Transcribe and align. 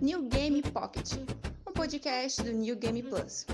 New 0.00 0.28
Game 0.30 0.62
Pocket, 0.62 1.12
um 1.68 1.72
podcast 1.74 2.42
do 2.42 2.50
New 2.50 2.74
Game 2.76 3.02
Plus. 3.02 3.46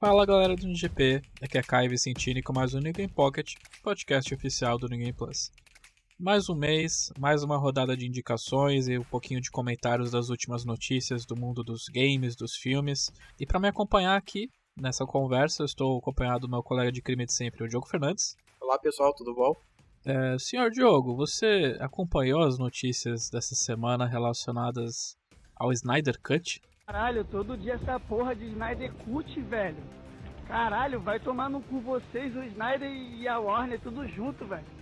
Fala 0.00 0.26
galera 0.26 0.56
do 0.56 0.66
NGP, 0.66 1.22
aqui 1.40 1.58
é 1.58 1.62
Kai 1.62 1.88
Vicentini 1.88 2.42
com 2.42 2.52
mais 2.52 2.74
um 2.74 2.80
New 2.80 2.92
Game 2.92 3.12
Pocket, 3.12 3.54
podcast 3.84 4.34
oficial 4.34 4.76
do 4.76 4.88
New 4.88 4.98
Game 4.98 5.12
Plus. 5.12 5.52
Mais 6.18 6.48
um 6.48 6.54
mês, 6.54 7.12
mais 7.18 7.42
uma 7.42 7.58
rodada 7.58 7.94
de 7.94 8.06
indicações 8.06 8.88
e 8.88 8.96
um 8.96 9.04
pouquinho 9.04 9.38
de 9.38 9.50
comentários 9.50 10.10
das 10.10 10.30
últimas 10.30 10.64
notícias 10.64 11.26
do 11.26 11.36
mundo 11.36 11.62
dos 11.62 11.90
games, 11.90 12.34
dos 12.34 12.56
filmes. 12.56 13.12
E 13.38 13.44
para 13.44 13.60
me 13.60 13.68
acompanhar 13.68 14.16
aqui 14.16 14.48
nessa 14.74 15.04
conversa, 15.04 15.62
eu 15.62 15.66
estou 15.66 15.98
acompanhado 15.98 16.46
do 16.46 16.48
meu 16.48 16.62
colega 16.62 16.90
de 16.90 17.02
crime 17.02 17.26
de 17.26 17.34
sempre, 17.34 17.62
o 17.62 17.68
Diogo 17.68 17.86
Fernandes. 17.86 18.34
Olá 18.58 18.78
pessoal, 18.78 19.14
tudo 19.14 19.34
bom? 19.34 19.54
É, 20.06 20.38
senhor 20.38 20.70
Diogo, 20.70 21.14
você 21.14 21.76
acompanhou 21.80 22.42
as 22.44 22.58
notícias 22.58 23.28
dessa 23.28 23.54
semana 23.54 24.06
relacionadas 24.06 25.18
ao 25.54 25.70
Snyder 25.70 26.18
Cut? 26.22 26.62
Caralho, 26.86 27.26
todo 27.26 27.58
dia 27.58 27.74
essa 27.74 28.00
porra 28.00 28.34
de 28.34 28.46
Snyder 28.46 28.90
Cut, 29.04 29.38
velho. 29.42 29.84
Caralho, 30.48 30.98
vai 30.98 31.20
tomar 31.20 31.50
no 31.50 31.60
cu 31.60 31.78
vocês, 31.80 32.34
o 32.34 32.42
Snyder 32.42 32.90
e 32.90 33.28
a 33.28 33.38
Warner, 33.38 33.78
tudo 33.82 34.08
junto, 34.08 34.46
velho. 34.46 34.75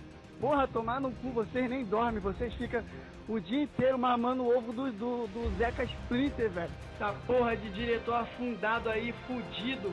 Porra, 0.45 0.67
tomar 0.67 1.01
no 1.01 1.11
cu, 1.11 1.31
vocês 1.31 1.67
nem 1.67 1.83
dormem, 1.83 2.21
vocês 2.21 2.53
ficam 2.53 2.83
o 3.27 3.39
dia 3.39 3.63
inteiro 3.63 3.97
mamando 3.97 4.43
o 4.43 4.55
ovo 4.55 4.71
do, 4.71 4.91
do, 4.91 5.25
do 5.25 5.57
Zeca 5.57 5.83
Splinter, 5.83 6.51
velho. 6.51 6.69
Essa 6.93 7.15
porra 7.25 7.57
de 7.57 7.67
diretor 7.71 8.13
afundado 8.13 8.87
aí, 8.87 9.11
fudido. 9.25 9.91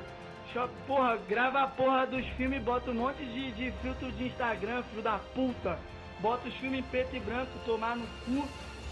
Porra, 0.86 1.16
grava 1.26 1.62
a 1.62 1.68
porra 1.68 2.06
dos 2.06 2.26
filmes 2.36 2.62
bota 2.62 2.90
um 2.90 2.94
monte 2.96 3.24
de, 3.24 3.50
de 3.52 3.72
filtro 3.80 4.12
de 4.12 4.24
Instagram, 4.24 4.82
filho 4.90 5.00
da 5.00 5.18
puta. 5.34 5.78
Bota 6.20 6.46
os 6.46 6.54
filmes 6.56 6.80
em 6.80 6.82
preto 6.82 7.16
e 7.16 7.20
branco, 7.20 7.50
tomar 7.64 7.96
no 7.96 8.06
cu. 8.26 8.46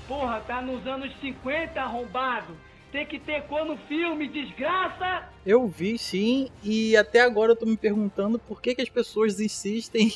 Porra, 0.09 0.41
tá 0.41 0.63
nos 0.63 0.87
anos 0.87 1.15
50, 1.21 1.79
arrombado. 1.79 2.57
Tem 2.91 3.05
que 3.05 3.19
ter 3.19 3.43
cor 3.43 3.67
no 3.67 3.77
filme, 3.77 4.29
desgraça! 4.29 5.29
Eu 5.45 5.69
vi 5.69 5.99
sim, 5.99 6.51
e 6.65 6.97
até 6.97 7.21
agora 7.21 7.53
eu 7.53 7.57
tô 7.57 7.67
me 7.67 7.77
perguntando 7.77 8.39
por 8.39 8.63
que, 8.63 8.75
que 8.75 8.83
as 8.83 8.89
pessoas 8.89 9.39
insistem 9.39 10.11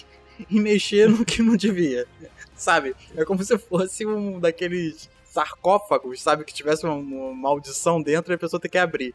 em 0.51 0.61
mexer 0.61 1.09
no 1.09 1.25
que 1.25 1.43
não 1.43 1.57
devia. 1.57 2.07
Sabe? 2.55 2.95
É 3.17 3.25
como 3.25 3.43
se 3.43 3.57
fosse 3.59 4.07
um 4.07 4.39
daqueles 4.39 5.11
sarcófagos, 5.25 6.23
sabe? 6.23 6.45
Que 6.45 6.55
tivesse 6.55 6.85
uma, 6.85 6.95
uma 6.95 7.35
maldição 7.35 8.01
dentro 8.01 8.33
e 8.33 8.37
a 8.37 8.39
pessoa 8.39 8.61
tem 8.61 8.71
que 8.71 8.79
abrir. 8.79 9.15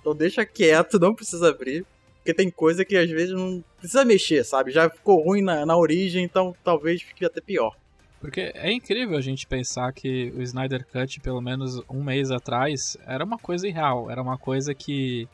Então 0.00 0.14
deixa 0.14 0.44
quieto, 0.46 0.98
não 0.98 1.14
precisa 1.14 1.48
abrir. 1.48 1.84
Porque 2.16 2.34
tem 2.34 2.50
coisa 2.50 2.84
que 2.84 2.96
às 2.96 3.10
vezes 3.10 3.34
não 3.34 3.64
precisa 3.78 4.04
mexer, 4.04 4.44
sabe? 4.44 4.70
Já 4.70 4.90
ficou 4.90 5.22
ruim 5.22 5.42
na, 5.42 5.64
na 5.64 5.76
origem, 5.76 6.24
então 6.24 6.54
talvez 6.62 7.00
fique 7.00 7.24
até 7.24 7.40
pior. 7.40 7.74
Porque 8.20 8.52
é 8.54 8.72
incrível 8.72 9.16
a 9.16 9.20
gente 9.20 9.46
pensar 9.46 9.92
que 9.92 10.32
o 10.36 10.42
Snyder 10.42 10.84
Cut, 10.86 11.20
pelo 11.20 11.40
menos 11.40 11.80
um 11.88 12.02
mês 12.02 12.30
atrás, 12.30 12.96
era 13.06 13.24
uma 13.24 13.38
coisa 13.38 13.66
irreal. 13.68 14.10
Era 14.10 14.20
uma 14.20 14.36
coisa 14.36 14.74
que. 14.74 15.28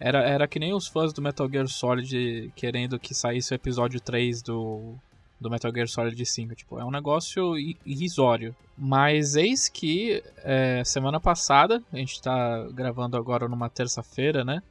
Era, 0.00 0.20
era 0.20 0.46
que 0.46 0.58
nem 0.58 0.72
os 0.72 0.86
fãs 0.86 1.12
do 1.12 1.20
Metal 1.20 1.48
Gear 1.50 1.66
Solid 1.66 2.52
querendo 2.54 2.98
que 2.98 3.14
saísse 3.14 3.52
o 3.52 3.56
episódio 3.56 4.00
3 4.00 4.42
do, 4.42 4.94
do 5.40 5.50
Metal 5.50 5.72
Gear 5.72 5.88
Solid 5.88 6.24
5. 6.24 6.54
Tipo, 6.54 6.78
é 6.78 6.84
um 6.84 6.90
negócio 6.90 7.56
irrisório. 7.84 8.54
Mas 8.76 9.34
eis 9.34 9.68
que 9.68 10.22
é, 10.38 10.82
semana 10.84 11.18
passada, 11.18 11.82
a 11.92 11.96
gente 11.96 12.22
tá 12.22 12.68
gravando 12.72 13.16
agora 13.16 13.48
numa 13.48 13.68
terça-feira, 13.68 14.44
né? 14.44 14.62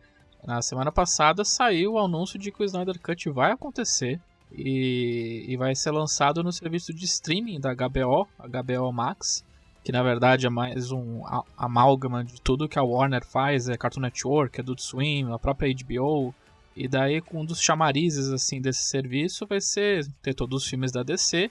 Na 0.46 0.62
semana 0.62 0.92
passada 0.92 1.44
saiu 1.44 1.94
o 1.94 2.00
anúncio 2.00 2.40
de 2.40 2.52
que 2.52 2.62
o 2.62 2.66
Snyder 2.66 3.00
Cut 3.02 3.30
vai 3.30 3.52
acontecer. 3.52 4.20
E, 4.50 5.44
e, 5.46 5.58
vai 5.58 5.76
ser 5.76 5.92
lançado 5.92 6.42
no 6.42 6.54
serviço 6.54 6.94
de 6.94 7.04
streaming 7.04 7.60
da 7.60 7.74
HBO, 7.74 8.26
HBO 8.40 8.94
Max, 8.94 9.44
que 9.88 9.92
na 9.94 10.04
verdade 10.04 10.46
é 10.46 10.50
mais 10.50 10.92
um 10.92 11.22
amálgama 11.56 12.22
de 12.22 12.42
tudo 12.42 12.68
que 12.68 12.78
a 12.78 12.84
Warner 12.84 13.24
faz, 13.26 13.70
é 13.70 13.78
Cartoon 13.78 14.02
Network, 14.02 14.60
Adult 14.60 14.82
Swim, 14.82 15.32
a 15.32 15.40
própria 15.40 15.74
HBO. 15.74 16.36
E 16.76 16.90
daí 16.90 17.24
um 17.34 17.46
dos 17.46 17.62
chamarizes 17.62 18.28
assim 18.28 18.60
desse 18.60 18.84
serviço 18.84 19.48
vai 19.48 19.62
ser 19.62 20.06
ter 20.22 20.34
todos 20.34 20.64
os 20.64 20.70
filmes 20.70 20.92
da 20.92 21.04
DC. 21.04 21.50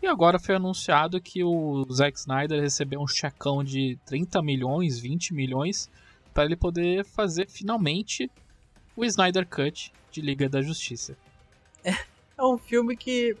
E 0.00 0.06
agora 0.06 0.38
foi 0.38 0.54
anunciado 0.54 1.20
que 1.20 1.42
o 1.42 1.84
Zack 1.92 2.16
Snyder 2.20 2.60
recebeu 2.60 3.00
um 3.00 3.06
checão 3.08 3.64
de 3.64 3.98
30 4.06 4.40
milhões, 4.42 5.00
20 5.00 5.34
milhões 5.34 5.90
para 6.32 6.44
ele 6.44 6.54
poder 6.54 7.04
fazer 7.04 7.48
finalmente 7.48 8.30
o 8.94 9.04
Snyder 9.04 9.44
Cut 9.44 9.92
de 10.12 10.20
Liga 10.20 10.48
da 10.48 10.62
Justiça. 10.62 11.16
É, 11.82 11.90
é 12.38 12.44
um 12.44 12.58
filme 12.58 12.96
que 12.96 13.36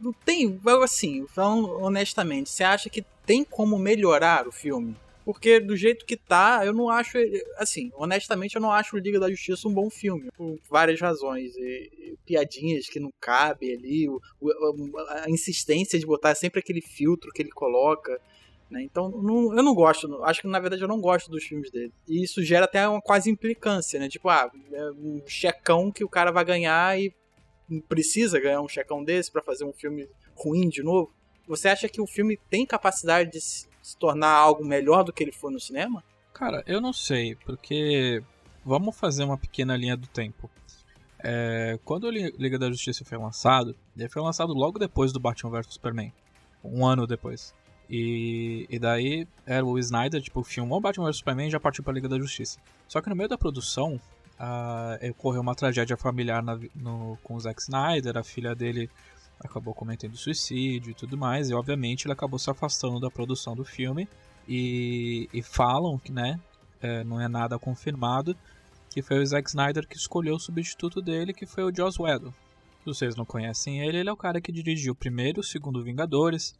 não 0.00 0.12
tem, 0.12 0.60
assim, 0.82 1.26
falando 1.28 1.70
honestamente, 1.80 2.50
você 2.50 2.64
acha 2.64 2.88
que 2.88 3.04
tem 3.24 3.44
como 3.44 3.78
melhorar 3.78 4.46
o 4.46 4.52
filme? 4.52 4.96
Porque 5.28 5.60
do 5.60 5.76
jeito 5.76 6.06
que 6.06 6.16
tá, 6.16 6.62
eu 6.64 6.72
não 6.72 6.88
acho, 6.88 7.18
assim, 7.58 7.92
honestamente 7.94 8.54
eu 8.54 8.62
não 8.62 8.72
acho 8.72 8.96
o 8.96 8.98
Liga 8.98 9.20
da 9.20 9.28
Justiça 9.28 9.68
um 9.68 9.74
bom 9.74 9.90
filme, 9.90 10.30
por 10.34 10.58
várias 10.70 10.98
razões. 10.98 11.54
E, 11.54 11.90
e, 11.98 12.18
piadinhas 12.24 12.88
que 12.88 12.98
não 12.98 13.10
cabem 13.20 13.74
ali, 13.74 14.08
o, 14.08 14.20
o, 14.40 14.98
a 15.06 15.28
insistência 15.28 15.98
de 15.98 16.06
botar 16.06 16.34
sempre 16.34 16.60
aquele 16.60 16.80
filtro 16.80 17.30
que 17.30 17.42
ele 17.42 17.50
coloca. 17.50 18.18
Né? 18.70 18.82
Então, 18.82 19.10
não, 19.10 19.54
eu 19.54 19.62
não 19.62 19.74
gosto, 19.74 20.22
acho 20.24 20.40
que 20.40 20.48
na 20.48 20.60
verdade 20.60 20.80
eu 20.80 20.88
não 20.88 20.98
gosto 20.98 21.30
dos 21.30 21.44
filmes 21.44 21.70
dele. 21.70 21.92
E 22.08 22.24
isso 22.24 22.42
gera 22.42 22.64
até 22.64 22.88
uma 22.88 23.02
quase 23.02 23.30
implicância, 23.30 24.00
né? 24.00 24.08
Tipo, 24.08 24.30
ah, 24.30 24.50
é 24.72 24.90
um 24.92 25.20
checão 25.26 25.92
que 25.92 26.04
o 26.04 26.08
cara 26.08 26.30
vai 26.30 26.44
ganhar 26.44 26.98
e 26.98 27.12
precisa 27.88 28.40
ganhar 28.40 28.60
um 28.60 28.68
checão 28.68 29.04
desse 29.04 29.30
para 29.30 29.42
fazer 29.42 29.64
um 29.64 29.72
filme 29.72 30.08
ruim 30.34 30.68
de 30.68 30.82
novo? 30.82 31.12
Você 31.46 31.68
acha 31.68 31.88
que 31.88 32.00
o 32.00 32.06
filme 32.06 32.38
tem 32.50 32.66
capacidade 32.66 33.30
de 33.32 33.40
se 33.40 33.96
tornar 33.98 34.32
algo 34.32 34.64
melhor 34.64 35.02
do 35.02 35.12
que 35.12 35.22
ele 35.22 35.32
foi 35.32 35.52
no 35.52 35.60
cinema? 35.60 36.04
Cara, 36.32 36.62
eu 36.66 36.80
não 36.80 36.92
sei, 36.92 37.34
porque 37.34 38.22
vamos 38.64 38.96
fazer 38.96 39.24
uma 39.24 39.38
pequena 39.38 39.76
linha 39.76 39.96
do 39.96 40.06
tempo. 40.06 40.50
É, 41.20 41.78
quando 41.84 42.04
o 42.04 42.10
Liga 42.10 42.58
da 42.58 42.70
Justiça 42.70 43.04
foi 43.04 43.18
lançado, 43.18 43.74
ele 43.96 44.08
foi 44.08 44.22
lançado 44.22 44.52
logo 44.52 44.78
depois 44.78 45.12
do 45.12 45.18
Batman 45.18 45.50
vs 45.50 45.74
Superman, 45.74 46.12
um 46.62 46.86
ano 46.86 47.06
depois. 47.06 47.54
E, 47.90 48.66
e 48.68 48.78
daí 48.78 49.26
era 49.46 49.64
o 49.64 49.78
Snyder, 49.78 50.20
tipo, 50.20 50.44
filmou 50.44 50.80
Batman 50.80 51.06
vs 51.06 51.16
Superman 51.16 51.48
e 51.48 51.50
já 51.50 51.58
partiu 51.58 51.82
pra 51.82 51.92
Liga 51.92 52.08
da 52.08 52.18
Justiça. 52.18 52.60
Só 52.86 53.00
que 53.00 53.08
no 53.08 53.16
meio 53.16 53.28
da 53.28 53.38
produção, 53.38 54.00
uh, 54.38 55.10
ocorreu 55.10 55.40
uma 55.40 55.54
tragédia 55.54 55.96
familiar 55.96 56.42
na, 56.42 56.58
no, 56.74 57.18
com 57.22 57.34
o 57.34 57.40
Zack 57.40 57.60
Snyder, 57.60 58.16
a 58.16 58.22
filha 58.22 58.54
dele 58.54 58.90
acabou 59.40 59.74
cometendo 59.74 60.16
suicídio 60.16 60.90
e 60.90 60.94
tudo 60.94 61.16
mais, 61.16 61.50
e 61.50 61.54
obviamente 61.54 62.06
ele 62.06 62.12
acabou 62.12 62.38
se 62.38 62.50
afastando 62.50 62.98
da 62.98 63.10
produção 63.10 63.54
do 63.54 63.64
filme. 63.64 64.08
E, 64.48 65.28
e 65.32 65.42
falam 65.42 65.98
que, 65.98 66.10
né, 66.10 66.40
é, 66.80 67.04
não 67.04 67.20
é 67.20 67.28
nada 67.28 67.58
confirmado, 67.58 68.36
que 68.90 69.02
foi 69.02 69.18
o 69.18 69.26
Zack 69.26 69.48
Snyder 69.48 69.86
que 69.86 69.96
escolheu 69.96 70.36
o 70.36 70.40
substituto 70.40 71.02
dele, 71.02 71.34
que 71.34 71.46
foi 71.46 71.64
o 71.64 71.74
Joss 71.74 72.00
Whedon. 72.00 72.32
Se 72.80 72.86
vocês 72.86 73.14
não 73.14 73.24
conhecem 73.24 73.80
ele, 73.80 73.98
ele 73.98 74.08
é 74.08 74.12
o 74.12 74.16
cara 74.16 74.40
que 74.40 74.50
dirigiu 74.50 74.92
o 74.92 74.96
primeiro 74.96 75.40
e 75.40 75.42
o 75.42 75.44
segundo 75.44 75.84
Vingadores, 75.84 76.54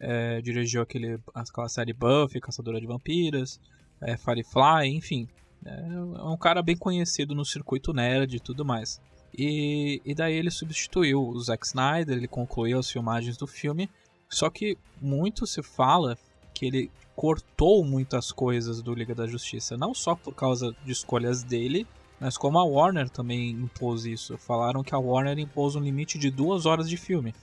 é, 0.00 0.40
dirigiu 0.40 0.82
aquele, 0.82 1.18
aquela 1.32 1.68
série 1.68 1.92
Buffy, 1.92 2.40
Caçadora 2.40 2.80
de 2.80 2.86
Vampiras, 2.86 3.60
é, 4.00 4.16
Firefly, 4.16 4.88
enfim. 4.88 5.28
É 5.64 6.24
um 6.24 6.36
cara 6.36 6.62
bem 6.62 6.76
conhecido 6.76 7.34
no 7.34 7.44
circuito 7.44 7.92
nerd 7.92 8.36
e 8.36 8.40
tudo 8.40 8.64
mais. 8.64 9.00
E, 9.36 10.00
e 10.04 10.14
daí 10.14 10.34
ele 10.34 10.50
substituiu 10.50 11.22
o 11.22 11.40
Zack 11.40 11.66
Snyder, 11.66 12.16
ele 12.16 12.28
concluiu 12.28 12.78
as 12.78 12.90
filmagens 12.90 13.36
do 13.36 13.46
filme. 13.46 13.90
Só 14.28 14.50
que 14.50 14.76
muito 15.00 15.46
se 15.46 15.62
fala 15.62 16.16
que 16.54 16.66
ele 16.66 16.90
cortou 17.14 17.84
muitas 17.84 18.30
coisas 18.30 18.80
do 18.82 18.94
Liga 18.94 19.14
da 19.14 19.26
Justiça, 19.26 19.76
não 19.76 19.92
só 19.92 20.14
por 20.14 20.34
causa 20.34 20.74
de 20.84 20.92
escolhas 20.92 21.42
dele, 21.42 21.86
mas 22.20 22.36
como 22.36 22.58
a 22.58 22.64
Warner 22.64 23.08
também 23.08 23.50
impôs 23.50 24.04
isso. 24.04 24.36
Falaram 24.38 24.82
que 24.82 24.94
a 24.94 24.98
Warner 24.98 25.38
impôs 25.38 25.76
um 25.76 25.80
limite 25.80 26.18
de 26.18 26.30
duas 26.30 26.66
horas 26.66 26.88
de 26.88 26.96
filme. 26.96 27.34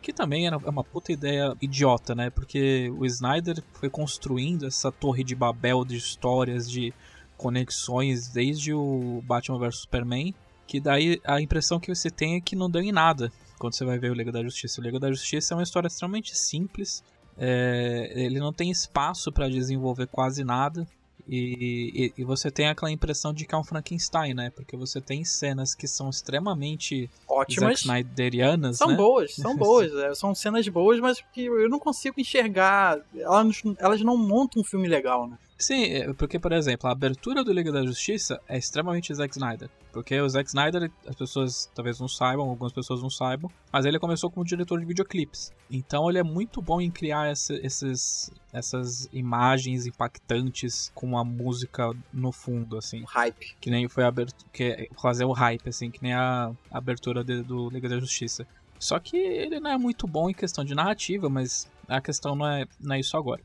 Que 0.00 0.12
também 0.12 0.46
era 0.46 0.58
uma 0.58 0.84
puta 0.84 1.12
ideia 1.12 1.56
idiota, 1.60 2.14
né? 2.14 2.28
Porque 2.28 2.92
o 2.98 3.06
Snyder 3.06 3.62
foi 3.72 3.88
construindo 3.88 4.66
essa 4.66 4.92
torre 4.92 5.24
de 5.24 5.34
Babel 5.34 5.84
de 5.84 5.96
histórias, 5.96 6.70
de 6.70 6.92
conexões 7.36 8.28
desde 8.28 8.72
o 8.72 9.22
Batman 9.24 9.58
vs 9.58 9.80
Superman, 9.80 10.34
que 10.66 10.80
daí 10.80 11.20
a 11.24 11.40
impressão 11.40 11.78
que 11.78 11.94
você 11.94 12.10
tem 12.10 12.36
é 12.36 12.40
que 12.40 12.56
não 12.56 12.70
deu 12.70 12.82
em 12.82 12.92
nada 12.92 13.32
quando 13.58 13.74
você 13.74 13.84
vai 13.84 13.98
ver 13.98 14.10
o 14.10 14.14
Liga 14.14 14.32
da 14.32 14.42
Justiça. 14.42 14.80
O 14.80 14.84
Liga 14.84 14.98
da 14.98 15.10
Justiça 15.10 15.54
é 15.54 15.56
uma 15.56 15.62
história 15.62 15.88
extremamente 15.88 16.36
simples, 16.36 17.02
é, 17.36 18.12
ele 18.14 18.38
não 18.38 18.52
tem 18.52 18.70
espaço 18.70 19.32
para 19.32 19.48
desenvolver 19.48 20.06
quase 20.06 20.44
nada. 20.44 20.86
E, 21.26 22.12
e, 22.16 22.20
e, 22.20 22.24
você 22.24 22.50
tem 22.50 22.68
aquela 22.68 22.90
impressão 22.90 23.32
de 23.32 23.46
que 23.46 23.54
é 23.54 23.58
um 23.58 23.64
Frankenstein, 23.64 24.34
né? 24.34 24.50
Porque 24.50 24.76
você 24.76 25.00
tem 25.00 25.24
cenas 25.24 25.74
que 25.74 25.88
são 25.88 26.10
extremamente 26.10 27.08
ótimas, 27.26 27.80
Zack 27.80 27.88
Snyderianas, 27.88 28.76
são 28.76 28.88
né? 28.88 28.96
boas, 28.96 29.34
são 29.34 29.56
boas, 29.56 29.94
é, 29.94 30.14
são 30.14 30.34
cenas 30.34 30.68
boas, 30.68 31.00
mas 31.00 31.24
que 31.32 31.46
eu 31.46 31.68
não 31.70 31.78
consigo 31.78 32.20
enxergar. 32.20 32.98
Elas, 33.16 33.62
elas 33.78 34.02
não 34.02 34.18
montam 34.18 34.60
um 34.60 34.64
filme 34.64 34.86
legal, 34.86 35.26
né? 35.26 35.38
Sim, 35.64 35.84
é, 35.84 36.12
porque, 36.12 36.38
por 36.38 36.52
exemplo, 36.52 36.86
a 36.90 36.92
abertura 36.92 37.42
do 37.42 37.50
Liga 37.50 37.72
da 37.72 37.82
Justiça 37.82 38.38
é 38.46 38.58
extremamente 38.58 39.14
Zack 39.14 39.34
Snyder. 39.34 39.70
Porque 39.90 40.20
o 40.20 40.28
Zack 40.28 40.46
Snyder, 40.46 40.92
as 41.08 41.16
pessoas 41.16 41.70
talvez 41.74 41.98
não 41.98 42.06
saibam, 42.06 42.50
algumas 42.50 42.70
pessoas 42.70 43.00
não 43.00 43.08
saibam, 43.08 43.50
mas 43.72 43.86
ele 43.86 43.98
começou 43.98 44.30
como 44.30 44.44
diretor 44.44 44.78
de 44.78 44.84
videoclipes. 44.84 45.54
Então 45.70 46.10
ele 46.10 46.18
é 46.18 46.22
muito 46.22 46.60
bom 46.60 46.82
em 46.82 46.90
criar 46.90 47.28
essa, 47.28 47.54
esses, 47.54 48.30
essas 48.52 49.08
imagens 49.10 49.86
impactantes 49.86 50.92
com 50.94 51.16
a 51.16 51.24
música 51.24 51.92
no 52.12 52.30
fundo, 52.30 52.76
assim. 52.76 53.02
Hype. 53.08 53.56
Que 53.58 53.70
nem 53.70 53.88
foi 53.88 54.04
a 54.04 54.08
abertura. 54.08 54.46
Que 54.52 54.90
fazer 55.00 55.24
o 55.24 55.32
hype, 55.32 55.66
assim, 55.66 55.90
que 55.90 56.02
nem 56.02 56.12
a 56.12 56.52
abertura 56.70 57.24
de, 57.24 57.42
do 57.42 57.70
Liga 57.70 57.88
da 57.88 57.98
Justiça. 57.98 58.46
Só 58.78 58.98
que 58.98 59.16
ele 59.16 59.58
não 59.60 59.70
é 59.70 59.78
muito 59.78 60.06
bom 60.06 60.28
em 60.28 60.34
questão 60.34 60.62
de 60.62 60.74
narrativa, 60.74 61.30
mas 61.30 61.66
a 61.88 62.02
questão 62.02 62.34
não 62.34 62.46
é, 62.46 62.66
não 62.78 62.96
é 62.96 63.00
isso 63.00 63.16
agora. 63.16 63.40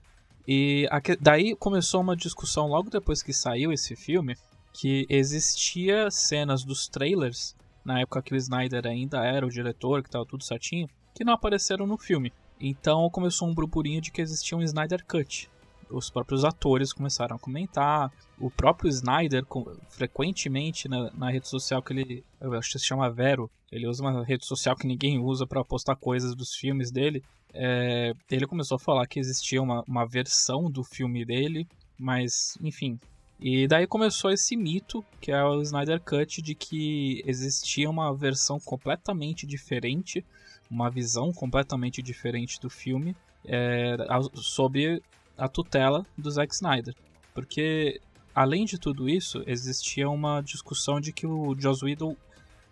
E 0.51 0.89
daí 1.21 1.55
começou 1.55 2.01
uma 2.01 2.15
discussão 2.15 2.69
logo 2.69 2.89
depois 2.89 3.21
que 3.21 3.31
saiu 3.31 3.71
esse 3.71 3.95
filme, 3.95 4.35
que 4.73 5.05
existia 5.07 6.09
cenas 6.09 6.63
dos 6.63 6.87
trailers, 6.87 7.55
na 7.85 7.99
época 7.99 8.23
que 8.23 8.33
o 8.33 8.35
Snyder 8.35 8.87
ainda 8.87 9.23
era 9.23 9.45
o 9.45 9.51
diretor, 9.51 10.01
que 10.01 10.09
estava 10.09 10.25
tudo 10.25 10.43
certinho, 10.43 10.89
que 11.13 11.23
não 11.23 11.33
apareceram 11.33 11.85
no 11.85 11.99
filme. 11.99 12.33
Então 12.59 13.07
começou 13.11 13.47
um 13.47 13.53
burburinho 13.53 14.01
de 14.01 14.09
que 14.09 14.23
existia 14.23 14.57
um 14.57 14.63
Snyder 14.63 15.05
Cut. 15.05 15.47
Os 15.89 16.09
próprios 16.09 16.45
atores 16.45 16.93
começaram 16.93 17.35
a 17.35 17.39
comentar. 17.39 18.11
O 18.39 18.49
próprio 18.49 18.89
Snyder, 18.89 19.43
frequentemente 19.89 20.87
na, 20.87 21.11
na 21.11 21.29
rede 21.29 21.47
social 21.47 21.81
que 21.81 21.93
ele. 21.93 22.23
Eu 22.39 22.53
acho 22.53 22.71
que 22.71 22.79
se 22.79 22.85
chama 22.85 23.09
Vero. 23.09 23.49
Ele 23.71 23.87
usa 23.87 24.03
uma 24.03 24.23
rede 24.23 24.45
social 24.45 24.75
que 24.75 24.87
ninguém 24.87 25.19
usa 25.19 25.45
para 25.45 25.63
postar 25.63 25.95
coisas 25.95 26.35
dos 26.35 26.55
filmes 26.55 26.91
dele 26.91 27.23
é, 27.53 28.13
ele 28.29 28.45
começou 28.45 28.75
a 28.75 28.79
falar 28.79 29.07
que 29.07 29.19
existia 29.19 29.61
uma, 29.61 29.83
uma 29.87 30.05
versão 30.05 30.69
do 30.69 30.83
filme 30.83 31.25
dele, 31.25 31.67
mas 31.97 32.57
enfim. 32.61 32.99
E 33.39 33.67
daí 33.67 33.87
começou 33.87 34.31
esse 34.31 34.55
mito, 34.55 35.03
que 35.21 35.31
é 35.31 35.43
o 35.43 35.61
Snyder 35.61 36.01
Cut, 36.01 36.41
de 36.41 36.53
que 36.53 37.23
existia 37.25 37.89
uma 37.89 38.13
versão 38.13 38.59
completamente 38.59 39.47
diferente, 39.47 40.25
uma 40.69 40.89
visão 40.89 41.31
completamente 41.31 42.01
diferente 42.01 42.59
do 42.59 42.69
filme, 42.69 43.15
é, 43.45 43.95
sob 44.35 45.01
a 45.39 45.47
tutela 45.47 46.05
do 46.17 46.29
Zack 46.29 46.53
Snyder. 46.53 46.93
Porque, 47.33 48.01
além 48.35 48.65
de 48.65 48.77
tudo 48.77 49.07
isso, 49.09 49.43
existia 49.47 50.09
uma 50.09 50.41
discussão 50.41 50.99
de 50.99 51.11
que 51.11 51.25
o 51.25 51.55
Joss 51.59 51.83
Whedon 51.83 52.15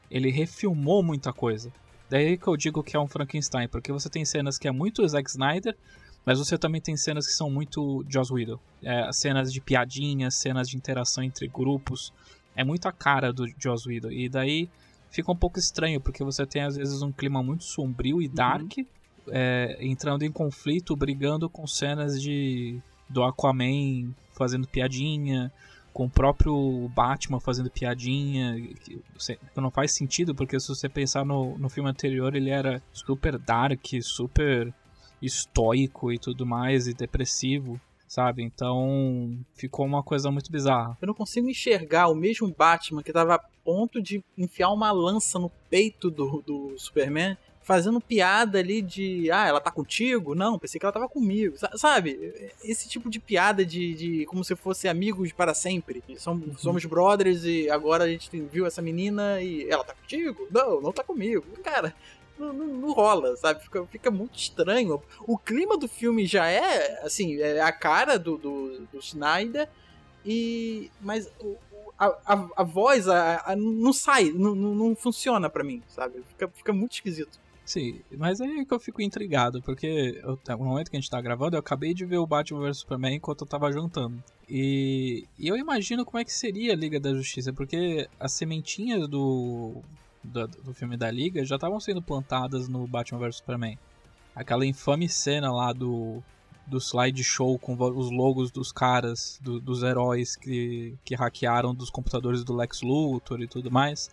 ele 0.09 0.29
refilmou 0.29 1.01
muita 1.01 1.33
coisa. 1.33 1.71
Daí 2.09 2.37
que 2.37 2.47
eu 2.47 2.55
digo 2.55 2.83
que 2.83 2.95
é 2.95 2.99
um 2.99 3.07
Frankenstein, 3.07 3.67
porque 3.67 3.91
você 3.91 4.09
tem 4.09 4.23
cenas 4.23 4.57
que 4.57 4.67
é 4.67 4.71
muito 4.71 5.07
Zack 5.07 5.29
Snyder, 5.29 5.75
mas 6.25 6.39
você 6.39 6.57
também 6.57 6.81
tem 6.81 6.95
cenas 6.95 7.25
que 7.25 7.33
são 7.33 7.49
muito 7.49 8.05
Joss 8.09 8.31
Whedon. 8.33 8.59
É, 8.83 9.11
cenas 9.11 9.51
de 9.51 9.61
piadinhas, 9.61 10.35
cenas 10.35 10.69
de 10.69 10.77
interação 10.77 11.23
entre 11.23 11.47
grupos. 11.47 12.13
É 12.55 12.63
muito 12.63 12.87
a 12.87 12.91
cara 12.91 13.31
do 13.31 13.45
Joss 13.59 13.87
Whedon. 13.87 14.11
E 14.11 14.27
daí 14.27 14.69
fica 15.09 15.31
um 15.31 15.35
pouco 15.35 15.59
estranho, 15.59 16.01
porque 16.01 16.23
você 16.23 16.45
tem 16.45 16.63
às 16.63 16.75
vezes 16.75 17.01
um 17.01 17.11
clima 17.11 17.41
muito 17.41 17.63
sombrio 17.63 18.21
e 18.21 18.27
dark, 18.27 18.77
uhum. 18.77 18.85
É, 19.29 19.77
entrando 19.81 20.23
em 20.23 20.31
conflito, 20.31 20.95
brigando 20.95 21.49
com 21.49 21.65
cenas 21.67 22.21
de 22.21 22.79
do 23.09 23.23
Aquaman 23.23 24.13
fazendo 24.33 24.67
piadinha, 24.67 25.51
com 25.93 26.05
o 26.05 26.09
próprio 26.09 26.87
Batman 26.89 27.39
fazendo 27.39 27.71
piadinha, 27.71 28.55
que 28.85 29.01
não 29.55 29.71
faz 29.71 29.93
sentido, 29.93 30.35
porque 30.35 30.59
se 30.59 30.67
você 30.67 30.87
pensar 30.87 31.25
no, 31.25 31.57
no 31.57 31.69
filme 31.69 31.89
anterior, 31.89 32.35
ele 32.35 32.51
era 32.51 32.81
super 32.93 33.37
dark, 33.37 33.83
super 34.01 34.71
estoico 35.19 36.11
e 36.11 36.19
tudo 36.19 36.45
mais, 36.45 36.87
e 36.87 36.93
depressivo, 36.93 37.81
sabe? 38.07 38.43
Então 38.43 39.35
ficou 39.55 39.87
uma 39.87 40.03
coisa 40.03 40.29
muito 40.29 40.51
bizarra. 40.51 40.95
Eu 41.01 41.07
não 41.07 41.15
consigo 41.15 41.49
enxergar 41.49 42.09
o 42.09 42.15
mesmo 42.15 42.53
Batman 42.55 43.01
que 43.01 43.09
estava 43.09 43.35
a 43.35 43.43
ponto 43.63 43.99
de 43.99 44.23
enfiar 44.37 44.69
uma 44.69 44.91
lança 44.91 45.39
no 45.39 45.49
peito 45.69 46.11
do, 46.11 46.43
do 46.45 46.77
Superman 46.77 47.35
fazendo 47.67 47.99
piada 47.99 48.59
ali 48.59 48.81
de, 48.81 49.29
ah, 49.29 49.45
ela 49.45 49.59
tá 49.59 49.69
contigo? 49.69 50.33
Não, 50.33 50.57
pensei 50.57 50.79
que 50.79 50.85
ela 50.85 50.93
tava 50.93 51.09
comigo. 51.09 51.57
Sabe? 51.75 52.49
Esse 52.63 52.87
tipo 52.87 53.09
de 53.09 53.19
piada 53.19 53.65
de, 53.65 53.93
de 53.93 54.25
como 54.25 54.41
se 54.41 54.55
fosse 54.55 54.87
amigos 54.87 55.33
para 55.33 55.53
sempre. 55.53 56.01
Somos, 56.15 56.47
uhum. 56.47 56.57
somos 56.57 56.85
brothers 56.85 57.43
e 57.43 57.69
agora 57.69 58.05
a 58.05 58.07
gente 58.07 58.29
viu 58.39 58.65
essa 58.65 58.81
menina 58.81 59.41
e 59.41 59.69
ela 59.69 59.83
tá 59.83 59.93
contigo? 59.93 60.47
Não, 60.49 60.79
não 60.79 60.93
tá 60.93 61.03
comigo. 61.03 61.43
Cara, 61.61 61.93
não, 62.39 62.53
não, 62.53 62.67
não, 62.67 62.93
rola, 62.93 63.35
sabe? 63.35 63.61
Fica, 63.61 63.85
fica 63.87 64.09
muito 64.09 64.39
estranho. 64.39 65.03
O 65.27 65.37
clima 65.37 65.77
do 65.77 65.89
filme 65.89 66.25
já 66.25 66.49
é, 66.49 67.01
assim, 67.03 67.41
é 67.41 67.59
a 67.59 67.73
cara 67.73 68.17
do, 68.17 68.37
do, 68.37 68.87
do 68.93 69.01
Schneider, 69.01 69.67
e, 70.25 70.89
mas 71.01 71.29
a, 71.99 72.05
a, 72.25 72.47
a 72.55 72.63
voz 72.63 73.09
a, 73.09 73.43
a, 73.45 73.55
não 73.57 73.91
sai, 73.91 74.31
não, 74.31 74.55
não 74.55 74.95
funciona 74.95 75.49
para 75.49 75.65
mim, 75.65 75.83
sabe? 75.89 76.23
Fica, 76.29 76.47
fica 76.47 76.71
muito 76.71 76.93
esquisito. 76.93 77.45
Sim, 77.67 77.99
mas 78.17 78.39
aí 78.39 78.65
que 78.65 78.73
eu 78.73 78.79
fico 78.79 79.01
intrigado, 79.01 79.61
porque 79.61 80.21
eu, 80.23 80.39
no 80.57 80.63
momento 80.63 80.89
que 80.89 80.95
a 80.95 80.99
gente 81.01 81.09
tá 81.09 81.19
gravando, 81.19 81.57
eu 81.57 81.59
acabei 81.59 81.93
de 81.93 82.05
ver 82.05 82.15
o 82.15 82.25
Batman 82.25 82.61
vs 82.61 82.77
Superman 82.77 83.15
enquanto 83.15 83.41
eu 83.41 83.47
tava 83.47 83.69
jantando. 83.73 84.23
E, 84.47 85.27
e, 85.37 85.49
eu 85.49 85.57
imagino 85.57 86.05
como 86.05 86.17
é 86.17 86.23
que 86.23 86.31
seria 86.31 86.71
a 86.71 86.75
Liga 86.77 86.97
da 86.97 87.13
Justiça, 87.13 87.51
porque 87.51 88.07
as 88.17 88.31
sementinhas 88.31 89.09
do, 89.09 89.81
do, 90.23 90.47
do 90.47 90.73
filme 90.73 90.95
da 90.95 91.11
Liga 91.11 91.43
já 91.43 91.55
estavam 91.55 91.77
sendo 91.81 92.01
plantadas 92.01 92.69
no 92.69 92.87
Batman 92.87 93.19
vs 93.19 93.35
Superman. 93.35 93.77
Aquela 94.33 94.65
infame 94.65 95.09
cena 95.09 95.51
lá 95.51 95.73
do, 95.73 96.23
do 96.65 96.77
slideshow 96.77 97.59
com 97.59 97.73
os 97.73 98.09
logos 98.09 98.49
dos 98.49 98.71
caras, 98.71 99.41
do, 99.43 99.59
dos 99.59 99.83
heróis 99.83 100.37
que, 100.37 100.95
que 101.03 101.15
hackearam 101.15 101.75
dos 101.75 101.89
computadores 101.89 102.45
do 102.45 102.55
Lex 102.55 102.81
Luthor 102.81 103.41
e 103.41 103.47
tudo 103.47 103.69
mais 103.69 104.09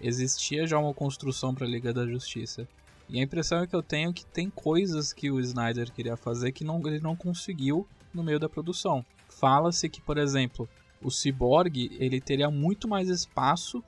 existia 0.00 0.66
já 0.66 0.78
uma 0.78 0.94
construção 0.94 1.54
para 1.54 1.66
a 1.66 1.70
Liga 1.70 1.92
da 1.92 2.06
Justiça. 2.06 2.66
E 3.08 3.18
a 3.18 3.22
impressão 3.22 3.62
é 3.62 3.66
que 3.66 3.74
eu 3.74 3.82
tenho 3.82 4.12
que 4.12 4.24
tem 4.26 4.50
coisas 4.50 5.12
que 5.12 5.30
o 5.30 5.40
Snyder 5.40 5.90
queria 5.92 6.16
fazer 6.16 6.52
que 6.52 6.64
não, 6.64 6.78
ele 6.86 7.00
não 7.00 7.16
conseguiu 7.16 7.86
no 8.12 8.22
meio 8.22 8.38
da 8.38 8.48
produção. 8.48 9.04
Fala-se 9.28 9.88
que, 9.88 10.00
por 10.00 10.18
exemplo, 10.18 10.68
o 11.02 11.10
Cyborg 11.10 11.96
ele 11.98 12.20
teria 12.20 12.50
muito 12.50 12.86
mais 12.86 13.08
espaço 13.08 13.82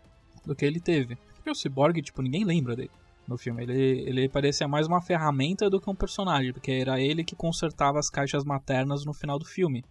do 0.44 0.54
que 0.54 0.64
ele 0.64 0.80
teve. 0.80 1.16
Porque 1.34 1.50
o 1.50 1.54
Cyborg, 1.54 2.00
tipo, 2.00 2.22
ninguém 2.22 2.44
lembra 2.44 2.76
dele 2.76 2.90
no 3.26 3.38
filme. 3.38 3.62
Ele, 3.62 4.00
ele 4.08 4.28
parecia 4.28 4.66
mais 4.66 4.86
uma 4.86 5.00
ferramenta 5.00 5.70
do 5.70 5.80
que 5.80 5.88
um 5.88 5.94
personagem, 5.94 6.52
porque 6.52 6.72
era 6.72 7.00
ele 7.00 7.24
que 7.24 7.36
consertava 7.36 7.98
as 7.98 8.10
caixas 8.10 8.44
maternas 8.44 9.04
no 9.04 9.12
final 9.12 9.38
do 9.38 9.44
filme. 9.44 9.84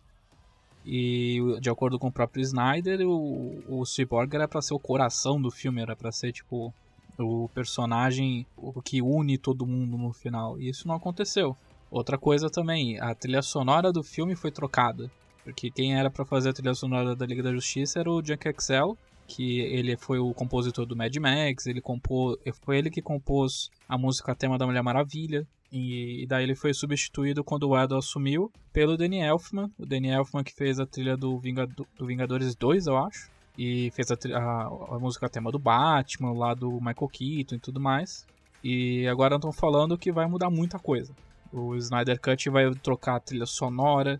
E 0.92 1.38
de 1.62 1.70
acordo 1.70 2.00
com 2.00 2.08
o 2.08 2.12
próprio 2.12 2.42
Snyder, 2.42 3.08
o, 3.08 3.62
o 3.68 3.86
Cyborg 3.86 4.34
era 4.34 4.48
para 4.48 4.60
ser 4.60 4.74
o 4.74 4.80
coração 4.80 5.40
do 5.40 5.52
filme, 5.52 5.84
era 5.84 5.96
para 5.96 6.12
ser 6.12 6.31
tipo 6.31 6.74
o 7.16 7.48
personagem 7.50 8.44
o 8.58 8.81
que 8.81 9.00
une 9.00 9.38
todo 9.38 9.68
mundo 9.68 9.96
no 10.00 10.12
final. 10.12 10.60
E 10.60 10.68
isso 10.68 10.88
não 10.88 10.96
aconteceu. 10.96 11.56
Outra 11.92 12.18
coisa 12.18 12.50
também, 12.50 13.00
a 13.00 13.14
trilha 13.14 13.44
sonora 13.44 13.92
do 13.92 14.02
filme 14.02 14.36
foi 14.36 14.50
trocada. 14.50 15.12
Porque 15.44 15.69
quem 15.69 15.96
era 15.96 16.10
para 16.10 16.26
fazer 16.26 16.50
a 16.50 16.54
trilha 16.54 16.74
sonora 16.74 17.16
da 17.16 17.24
Liga 17.24 17.44
da 17.44 17.54
Justiça 17.54 18.00
era 18.00 18.10
o 18.10 18.26
Junk 18.26 18.50
Excel, 18.50 18.98
que 19.28 19.60
ele 19.60 19.96
foi 19.96 20.18
o 20.18 20.34
compositor 20.34 20.88
do 20.88 20.96
Mad 20.96 21.16
Max, 21.18 21.68
ele 21.68 21.81
compôs, 21.81 22.36
foi 22.64 22.80
ele 22.80 22.90
que 22.90 23.02
compôs 23.02 23.69
a 23.88 23.96
música 23.96 24.34
tema 24.34 24.58
da 24.58 24.66
Mulher 24.66 24.81
Maravilha. 24.81 25.48
E, 25.71 26.26
daí 26.28 26.44
ele 26.44 26.56
foi 26.56 26.73
substituído 26.73 27.44
quando 27.44 27.69
o 27.69 27.78
Edo 27.78 27.95
assumiu 27.95 28.52
pelo 28.73 28.97
Danny 28.97 29.21
Elfman. 29.21 29.71
O 29.78 29.85
Danny 29.85 30.09
Elfman 30.09 30.44
que 30.44 30.54
fez 30.54 30.80
a 30.80 30.85
trilha 30.85 31.16
do, 31.16 31.38
Vingado, 31.40 31.88
do 31.95 32.06
Vingadores 32.06 32.56
2, 32.56 32.88
eu 32.88 32.97
acho. 32.97 33.30
E 33.57 33.92
fez 33.92 34.09
a, 34.09 34.16
a, 34.35 34.95
a, 34.95 34.99
música 34.99 35.30
tema 35.30 35.52
do 35.52 35.59
Batman, 35.59 36.31
lá 36.31 36.54
do 36.54 36.71
Michael 36.71 37.09
Keaton 37.11 37.56
e 37.56 37.59
tudo 37.59 37.80
mais. 37.80 38.26
E 38.64 39.07
agora 39.07 39.35
estão 39.35 39.52
falando 39.52 39.97
que 39.97 40.11
vai 40.11 40.26
mudar 40.26 40.49
muita 40.49 40.80
coisa. 40.80 41.14
O 41.52 41.76
Snyder 41.76 42.19
Cut 42.19 42.49
vai 42.49 42.73
trocar 42.76 43.16
a 43.16 43.19
trilha 43.19 43.45
sonora, 43.45 44.19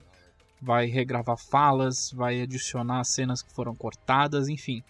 vai 0.62 0.86
regravar 0.88 1.38
falas, 1.38 2.12
vai 2.12 2.42
adicionar 2.42 3.04
cenas 3.04 3.42
que 3.42 3.54
foram 3.54 3.74
cortadas, 3.76 4.50
enfim. 4.50 4.84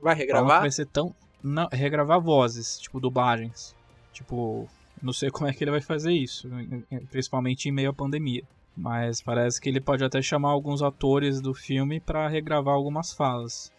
Vai 0.00 0.14
regravar? 0.14 0.60
Vai 0.60 0.70
ser 0.70 0.86
tão. 0.86 1.14
Não, 1.42 1.68
regravar 1.72 2.20
vozes, 2.20 2.78
tipo 2.78 3.00
dublagens. 3.00 3.74
Tipo, 4.12 4.68
não 5.02 5.12
sei 5.12 5.30
como 5.30 5.48
é 5.48 5.52
que 5.52 5.64
ele 5.64 5.70
vai 5.70 5.80
fazer 5.80 6.12
isso, 6.12 6.48
principalmente 7.10 7.68
em 7.68 7.72
meio 7.72 7.90
à 7.90 7.92
pandemia. 7.92 8.44
Mas 8.76 9.20
parece 9.20 9.60
que 9.60 9.68
ele 9.68 9.80
pode 9.80 10.02
até 10.02 10.22
chamar 10.22 10.50
alguns 10.50 10.82
atores 10.82 11.40
do 11.40 11.52
filme 11.52 12.00
para 12.00 12.28
regravar 12.28 12.74
algumas 12.74 13.12
falas. 13.12 13.70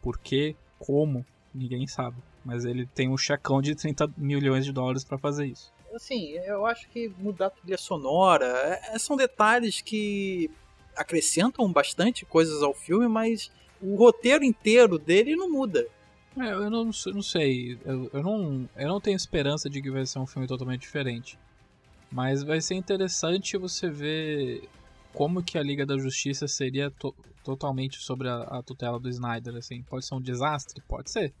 Por 0.00 0.18
quê? 0.18 0.54
Como? 0.78 1.26
Ninguém 1.52 1.86
sabe. 1.86 2.16
Mas 2.44 2.64
ele 2.64 2.86
tem 2.86 3.08
um 3.08 3.16
checão 3.16 3.60
de 3.60 3.74
30 3.74 4.10
milhões 4.16 4.64
de 4.64 4.72
dólares 4.72 5.02
para 5.02 5.18
fazer 5.18 5.46
isso. 5.46 5.72
Assim, 5.92 6.32
eu 6.32 6.66
acho 6.66 6.88
que 6.90 7.10
mudar 7.18 7.46
a 7.46 7.50
trilha 7.50 7.78
sonora 7.78 8.46
é, 8.46 8.98
são 8.98 9.16
detalhes 9.16 9.80
que 9.80 10.50
acrescentam 10.94 11.72
bastante 11.72 12.24
coisas 12.24 12.62
ao 12.62 12.74
filme, 12.74 13.08
mas 13.08 13.50
o 13.80 13.96
roteiro 13.96 14.44
inteiro 14.44 14.98
dele 14.98 15.34
não 15.34 15.50
muda. 15.50 15.86
É, 16.40 16.52
eu 16.52 16.70
não, 16.70 16.84
não 16.84 17.22
sei. 17.22 17.78
Eu, 17.84 18.10
eu, 18.12 18.22
não, 18.22 18.68
eu 18.76 18.88
não 18.88 19.00
tenho 19.00 19.16
esperança 19.16 19.68
de 19.68 19.82
que 19.82 19.90
vai 19.90 20.06
ser 20.06 20.18
um 20.18 20.26
filme 20.26 20.46
totalmente 20.46 20.82
diferente. 20.82 21.38
Mas 22.10 22.42
vai 22.42 22.60
ser 22.60 22.74
interessante 22.74 23.56
você 23.56 23.90
ver 23.90 24.68
como 25.12 25.42
que 25.42 25.58
a 25.58 25.62
Liga 25.62 25.84
da 25.84 25.98
Justiça 25.98 26.46
seria 26.46 26.90
to 26.90 27.14
totalmente 27.44 27.98
sobre 27.98 28.28
a, 28.28 28.42
a, 28.42 28.62
tutela 28.62 29.00
do 29.00 29.08
Snyder, 29.08 29.56
assim. 29.56 29.82
Pode 29.82 30.04
ser 30.04 30.14
um 30.14 30.20
desastre? 30.20 30.82
Pode 30.86 31.10
ser. 31.10 31.32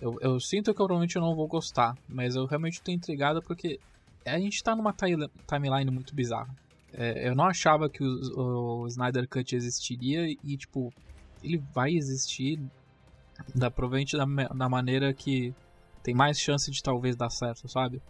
Eu, 0.00 0.16
eu 0.20 0.38
sinto 0.38 0.72
que 0.72 0.80
eu 0.80 0.86
provavelmente 0.86 1.18
não 1.18 1.34
vou 1.34 1.48
gostar, 1.48 1.96
mas 2.08 2.36
eu 2.36 2.46
realmente 2.46 2.74
estou 2.74 2.94
intrigado 2.94 3.42
porque 3.42 3.80
a 4.24 4.38
gente 4.38 4.62
tá 4.62 4.76
numa 4.76 4.94
timeline 4.94 5.90
muito 5.90 6.14
bizarra. 6.14 6.54
É, 6.92 7.28
eu 7.28 7.34
não 7.34 7.44
achava 7.44 7.88
que 7.88 8.02
o, 8.02 8.82
o, 8.82 8.86
Snyder 8.86 9.28
Cut 9.28 9.54
existiria 9.54 10.28
e, 10.28 10.56
tipo, 10.56 10.92
ele 11.42 11.58
vai 11.72 11.92
existir 11.92 12.60
da, 13.54 13.70
provavelmente 13.70 14.16
da, 14.16 14.24
da 14.24 14.68
maneira 14.68 15.12
que 15.12 15.54
tem 16.02 16.14
mais 16.14 16.38
chance 16.38 16.70
de 16.70 16.82
talvez 16.82 17.16
dar 17.16 17.30
certo, 17.30 17.68
sabe? 17.68 18.00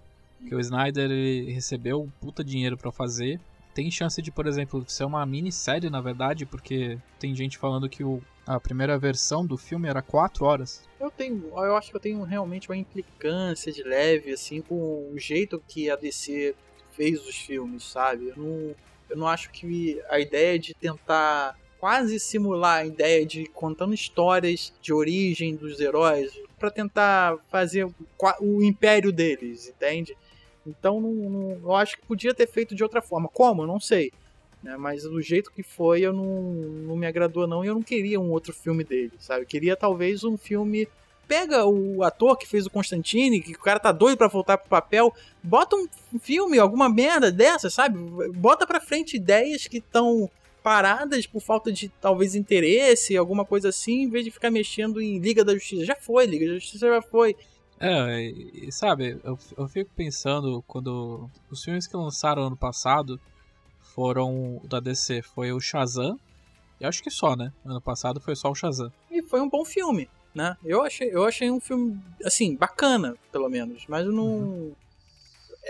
Que 0.47 0.55
o 0.55 0.61
Snyder 0.61 1.11
recebeu 1.53 2.11
puta 2.21 2.43
dinheiro 2.43 2.77
para 2.77 2.91
fazer. 2.91 3.41
Tem 3.75 3.91
chance 3.91 4.21
de, 4.21 4.31
por 4.31 4.47
exemplo, 4.47 4.85
ser 4.89 5.05
uma 5.05 5.25
minissérie, 5.25 5.91
na 5.91 6.01
verdade, 6.01 6.47
porque 6.47 6.99
tem 7.19 7.35
gente 7.35 7.59
falando 7.59 7.89
que 7.89 8.03
o, 8.03 8.23
a 8.47 8.59
primeira 8.59 8.99
versão 8.99 9.45
do 9.47 9.57
filme 9.57 9.89
era 9.89 10.03
4 10.03 10.45
horas. 10.45 10.83
Eu 10.99 11.11
tenho, 11.11 11.51
eu 11.55 11.77
acho 11.77 11.91
que 11.91 11.97
eu 11.97 12.01
tenho 12.01 12.23
realmente 12.23 12.69
uma 12.69 12.77
implicância 12.77 13.71
de 13.73 13.83
leve, 13.83 14.33
assim, 14.33 14.61
com 14.61 15.11
o 15.13 15.19
jeito 15.19 15.63
que 15.69 15.91
a 15.91 15.97
DC 15.97 16.55
fez 16.93 17.25
os 17.27 17.37
filmes, 17.37 17.85
sabe? 17.85 18.29
Eu 18.29 18.37
não, 18.37 18.75
eu 19.09 19.17
não 19.17 19.29
acho 19.29 19.51
que 19.51 20.01
a 20.09 20.19
ideia 20.19 20.59
de 20.59 20.75
tentar 20.75 21.57
quase 21.81 22.21
simular 22.21 22.81
a 22.81 22.87
ideia 22.87 23.25
de 23.25 23.47
contando 23.47 23.95
histórias 23.95 24.73
de 24.83 24.93
origem 24.93 25.57
dos 25.57 25.81
heróis 25.81 26.31
para 26.59 26.71
tentar 26.71 27.39
fazer 27.51 27.89
o 28.39 28.63
império 28.63 29.11
deles, 29.11 29.69
entende? 29.69 30.15
Então 30.67 31.01
não, 31.01 31.11
não, 31.11 31.51
eu 31.63 31.75
acho 31.75 31.97
que 31.97 32.07
podia 32.07 32.35
ter 32.35 32.47
feito 32.47 32.75
de 32.75 32.83
outra 32.83 33.01
forma. 33.01 33.29
Como? 33.29 33.63
Eu 33.63 33.67
não 33.67 33.81
sei. 33.81 34.13
Né? 34.63 34.77
Mas 34.77 35.05
do 35.05 35.23
jeito 35.23 35.51
que 35.51 35.63
foi, 35.63 36.03
eu 36.03 36.13
não, 36.13 36.53
não 36.53 36.97
me 36.97 37.07
agradou 37.07 37.47
não. 37.47 37.65
E 37.65 37.69
eu 37.69 37.75
não 37.75 37.83
queria 37.83 38.21
um 38.21 38.31
outro 38.31 38.53
filme 38.53 38.85
dele, 38.85 39.13
sabe? 39.19 39.43
Eu 39.43 39.47
queria 39.47 39.75
talvez 39.75 40.23
um 40.23 40.37
filme 40.37 40.87
pega 41.27 41.65
o 41.65 42.03
ator 42.03 42.37
que 42.37 42.47
fez 42.47 42.67
o 42.67 42.71
Constantine, 42.71 43.41
que 43.41 43.53
o 43.53 43.61
cara 43.61 43.79
tá 43.79 43.93
doido 43.93 44.19
para 44.19 44.27
voltar 44.27 44.59
pro 44.59 44.69
papel, 44.69 45.15
bota 45.41 45.77
um 45.77 46.19
filme, 46.19 46.59
alguma 46.59 46.89
merda 46.89 47.31
dessa, 47.31 47.71
sabe? 47.71 47.97
Bota 48.33 48.67
pra 48.67 48.81
frente 48.81 49.17
ideias 49.17 49.69
que 49.69 49.77
estão 49.77 50.29
paradas 50.63 51.27
por 51.27 51.41
falta 51.41 51.73
de 51.73 51.89
talvez 52.01 52.35
interesse, 52.35 53.17
alguma 53.17 53.45
coisa 53.45 53.69
assim, 53.69 54.03
em 54.03 54.09
vez 54.09 54.25
de 54.25 54.31
ficar 54.31 54.51
mexendo 54.51 55.01
em 55.01 55.19
Liga 55.19 55.45
da 55.45 55.55
Justiça. 55.55 55.85
Já 55.85 55.97
foi, 55.97 56.27
Liga 56.27 56.47
da 56.47 56.55
Justiça 56.55 56.87
já 56.87 57.03
foi. 57.03 57.37
É, 57.79 58.21
e, 58.23 58.71
sabe, 58.71 59.19
eu, 59.25 59.39
eu 59.57 59.67
fico 59.67 59.91
pensando 59.97 60.63
quando 60.67 61.31
os 61.51 61.65
filmes 61.65 61.87
que 61.87 61.97
lançaram 61.97 62.43
ano 62.43 62.57
passado 62.57 63.19
foram 63.81 64.61
da 64.65 64.79
DC, 64.81 65.23
foi 65.23 65.51
o 65.51 65.61
Shazam, 65.61 66.21
e 66.79 66.85
acho 66.85 67.03
que 67.03 67.11
só, 67.11 67.35
né? 67.35 67.53
Ano 67.65 67.81
passado 67.81 68.21
foi 68.21 68.37
só 68.37 68.51
o 68.51 68.55
Shazam. 68.55 68.93
E 69.11 69.23
foi 69.23 69.41
um 69.41 69.49
bom 69.49 69.65
filme, 69.65 70.09
né? 70.35 70.57
Eu 70.63 70.83
achei, 70.83 71.09
eu 71.11 71.25
achei 71.25 71.51
um 71.51 71.59
filme, 71.59 71.99
assim, 72.25 72.55
bacana, 72.55 73.17
pelo 73.33 73.49
menos, 73.49 73.85
mas 73.89 74.05
eu 74.05 74.13
não. 74.13 74.25
Uhum. 74.25 74.73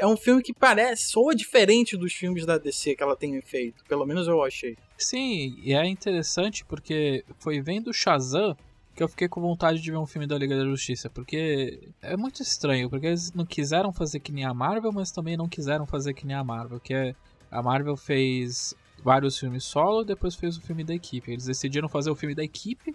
É 0.01 0.07
um 0.07 0.17
filme 0.17 0.43
que 0.43 0.55
parece, 0.55 1.11
soa 1.11 1.35
diferente 1.35 1.95
dos 1.95 2.15
filmes 2.15 2.47
da 2.47 2.57
DC 2.57 2.97
que 2.97 3.03
ela 3.03 3.15
tem 3.15 3.39
feito. 3.43 3.85
Pelo 3.85 4.07
menos 4.07 4.27
eu 4.27 4.43
achei. 4.43 4.75
Sim, 4.97 5.61
e 5.63 5.75
é 5.75 5.87
interessante 5.87 6.65
porque 6.65 7.23
foi 7.39 7.61
vendo 7.61 7.93
Shazam 7.93 8.57
que 8.97 9.03
eu 9.03 9.09
fiquei 9.09 9.29
com 9.29 9.43
vontade 9.43 9.81
de 9.81 9.91
ver 9.91 9.99
um 9.99 10.07
filme 10.07 10.27
da 10.27 10.39
Liga 10.39 10.57
da 10.57 10.65
Justiça, 10.65 11.11
porque 11.11 11.91
é 12.01 12.17
muito 12.17 12.43
estranho, 12.43 12.89
porque 12.89 13.09
eles 13.09 13.31
não 13.33 13.45
quiseram 13.45 13.93
fazer 13.93 14.21
que 14.21 14.33
nem 14.33 14.45
a 14.45 14.55
Marvel, 14.55 14.91
mas 14.91 15.11
também 15.11 15.37
não 15.37 15.49
quiseram 15.49 15.87
fazer 15.87 16.15
que 16.15 16.27
nem 16.27 16.35
a 16.35 16.43
Marvel, 16.43 16.81
que 16.81 16.95
é 16.95 17.15
a 17.51 17.63
Marvel 17.63 17.97
fez 17.97 18.75
vários 19.03 19.39
filmes 19.39 19.65
solo, 19.65 20.03
depois 20.03 20.35
fez 20.35 20.57
o 20.57 20.63
filme 20.63 20.83
da 20.83 20.95
equipe. 20.95 21.31
Eles 21.31 21.45
decidiram 21.45 21.89
fazer 21.89 22.11
o 22.11 22.15
filme 22.15 22.35
da 22.35 22.43
equipe 22.43 22.95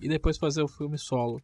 e 0.00 0.08
depois 0.08 0.38
fazer 0.38 0.62
o 0.62 0.68
filme 0.68 0.96
solo. 0.96 1.40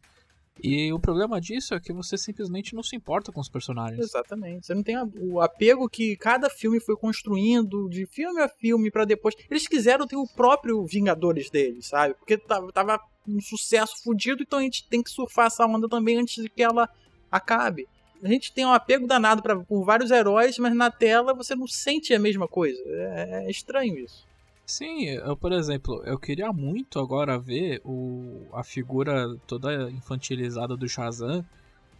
E 0.61 0.93
o 0.93 0.99
problema 0.99 1.41
disso 1.41 1.73
é 1.73 1.79
que 1.79 1.91
você 1.91 2.17
simplesmente 2.17 2.75
não 2.75 2.83
se 2.83 2.95
importa 2.95 3.31
com 3.31 3.41
os 3.41 3.49
personagens. 3.49 3.99
Exatamente. 3.99 4.65
Você 4.65 4.75
não 4.75 4.83
tem 4.83 4.95
o 5.19 5.41
apego 5.41 5.89
que 5.89 6.15
cada 6.15 6.49
filme 6.49 6.79
foi 6.79 6.95
construindo 6.95 7.89
de 7.89 8.05
filme 8.05 8.41
a 8.41 8.47
filme 8.47 8.91
para 8.91 9.05
depois. 9.05 9.35
Eles 9.49 9.67
quiseram 9.67 10.05
ter 10.05 10.15
o 10.15 10.27
próprio 10.27 10.85
Vingadores 10.85 11.49
deles, 11.49 11.87
sabe? 11.87 12.13
Porque 12.13 12.37
tava 12.37 12.99
um 13.27 13.39
sucesso 13.41 14.03
fodido, 14.03 14.43
então 14.43 14.59
a 14.59 14.63
gente 14.63 14.87
tem 14.87 15.01
que 15.01 15.09
surfar 15.09 15.47
essa 15.47 15.65
onda 15.65 15.87
também 15.87 16.17
antes 16.17 16.43
de 16.43 16.49
que 16.49 16.61
ela 16.61 16.89
acabe. 17.31 17.87
A 18.21 18.27
gente 18.27 18.53
tem 18.53 18.65
um 18.65 18.71
apego 18.71 19.05
danado 19.05 19.41
pra, 19.41 19.59
por 19.59 19.83
vários 19.83 20.11
heróis, 20.11 20.57
mas 20.57 20.73
na 20.75 20.89
tela 20.89 21.33
você 21.33 21.55
não 21.55 21.67
sente 21.67 22.13
a 22.13 22.19
mesma 22.19 22.47
coisa. 22.47 22.81
É, 22.85 23.45
é 23.45 23.51
estranho 23.51 23.97
isso. 23.97 24.25
Sim, 24.65 25.05
eu, 25.05 25.35
por 25.35 25.51
exemplo, 25.51 26.01
eu 26.05 26.17
queria 26.17 26.51
muito 26.53 26.99
agora 26.99 27.37
ver 27.37 27.81
o, 27.83 28.47
a 28.53 28.63
figura 28.63 29.35
toda 29.45 29.91
infantilizada 29.91 30.75
do 30.77 30.87
Shazam 30.87 31.45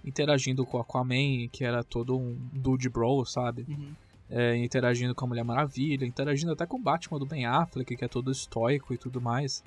interagindo 0.03 0.65
com 0.65 0.77
o 0.77 0.81
Aquaman, 0.81 1.47
que 1.51 1.63
era 1.63 1.83
todo 1.83 2.17
um 2.17 2.37
dude 2.51 2.89
bro, 2.89 3.25
sabe? 3.25 3.65
Uhum. 3.67 3.93
É, 4.29 4.55
interagindo 4.57 5.13
com 5.13 5.25
a 5.25 5.27
Mulher 5.27 5.43
Maravilha, 5.43 6.05
interagindo 6.05 6.51
até 6.51 6.65
com 6.65 6.77
o 6.77 6.81
Batman 6.81 7.19
do 7.19 7.25
Ben 7.25 7.45
Affleck, 7.45 7.95
que 7.95 8.03
é 8.03 8.07
todo 8.07 8.31
estoico 8.31 8.93
e 8.93 8.97
tudo 8.97 9.21
mais. 9.21 9.63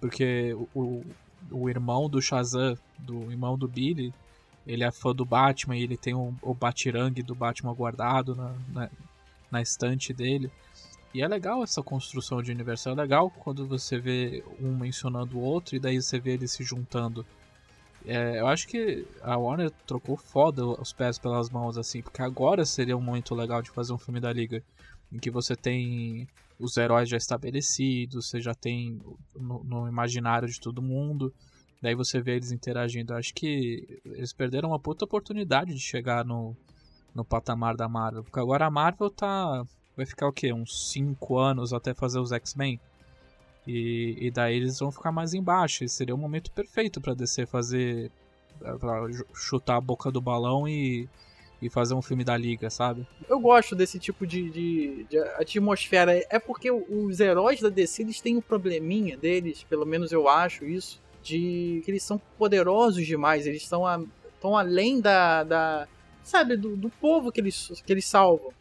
Porque 0.00 0.54
o, 0.54 0.68
o, 0.74 1.04
o 1.50 1.68
irmão 1.68 2.08
do 2.08 2.20
Shazam, 2.20 2.76
do 2.98 3.30
irmão 3.30 3.56
do 3.56 3.66
Billy, 3.66 4.12
ele 4.66 4.84
é 4.84 4.92
fã 4.92 5.14
do 5.14 5.24
Batman 5.24 5.76
e 5.76 5.82
ele 5.82 5.96
tem 5.96 6.14
o, 6.14 6.34
o 6.42 6.54
Batirang 6.54 7.22
do 7.22 7.34
Batman 7.34 7.74
guardado 7.74 8.36
na, 8.36 8.54
na, 8.68 8.90
na 9.50 9.62
estante 9.62 10.12
dele. 10.12 10.50
E 11.12 11.22
é 11.22 11.26
legal 11.26 11.62
essa 11.62 11.82
construção 11.82 12.40
de 12.40 12.52
universo. 12.52 12.88
É 12.88 12.94
legal 12.94 13.30
quando 13.30 13.66
você 13.66 13.98
vê 13.98 14.44
um 14.60 14.76
mencionando 14.76 15.38
o 15.38 15.42
outro 15.42 15.74
e 15.74 15.80
daí 15.80 16.00
você 16.00 16.20
vê 16.20 16.32
eles 16.34 16.52
se 16.52 16.62
juntando. 16.62 17.26
É, 18.06 18.40
eu 18.40 18.46
acho 18.46 18.66
que 18.68 19.06
a 19.20 19.36
Warner 19.36 19.70
trocou 19.86 20.16
foda 20.16 20.64
os 20.64 20.92
pés 20.92 21.18
pelas 21.18 21.50
mãos, 21.50 21.76
assim, 21.76 22.00
porque 22.00 22.22
agora 22.22 22.64
seria 22.64 22.96
um 22.96 23.00
momento 23.00 23.34
legal 23.34 23.60
de 23.60 23.70
fazer 23.70 23.92
um 23.92 23.98
filme 23.98 24.20
da 24.20 24.32
Liga. 24.32 24.62
Em 25.12 25.18
que 25.18 25.30
você 25.30 25.56
tem 25.56 26.28
os 26.58 26.76
heróis 26.76 27.08
já 27.08 27.16
estabelecidos, 27.16 28.28
você 28.28 28.40
já 28.40 28.54
tem 28.54 29.00
no, 29.34 29.64
no 29.64 29.88
imaginário 29.88 30.48
de 30.48 30.60
todo 30.60 30.80
mundo. 30.80 31.34
Daí 31.82 31.94
você 31.94 32.20
vê 32.20 32.36
eles 32.36 32.52
interagindo. 32.52 33.12
Eu 33.12 33.16
acho 33.16 33.34
que 33.34 34.00
eles 34.04 34.32
perderam 34.32 34.68
uma 34.68 34.78
puta 34.78 35.04
oportunidade 35.04 35.74
de 35.74 35.80
chegar 35.80 36.24
no, 36.24 36.54
no 37.12 37.24
patamar 37.24 37.74
da 37.74 37.88
Marvel. 37.88 38.22
Porque 38.22 38.38
agora 38.38 38.66
a 38.66 38.70
Marvel 38.70 39.10
tá 39.10 39.64
vai 40.00 40.06
ficar 40.06 40.26
o 40.26 40.32
quê? 40.32 40.52
Uns 40.52 40.90
5 40.92 41.38
anos 41.38 41.72
até 41.72 41.92
fazer 41.92 42.18
os 42.18 42.32
X-Men. 42.32 42.80
E, 43.66 44.16
e, 44.18 44.30
daí 44.30 44.56
eles 44.56 44.78
vão 44.78 44.90
ficar 44.90 45.12
mais 45.12 45.34
embaixo. 45.34 45.84
E 45.84 45.88
seria 45.88 46.14
o 46.14 46.18
momento 46.18 46.50
perfeito 46.50 47.00
para 47.00 47.14
DC 47.14 47.46
fazer. 47.46 48.10
Pra 48.58 49.06
chutar 49.34 49.76
a 49.76 49.80
boca 49.80 50.10
do 50.10 50.20
balão 50.20 50.68
e, 50.68 51.08
e 51.62 51.70
fazer 51.70 51.94
um 51.94 52.02
filme 52.02 52.24
da 52.24 52.36
Liga, 52.36 52.68
sabe? 52.68 53.06
Eu 53.28 53.40
gosto 53.40 53.74
desse 53.74 53.98
tipo 53.98 54.26
de, 54.26 54.50
de, 54.50 55.04
de 55.04 55.18
atmosfera. 55.18 56.12
É 56.28 56.38
porque 56.38 56.70
os 56.70 57.20
heróis 57.20 57.60
da 57.60 57.70
DC 57.70 58.02
eles 58.02 58.20
têm 58.20 58.36
um 58.36 58.42
probleminha 58.42 59.16
deles, 59.16 59.62
pelo 59.64 59.86
menos 59.86 60.12
eu 60.12 60.28
acho 60.28 60.66
isso, 60.66 61.00
de 61.22 61.80
que 61.84 61.90
eles 61.90 62.02
são 62.02 62.20
poderosos 62.38 63.06
demais. 63.06 63.46
Eles 63.46 63.62
estão, 63.62 63.86
a, 63.86 64.02
estão 64.34 64.56
além 64.56 65.00
da. 65.00 65.44
da 65.44 65.88
sabe, 66.22 66.56
do, 66.56 66.76
do 66.76 66.90
povo 66.90 67.32
que 67.32 67.40
eles, 67.40 67.82
que 67.84 67.92
eles 67.92 68.06
salvam. 68.06 68.52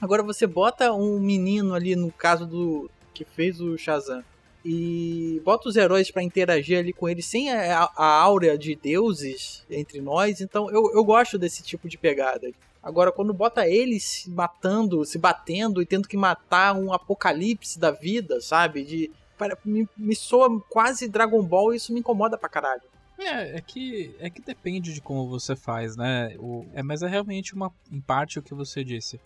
Agora 0.00 0.22
você 0.22 0.46
bota 0.46 0.92
um 0.92 1.18
menino 1.18 1.74
ali, 1.74 1.96
no 1.96 2.12
caso 2.12 2.46
do 2.46 2.90
que 3.14 3.24
fez 3.24 3.60
o 3.60 3.78
Shazam, 3.78 4.22
e 4.64 5.40
bota 5.44 5.68
os 5.68 5.76
heróis 5.76 6.10
para 6.10 6.22
interagir 6.22 6.78
ali 6.78 6.92
com 6.92 7.08
eles 7.08 7.24
sem 7.24 7.50
a, 7.52 7.88
a 7.96 8.06
áurea 8.20 8.58
de 8.58 8.74
deuses 8.74 9.64
entre 9.70 10.00
nós. 10.00 10.40
Então 10.40 10.70
eu, 10.70 10.92
eu 10.92 11.04
gosto 11.04 11.38
desse 11.38 11.62
tipo 11.62 11.88
de 11.88 11.96
pegada. 11.96 12.50
Agora, 12.82 13.10
quando 13.10 13.32
bota 13.32 13.66
eles 13.66 14.26
matando, 14.28 15.04
se 15.04 15.18
batendo 15.18 15.82
e 15.82 15.86
tendo 15.86 16.06
que 16.06 16.16
matar 16.16 16.76
um 16.76 16.92
apocalipse 16.92 17.78
da 17.78 17.90
vida, 17.90 18.40
sabe? 18.40 18.84
De, 18.84 19.10
para, 19.36 19.56
me, 19.64 19.88
me 19.96 20.14
soa 20.14 20.60
quase 20.68 21.08
Dragon 21.08 21.42
Ball 21.42 21.72
e 21.72 21.76
isso 21.76 21.92
me 21.92 22.00
incomoda 22.00 22.38
pra 22.38 22.48
caralho. 22.48 22.82
É, 23.18 23.56
é 23.56 23.60
que, 23.60 24.14
é 24.18 24.28
que 24.28 24.42
depende 24.42 24.92
de 24.92 25.00
como 25.00 25.28
você 25.28 25.56
faz, 25.56 25.96
né? 25.96 26.36
O, 26.38 26.66
é, 26.74 26.82
mas 26.82 27.02
é 27.02 27.08
realmente 27.08 27.54
uma, 27.54 27.72
em 27.90 28.00
parte 28.00 28.38
o 28.38 28.42
que 28.42 28.54
você 28.54 28.84
disse. 28.84 29.20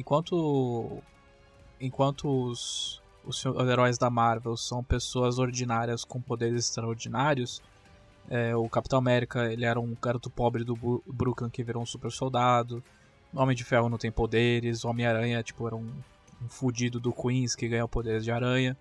Enquanto 0.00 1.02
enquanto 1.78 2.26
os, 2.26 3.02
os, 3.22 3.44
heróis 3.44 3.98
da 3.98 4.08
Marvel 4.08 4.56
são 4.56 4.82
pessoas 4.82 5.38
ordinárias 5.38 6.04
com 6.04 6.20
poderes 6.20 6.66
extraordinários, 6.66 7.62
é, 8.30 8.56
o 8.56 8.66
Capitão 8.66 8.98
América 8.98 9.52
ele 9.52 9.66
era 9.66 9.78
um 9.78 9.94
garoto 10.00 10.30
pobre 10.30 10.64
do 10.64 10.74
Brooklyn 11.06 11.50
que 11.50 11.62
virou 11.62 11.82
um 11.82 11.86
super 11.86 12.10
soldado. 12.10 12.82
Homem 13.34 13.54
de 13.54 13.62
Ferro 13.62 13.90
não 13.90 13.98
tem 13.98 14.10
poderes. 14.10 14.86
Homem-Aranha 14.86 15.42
tipo, 15.42 15.66
era 15.66 15.76
um, 15.76 15.92
um 16.42 16.48
fudido 16.48 16.98
do 16.98 17.12
Queens 17.12 17.54
que 17.54 17.68
ganhou 17.68 17.86
poderes 17.86 18.24
de 18.24 18.32
aranha. 18.32 18.74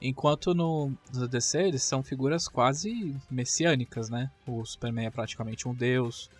Enquanto 0.00 0.54
no, 0.54 0.90
no 1.12 1.28
DC 1.28 1.58
eles 1.58 1.82
são 1.82 2.02
figuras 2.02 2.48
quase 2.48 3.14
messiânicas, 3.30 4.08
né? 4.08 4.30
O 4.46 4.64
Superman 4.64 5.06
é 5.06 5.10
praticamente 5.10 5.68
um 5.68 5.74
deus. 5.74 6.30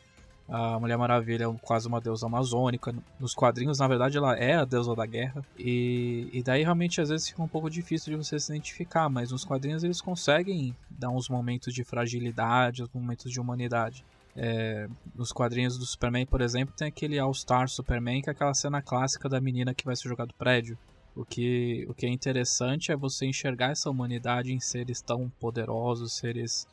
A 0.49 0.79
Mulher 0.79 0.97
Maravilha 0.97 1.45
é 1.47 1.57
quase 1.61 1.88
uma 1.88 2.00
deusa 2.00 2.26
amazônica. 2.26 2.95
Nos 3.19 3.35
quadrinhos, 3.35 3.81
na 3.81 3.88
verdade, 3.88 4.17
ela 4.17 4.37
é 4.37 4.55
a 4.55 4.65
deusa 4.65 4.95
da 4.95 5.05
guerra. 5.05 5.45
E, 5.59 6.29
e 6.33 6.43
daí 6.43 6.62
realmente 6.62 7.00
às 7.00 7.09
vezes 7.09 7.29
fica 7.29 7.43
um 7.43 7.49
pouco 7.49 7.69
difícil 7.69 8.12
de 8.12 8.25
você 8.25 8.38
se 8.38 8.53
identificar, 8.53 9.09
mas 9.09 9.33
nos 9.33 9.45
quadrinhos 9.45 9.83
eles 9.83 10.00
conseguem 10.00 10.75
dar 10.88 11.11
uns 11.11 11.29
momentos 11.29 11.75
de 11.75 11.83
fragilidade, 11.83 12.83
uns 12.83 12.91
momentos 12.95 13.31
de 13.31 13.41
humanidade. 13.41 14.05
É, 14.37 14.87
nos 15.15 15.33
quadrinhos 15.33 15.79
do 15.79 15.87
Superman, 15.87 16.26
por 16.26 16.41
exemplo, 16.41 16.75
tem 16.76 16.88
aquele 16.88 17.19
All-Star 17.19 17.69
Superman, 17.69 18.23
que 18.23 18.29
é 18.29 18.33
aquela 18.33 18.55
cena 18.55 18.81
clássica 18.81 19.29
da 19.29 19.41
menina 19.41 19.75
que 19.75 19.85
vai 19.85 19.97
se 19.97 20.05
jogar 20.05 20.26
do 20.26 20.35
prédio. 20.35 20.79
O 21.17 21.25
que, 21.25 21.87
o 21.88 21.95
que 21.95 22.07
é 22.07 22.11
interessante 22.11 22.93
é 22.93 22.97
você 22.97 23.26
enxergar 23.26 23.71
essa 23.71 23.91
humanidade 23.91 24.53
em 24.53 24.61
seres 24.61 25.00
tão 25.00 25.31
poderosos, 25.41 26.12
seres 26.12 26.69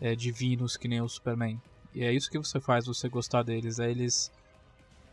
é, 0.00 0.14
divinos 0.14 0.76
que 0.76 0.86
nem 0.86 1.02
o 1.02 1.08
Superman. 1.08 1.60
E 1.94 2.04
é 2.04 2.12
isso 2.12 2.30
que 2.30 2.38
você 2.38 2.60
faz 2.60 2.86
você 2.86 3.08
gostar 3.08 3.42
deles, 3.42 3.78
é 3.78 3.90
eles 3.90 4.30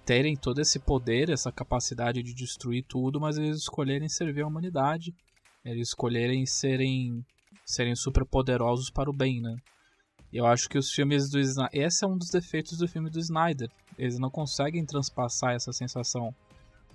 terem 0.05 0.35
todo 0.37 0.61
esse 0.61 0.79
poder, 0.79 1.29
essa 1.29 1.51
capacidade 1.51 2.23
de 2.23 2.33
destruir 2.33 2.83
tudo, 2.87 3.19
mas 3.19 3.37
eles 3.37 3.57
escolherem 3.57 4.07
servir 4.07 4.41
a 4.41 4.47
humanidade, 4.47 5.13
eles 5.65 5.89
escolherem 5.89 6.45
serem 6.45 7.25
serem 7.65 7.95
super 7.95 8.25
poderosos 8.25 8.89
para 8.89 9.09
o 9.09 9.13
bem, 9.13 9.41
né? 9.41 9.57
Eu 10.31 10.45
acho 10.45 10.69
que 10.69 10.77
os 10.77 10.91
filmes 10.91 11.29
do 11.29 11.39
Snyder, 11.39 11.69
esse 11.73 12.05
é 12.05 12.07
um 12.07 12.17
dos 12.17 12.29
defeitos 12.29 12.77
do 12.77 12.87
filme 12.87 13.09
do 13.09 13.19
Snyder. 13.19 13.69
Eles 13.97 14.19
não 14.19 14.29
conseguem 14.29 14.85
transpassar 14.85 15.53
essa 15.53 15.73
sensação. 15.73 16.33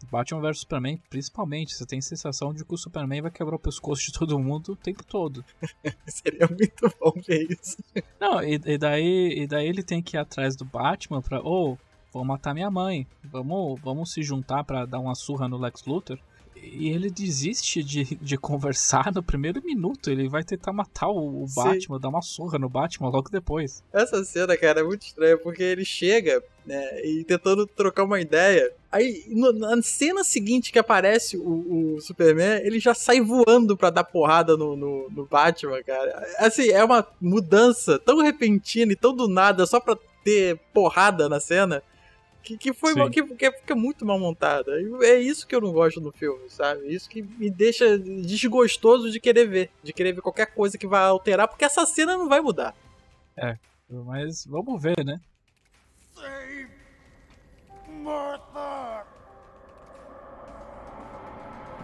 Batman 0.06 0.40
vs 0.40 0.60
Superman, 0.60 1.00
principalmente, 1.08 1.74
você 1.74 1.86
tem 1.86 1.98
a 1.98 2.02
sensação 2.02 2.52
de 2.52 2.64
que 2.64 2.74
o 2.74 2.78
Superman 2.78 3.22
vai 3.22 3.30
quebrar 3.30 3.56
o 3.56 3.58
pescoço 3.58 4.02
de 4.02 4.12
todo 4.12 4.38
mundo 4.38 4.72
o 4.72 4.76
tempo 4.76 5.04
todo. 5.04 5.44
Seria 6.06 6.46
muito 6.46 6.94
bom 7.00 7.12
ver 7.26 7.46
isso. 7.50 7.76
Não, 8.20 8.42
e, 8.42 8.60
e, 8.64 8.78
daí, 8.78 9.42
e 9.42 9.46
daí 9.46 9.66
ele 9.66 9.82
tem 9.82 10.02
que 10.02 10.16
ir 10.16 10.20
atrás 10.20 10.56
do 10.56 10.64
Batman 10.64 11.20
pra. 11.20 11.40
Ô, 11.40 11.72
oh, 11.72 11.78
vou 12.12 12.24
matar 12.24 12.54
minha 12.54 12.70
mãe. 12.70 13.06
Vamos, 13.24 13.80
vamos 13.80 14.12
se 14.12 14.22
juntar 14.22 14.64
para 14.64 14.86
dar 14.86 14.98
uma 14.98 15.14
surra 15.14 15.48
no 15.48 15.58
Lex 15.58 15.84
Luthor 15.84 16.18
e 16.62 16.88
ele 16.88 17.10
desiste 17.10 17.82
de, 17.82 18.14
de 18.16 18.38
conversar 18.38 19.12
no 19.12 19.22
primeiro 19.22 19.60
minuto. 19.64 20.10
Ele 20.10 20.28
vai 20.28 20.44
tentar 20.44 20.72
matar 20.72 21.08
o, 21.08 21.42
o 21.42 21.46
Batman, 21.54 21.98
dar 21.98 22.08
uma 22.08 22.22
surra 22.22 22.58
no 22.58 22.68
Batman 22.68 23.10
logo 23.10 23.28
depois. 23.28 23.82
Essa 23.92 24.24
cena, 24.24 24.56
cara, 24.56 24.80
é 24.80 24.84
muito 24.84 25.02
estranha, 25.02 25.36
porque 25.36 25.62
ele 25.62 25.84
chega, 25.84 26.42
né, 26.64 27.04
e 27.04 27.24
tentando 27.24 27.66
trocar 27.66 28.04
uma 28.04 28.20
ideia. 28.20 28.72
Aí, 28.90 29.24
no, 29.28 29.52
na 29.52 29.82
cena 29.82 30.22
seguinte 30.22 30.70
que 30.70 30.78
aparece 30.78 31.36
o, 31.36 31.96
o, 31.96 32.00
Superman, 32.00 32.60
ele 32.64 32.78
já 32.78 32.94
sai 32.94 33.20
voando 33.20 33.76
pra 33.76 33.90
dar 33.90 34.04
porrada 34.04 34.56
no, 34.56 34.76
no, 34.76 35.10
no 35.10 35.26
Batman, 35.26 35.82
cara. 35.82 36.26
Assim, 36.38 36.70
é 36.70 36.84
uma 36.84 37.06
mudança 37.20 37.98
tão 37.98 38.22
repentina 38.22 38.92
e 38.92 38.96
tão 38.96 39.14
do 39.14 39.26
nada, 39.26 39.66
só 39.66 39.80
pra 39.80 39.96
ter 40.22 40.58
porrada 40.72 41.28
na 41.28 41.40
cena 41.40 41.82
que, 42.42 42.58
que 42.58 42.72
foi 42.72 42.94
mal, 42.94 43.08
que, 43.08 43.22
que 43.22 43.52
fica 43.52 43.74
muito 43.74 44.04
mal 44.04 44.18
montada. 44.18 44.72
É 45.02 45.18
isso 45.18 45.46
que 45.46 45.54
eu 45.54 45.60
não 45.60 45.72
gosto 45.72 46.00
no 46.00 46.10
filme, 46.10 46.50
sabe? 46.50 46.92
Isso 46.92 47.08
que 47.08 47.22
me 47.22 47.48
deixa 47.48 47.98
desgostoso 47.98 49.10
de 49.10 49.20
querer 49.20 49.46
ver. 49.46 49.70
De 49.82 49.92
querer 49.92 50.12
ver 50.12 50.20
qualquer 50.20 50.46
coisa 50.46 50.76
que 50.76 50.86
vai 50.86 51.02
alterar, 51.02 51.48
porque 51.48 51.64
essa 51.64 51.86
cena 51.86 52.16
não 52.16 52.28
vai 52.28 52.40
mudar. 52.40 52.74
É, 53.36 53.56
mas 53.88 54.44
vamos 54.44 54.82
ver, 54.82 55.04
né? 55.04 55.20
Save 56.14 56.68
Martha! 58.02 59.06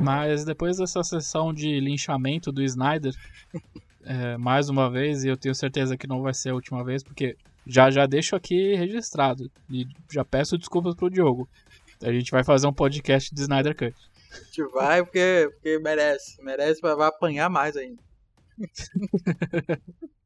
Mas 0.01 0.45
depois 0.45 0.77
dessa 0.77 1.03
sessão 1.03 1.53
de 1.53 1.81
linchamento 1.81 2.53
do 2.53 2.63
Snyder, 2.63 3.13
é, 4.05 4.37
mais 4.37 4.69
uma 4.69 4.91
vez, 4.91 5.25
e 5.25 5.29
eu 5.29 5.37
tenho 5.37 5.55
certeza 5.55 5.97
que 5.97 6.07
não 6.07 6.23
vai 6.23 6.35
ser 6.35 6.51
a 6.51 6.55
última 6.55 6.85
vez, 6.85 7.03
porque 7.03 7.37
já 7.69 7.91
já 7.91 8.07
deixo 8.07 8.35
aqui 8.35 8.75
registrado. 8.75 9.51
E 9.71 9.87
já 10.11 10.25
peço 10.25 10.59
desculpas 10.59 10.95
pro 10.95 11.11
Diogo. 11.11 11.49
A 12.03 12.13
gente 12.13 12.31
vai 12.31 12.43
fazer 12.43 12.67
um 12.67 12.73
podcast 12.73 13.35
de 13.35 13.41
Snyder 13.43 13.77
Cut. 13.77 13.95
A 14.31 14.37
gente 14.45 14.63
vai 14.73 15.03
porque, 15.03 15.51
porque 15.53 15.79
merece. 15.79 16.43
Merece, 16.43 16.81
vai 16.81 16.93
apanhar 17.07 17.51
mais 17.51 17.77
ainda. 17.77 18.03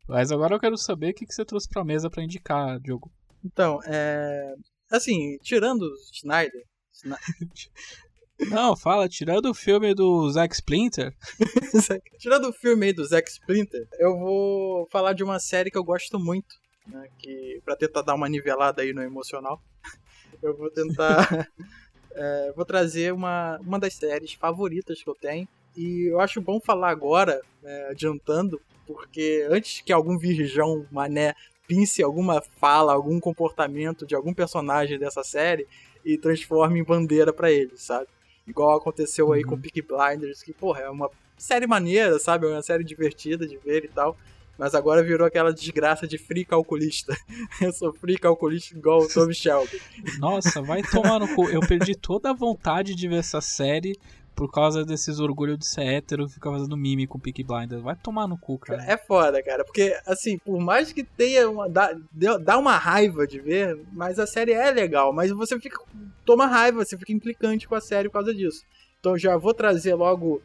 Mas 0.09 0.31
agora 0.31 0.55
eu 0.55 0.61
quero 0.61 0.77
saber 0.77 1.11
o 1.11 1.15
que, 1.15 1.27
que 1.27 1.35
você 1.35 1.45
trouxe 1.45 1.69
pra 1.69 1.85
mesa 1.85 2.11
para 2.11 2.23
indicar, 2.23 2.79
Diogo. 2.81 3.11
Então, 3.45 3.81
é. 3.85 4.55
Assim, 4.91 5.39
tirando 5.39 5.83
o 5.83 5.95
Snyder. 6.13 6.65
Não, 8.51 8.77
fala, 8.77 9.09
tirando 9.09 9.47
o 9.47 9.55
filme 9.55 9.95
do 9.95 10.29
Zack 10.31 10.55
Splinter. 10.55 11.15
tirando 12.19 12.49
o 12.49 12.53
filme 12.53 12.87
aí 12.87 12.93
do 12.93 13.05
Zack 13.05 13.31
Splinter, 13.31 13.87
eu 13.99 14.19
vou 14.19 14.89
falar 14.91 15.13
de 15.13 15.23
uma 15.23 15.39
série 15.39 15.71
que 15.71 15.79
eu 15.79 15.85
gosto 15.85 16.19
muito, 16.19 16.57
né, 16.87 17.09
que 17.19 17.61
para 17.65 17.77
tentar 17.77 18.03
dar 18.03 18.15
uma 18.15 18.29
nivelada 18.29 18.83
aí 18.83 18.93
no 18.93 19.03
emocional, 19.03 19.63
eu 20.43 20.57
vou 20.57 20.71
tentar 20.71 21.49
é, 22.15 22.53
vou 22.55 22.65
trazer 22.65 23.13
uma, 23.13 23.59
uma 23.61 23.79
das 23.79 23.95
séries 23.95 24.35
favoritas 24.35 25.03
que 25.03 25.09
eu 25.09 25.15
tenho 25.15 25.49
e 25.77 26.11
eu 26.11 26.21
acho 26.21 26.41
bom 26.41 26.61
falar 26.61 26.91
agora, 26.91 27.41
é, 27.65 27.89
adiantando, 27.91 28.61
porque 28.87 29.47
antes 29.51 29.81
que 29.81 29.93
algum 29.93 30.19
virgão 30.19 30.87
mané 30.91 31.35
pince 31.67 32.03
alguma 32.03 32.43
fala, 32.57 32.93
algum 32.93 33.19
comportamento 33.19 34.07
de 34.07 34.15
algum 34.15 34.35
personagem 34.35 34.99
dessa 34.99 35.25
série 35.25 35.67
e 36.05 36.19
transforme 36.19 36.81
em 36.81 36.85
bandeira 36.85 37.33
para 37.33 37.51
ele, 37.51 37.73
sabe? 37.77 38.09
Igual 38.47 38.77
aconteceu 38.77 39.33
aí 39.33 39.43
uhum. 39.43 39.51
com 39.51 39.61
Peaky 39.61 39.83
Blinders, 39.83 40.43
que, 40.43 40.53
porra, 40.53 40.83
é 40.83 40.91
uma 40.91 41.09
série 41.39 41.67
maneira, 41.67 42.19
sabe? 42.19 42.47
É 42.47 42.51
uma 42.51 42.63
série 42.63 42.85
divertida 42.85 43.47
de 43.47 43.57
ver 43.57 43.85
e 43.85 43.89
tal. 43.89 44.17
Mas 44.59 44.75
agora 44.75 45.03
virou 45.03 45.27
aquela 45.27 45.53
desgraça 45.53 46.07
de 46.07 46.19
free 46.19 46.45
calculista. 46.45 47.17
Eu 47.61 47.73
sou 47.73 47.93
free 47.93 48.19
calculista 48.19 48.77
igual 48.77 49.01
o 49.03 49.09
Tommy 49.09 49.35
Shelby. 49.35 49.81
Nossa, 50.19 50.61
vai 50.61 50.83
tomar 50.83 51.19
no 51.19 51.35
cu. 51.35 51.49
Eu 51.49 51.61
perdi 51.61 51.95
toda 51.95 52.31
a 52.31 52.35
vontade 52.35 52.95
de 52.95 53.09
ver 53.09 53.17
essa 53.17 53.41
série 53.41 53.99
por 54.35 54.51
causa 54.51 54.85
desses 54.85 55.21
orgulhos 55.21 55.59
de 55.59 55.67
ser 55.67 55.83
hétero 55.83 56.29
ficar 56.29 56.51
fazendo 56.51 56.77
mime 56.77 57.07
com 57.07 57.19
Peak 57.19 57.43
Blinders. 57.45 57.83
Vai 57.83 57.95
tomar 57.95 58.27
no 58.27 58.39
cu, 58.39 58.59
cara. 58.59 58.83
É 58.85 58.97
foda, 58.97 59.43
cara. 59.43 59.65
Porque, 59.65 59.97
assim, 60.07 60.39
por 60.39 60.59
mais 60.59 60.93
que 60.93 61.05
tenha 61.05 61.49
uma. 61.49 61.69
Dá, 61.69 61.95
dá 62.41 62.59
uma 62.59 62.77
raiva 62.77 63.27
de 63.27 63.41
ver, 63.41 63.79
mas 63.93 64.19
a 64.19 64.27
série 64.27 64.53
é 64.53 64.71
legal. 64.71 65.13
Mas 65.13 65.31
você 65.31 65.59
fica. 65.61 65.79
Toma 66.25 66.47
raiva, 66.47 66.85
você 66.85 66.97
fica 66.97 67.13
implicante 67.13 67.69
com 67.69 67.75
a 67.75 67.81
série 67.81 68.09
por 68.09 68.15
causa 68.15 68.35
disso. 68.35 68.65
Então 69.01 69.19
já 69.19 69.37
vou 69.37 69.53
trazer 69.53 69.95
logo 69.95 70.43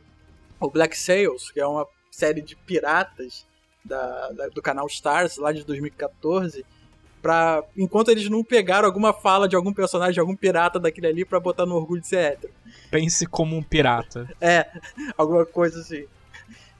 o 0.59 0.69
Black 0.69 0.97
Sails, 0.97 1.51
que 1.51 1.59
é 1.59 1.67
uma 1.67 1.87
série 2.11 2.41
de 2.41 2.55
piratas 2.55 3.46
da, 3.87 4.29
da, 4.31 4.47
do 4.49 4.61
canal 4.61 4.87
Stars, 4.87 5.37
lá 5.37 5.51
de 5.51 5.63
2014, 5.63 6.65
pra, 7.21 7.63
enquanto 7.75 8.09
eles 8.09 8.29
não 8.29 8.43
pegaram 8.43 8.87
alguma 8.87 9.13
fala 9.13 9.47
de 9.47 9.55
algum 9.55 9.73
personagem, 9.73 10.13
de 10.13 10.19
algum 10.19 10.35
pirata 10.35 10.79
daquele 10.79 11.07
ali 11.07 11.25
pra 11.25 11.39
botar 11.39 11.65
no 11.65 11.75
orgulho 11.75 12.01
de 12.01 12.07
ser 12.07 12.17
hétero. 12.17 12.53
Pense 12.91 13.25
como 13.25 13.55
um 13.55 13.63
pirata. 13.63 14.29
É, 14.39 14.67
alguma 15.17 15.45
coisa 15.45 15.79
assim. 15.79 16.05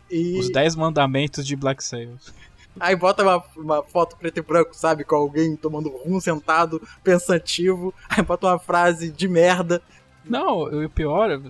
E... 0.09 0.39
Os 0.39 0.51
10 0.51 0.75
mandamentos 0.75 1.45
de 1.45 1.55
Black 1.55 1.83
Sails. 1.83 2.33
Aí 2.79 2.95
bota 2.95 3.23
uma, 3.23 3.43
uma 3.55 3.83
foto 3.83 4.15
preto 4.17 4.37
e 4.37 4.41
branco, 4.41 4.75
sabe? 4.75 5.03
Com 5.03 5.15
alguém 5.15 5.55
tomando 5.55 5.89
rum 5.89 6.19
sentado, 6.19 6.81
pensativo. 7.03 7.93
Aí 8.07 8.23
bota 8.23 8.47
uma 8.47 8.59
frase 8.59 9.09
de 9.09 9.27
merda. 9.27 9.81
Não, 10.29 10.63
o 10.63 10.89
pior, 10.89 11.41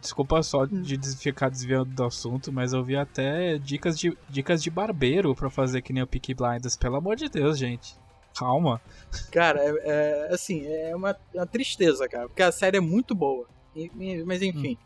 desculpa 0.00 0.42
só 0.42 0.64
de 0.64 0.98
ficar 1.16 1.48
desviando 1.48 1.90
do 1.90 2.04
assunto, 2.04 2.52
mas 2.52 2.72
eu 2.72 2.82
vi 2.82 2.96
até 2.96 3.58
dicas 3.58 3.98
de, 3.98 4.16
dicas 4.28 4.62
de 4.62 4.70
barbeiro 4.70 5.34
para 5.34 5.50
fazer 5.50 5.82
que 5.82 5.92
nem 5.92 6.02
o 6.02 6.06
Peaky 6.06 6.34
Blinders. 6.34 6.76
Pelo 6.76 6.96
amor 6.96 7.16
de 7.16 7.28
Deus, 7.28 7.58
gente. 7.58 7.94
Calma. 8.36 8.80
Cara, 9.30 9.60
é, 9.62 10.28
é 10.28 10.34
assim, 10.34 10.66
é 10.66 10.94
uma, 10.94 11.16
uma, 11.32 11.46
tristeza, 11.46 12.08
cara, 12.08 12.28
porque 12.28 12.42
a 12.42 12.50
série 12.50 12.78
é 12.78 12.80
muito 12.80 13.14
boa. 13.14 13.46
Mas 14.26 14.42
enfim, 14.42 14.76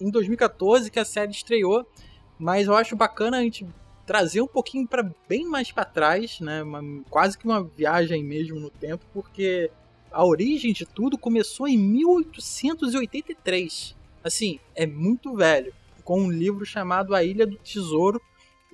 hum. 0.00 0.06
em 0.06 0.10
2014 0.10 0.90
que 0.90 1.00
a 1.00 1.04
série 1.04 1.32
estreou, 1.32 1.86
mas 2.38 2.66
eu 2.66 2.76
acho 2.76 2.94
bacana 2.94 3.38
a 3.38 3.42
gente 3.42 3.66
trazer 4.06 4.40
um 4.40 4.46
pouquinho 4.46 4.86
para 4.86 5.08
bem 5.28 5.44
mais 5.44 5.70
para 5.70 5.84
trás, 5.84 6.40
né? 6.40 6.62
Uma, 6.62 6.82
quase 7.08 7.38
que 7.38 7.44
uma 7.44 7.62
viagem 7.62 8.22
mesmo 8.22 8.58
no 8.58 8.70
tempo, 8.70 9.04
porque 9.12 9.70
a 10.12 10.24
origem 10.24 10.72
de 10.72 10.84
tudo 10.84 11.18
começou 11.18 11.68
em 11.68 11.78
1883. 11.78 13.94
Assim, 14.22 14.60
é 14.74 14.86
muito 14.86 15.34
velho. 15.34 15.72
Com 16.04 16.22
um 16.22 16.30
livro 16.30 16.66
chamado 16.66 17.14
A 17.14 17.22
Ilha 17.22 17.46
do 17.46 17.56
Tesouro, 17.56 18.20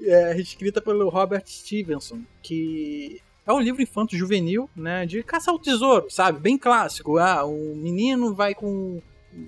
é, 0.01 0.40
escrita 0.40 0.81
pelo 0.81 1.09
Robert 1.09 1.44
Stevenson, 1.46 2.22
que 2.42 3.20
é 3.46 3.53
um 3.53 3.61
livro 3.61 3.83
infanto-juvenil, 3.83 4.68
né, 4.77 5.07
de 5.07 5.22
caçar 5.22 5.55
o 5.55 5.59
tesouro, 5.59 6.11
sabe? 6.11 6.38
Bem 6.38 6.59
clássico. 6.59 7.18
Ah, 7.18 7.46
um 7.46 7.74
menino 7.74 8.35
vai 8.35 8.55
com 8.55 9.01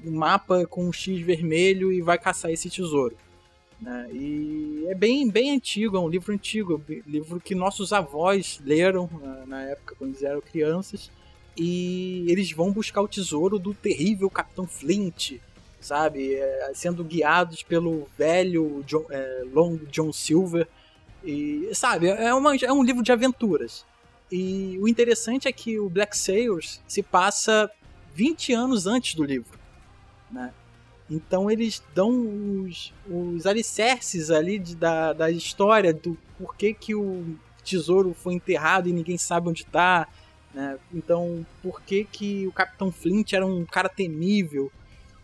um 0.05 0.11
mapa 0.11 0.67
com 0.67 0.87
um 0.87 0.93
X 0.93 1.21
vermelho 1.21 1.93
e 1.93 2.01
vai 2.01 2.19
caçar 2.19 2.51
esse 2.51 2.69
tesouro. 2.69 3.17
Né? 3.81 4.09
E 4.13 4.85
é 4.89 4.95
bem, 4.95 5.29
bem 5.31 5.53
antigo, 5.53 5.97
é 5.97 6.01
um 6.01 6.09
livro 6.09 6.33
antigo, 6.33 6.83
livro 7.07 7.41
que 7.41 7.55
nossos 7.55 7.93
avós 7.93 8.61
leram 8.65 9.09
na, 9.23 9.47
na 9.47 9.63
época, 9.63 9.95
quando 9.99 10.11
eles 10.11 10.23
eram 10.23 10.41
crianças 10.41 11.11
e 11.57 12.25
eles 12.29 12.53
vão 12.53 12.73
buscar 12.73 13.03
o 13.03 13.09
tesouro 13.09 13.59
do 13.59 13.75
terrível 13.75 14.31
Capitão 14.31 14.67
Flint, 14.67 15.41
sabe? 15.81 16.35
É, 16.35 16.73
sendo 16.75 17.05
guiados 17.05 17.63
pelo 17.63 18.09
velho 18.17 18.83
John, 18.87 19.07
é, 19.11 19.43
Long 19.53 19.77
John 19.91 20.13
Silver. 20.13 20.69
E, 21.25 21.69
sabe, 21.75 22.09
é, 22.09 22.33
uma, 22.35 22.57
é 22.57 22.73
um 22.73 22.83
livro 22.83 23.03
de 23.03 23.13
aventuras. 23.13 23.85
E 24.31 24.79
o 24.81 24.89
interessante 24.89 25.49
é 25.49 25.53
que 25.53 25.79
o 25.79 25.89
Black 25.89 26.17
Sails 26.17 26.81
se 26.87 27.03
passa 27.03 27.71
20 28.15 28.53
anos 28.53 28.87
antes 28.87 29.15
do 29.15 29.25
livro, 29.25 29.59
né? 30.31 30.53
Então 31.11 31.51
eles 31.51 31.83
dão 31.93 32.63
os, 32.65 32.95
os 33.09 33.45
alicerces 33.45 34.31
ali 34.31 34.61
de, 34.61 34.77
da, 34.77 35.13
da 35.13 35.31
história 35.31 35.93
do 35.93 36.17
porquê 36.39 36.73
que 36.73 36.95
o 36.95 37.37
tesouro 37.65 38.15
foi 38.15 38.35
enterrado 38.35 38.89
e 38.89 38.93
ninguém 38.93 39.19
sabe 39.19 39.49
onde 39.49 39.63
está. 39.63 40.07
Né? 40.55 40.79
Então, 40.93 41.47
por 41.63 41.81
que, 41.83 42.05
que 42.05 42.47
o 42.47 42.53
Capitão 42.53 42.91
Flint 42.91 43.33
era 43.33 43.47
um 43.47 43.65
cara 43.65 43.89
temível? 43.89 44.73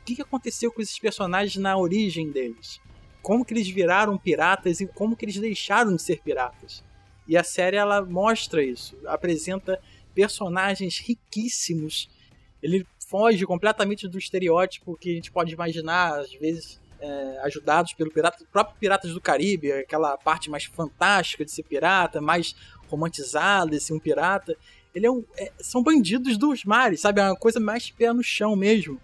O 0.00 0.04
que, 0.04 0.16
que 0.16 0.22
aconteceu 0.22 0.70
com 0.70 0.80
esses 0.80 0.98
personagens 0.98 1.56
na 1.56 1.76
origem 1.76 2.30
deles? 2.30 2.80
Como 3.22 3.44
que 3.44 3.52
eles 3.52 3.68
viraram 3.68 4.16
piratas 4.16 4.80
e 4.80 4.86
como 4.86 5.16
que 5.16 5.24
eles 5.24 5.38
deixaram 5.38 5.96
de 5.96 6.02
ser 6.02 6.22
piratas? 6.22 6.84
E 7.26 7.36
a 7.36 7.42
série 7.42 7.76
ela 7.76 8.04
mostra 8.04 8.62
isso, 8.62 8.96
apresenta 9.06 9.80
personagens 10.14 10.98
riquíssimos. 11.00 12.08
Ele 12.62 12.86
foge 13.08 13.44
completamente 13.44 14.06
do 14.06 14.18
estereótipo 14.18 14.96
que 14.96 15.10
a 15.10 15.14
gente 15.14 15.32
pode 15.32 15.52
imaginar, 15.52 16.20
às 16.20 16.32
vezes 16.34 16.80
é, 17.00 17.40
ajudados 17.42 17.92
pelo 17.92 18.10
pirata, 18.10 18.44
próprio 18.50 18.76
Piratas 18.78 19.12
do 19.12 19.20
Caribe, 19.20 19.72
aquela 19.72 20.16
parte 20.16 20.50
mais 20.50 20.64
fantástica 20.64 21.44
de 21.44 21.50
ser 21.50 21.62
pirata, 21.62 22.20
mais 22.20 22.54
romantizada 22.88 23.72
de 23.72 23.80
ser 23.80 23.92
um 23.92 23.98
pirata. 23.98 24.56
Ele 24.96 25.06
é 25.06 25.10
um, 25.10 25.22
é, 25.36 25.52
são 25.60 25.82
bandidos 25.82 26.38
dos 26.38 26.64
mares, 26.64 27.02
sabe? 27.02 27.20
É 27.20 27.24
uma 27.24 27.36
coisa 27.36 27.60
mais 27.60 27.90
pé 27.90 28.10
no 28.14 28.22
chão 28.22 28.56
mesmo. 28.56 28.98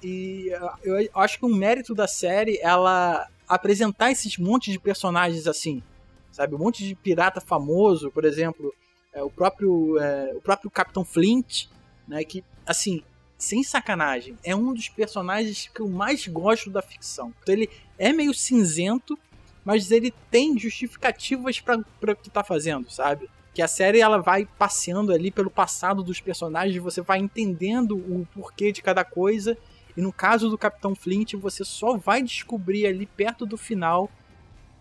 E 0.00 0.52
eu, 0.84 1.00
eu 1.00 1.10
acho 1.16 1.40
que 1.40 1.44
um 1.44 1.52
mérito 1.52 1.96
da 1.96 2.06
série 2.06 2.58
é 2.58 2.62
ela 2.62 3.28
apresentar 3.48 4.12
esses 4.12 4.38
montes 4.38 4.72
de 4.72 4.78
personagens 4.78 5.48
assim, 5.48 5.82
sabe? 6.30 6.54
Um 6.54 6.58
monte 6.58 6.86
de 6.86 6.94
pirata 6.94 7.40
famoso, 7.40 8.08
por 8.12 8.24
exemplo, 8.24 8.72
é, 9.12 9.20
o 9.20 9.28
próprio 9.28 9.98
é, 9.98 10.32
o 10.36 10.40
próprio 10.40 10.70
Capitão 10.70 11.04
Flint, 11.04 11.66
né? 12.06 12.22
Que 12.22 12.44
assim 12.64 13.02
sem 13.36 13.64
sacanagem, 13.64 14.38
é 14.44 14.54
um 14.54 14.72
dos 14.72 14.88
personagens 14.88 15.68
que 15.74 15.80
eu 15.80 15.88
mais 15.88 16.26
gosto 16.28 16.70
da 16.70 16.80
ficção. 16.80 17.34
Então 17.42 17.52
ele 17.52 17.68
é 17.98 18.12
meio 18.12 18.32
cinzento, 18.32 19.18
mas 19.64 19.90
ele 19.90 20.14
tem 20.30 20.56
justificativas 20.56 21.60
para 21.60 21.82
o 22.12 22.16
que 22.16 22.30
tá 22.30 22.44
fazendo, 22.44 22.88
sabe? 22.90 23.28
Que 23.56 23.62
a 23.62 23.68
série 23.68 24.00
ela 24.00 24.18
vai 24.18 24.46
passeando 24.58 25.14
ali 25.14 25.30
pelo 25.30 25.48
passado 25.48 26.02
dos 26.02 26.20
personagens, 26.20 26.76
você 26.76 27.00
vai 27.00 27.20
entendendo 27.20 27.96
o 27.96 28.28
porquê 28.34 28.70
de 28.70 28.82
cada 28.82 29.02
coisa. 29.02 29.56
E 29.96 30.00
no 30.02 30.12
caso 30.12 30.50
do 30.50 30.58
Capitão 30.58 30.94
Flint, 30.94 31.32
você 31.36 31.64
só 31.64 31.96
vai 31.96 32.22
descobrir 32.22 32.86
ali 32.86 33.06
perto 33.06 33.46
do 33.46 33.56
final 33.56 34.10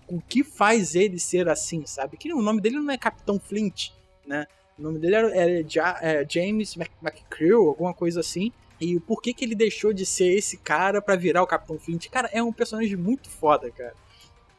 o 0.09 0.19
que 0.19 0.43
faz 0.43 0.93
ele 0.93 1.17
ser 1.17 1.47
assim, 1.47 1.85
sabe? 1.85 2.17
Que 2.17 2.33
o 2.33 2.41
nome 2.41 2.59
dele 2.59 2.75
não 2.81 2.91
é 2.91 2.97
Capitão 2.97 3.39
Flint, 3.39 3.91
né? 4.27 4.45
O 4.77 4.81
nome 4.81 4.99
dele 4.99 5.15
era, 5.15 5.61
é, 6.01 6.25
James 6.29 6.75
McCrew, 6.75 7.69
alguma 7.69 7.93
coisa 7.93 8.19
assim. 8.19 8.51
E 8.81 8.97
o 8.97 8.99
porquê 8.99 9.33
que 9.33 9.45
ele 9.45 9.55
deixou 9.55 9.93
de 9.93 10.05
ser 10.05 10.33
esse 10.33 10.57
cara 10.57 11.01
para 11.01 11.15
virar 11.15 11.41
o 11.41 11.47
Capitão 11.47 11.79
Flint. 11.79 12.09
Cara, 12.09 12.29
é 12.33 12.43
um 12.43 12.51
personagem 12.51 12.97
muito 12.97 13.29
foda, 13.29 13.71
cara. 13.71 13.93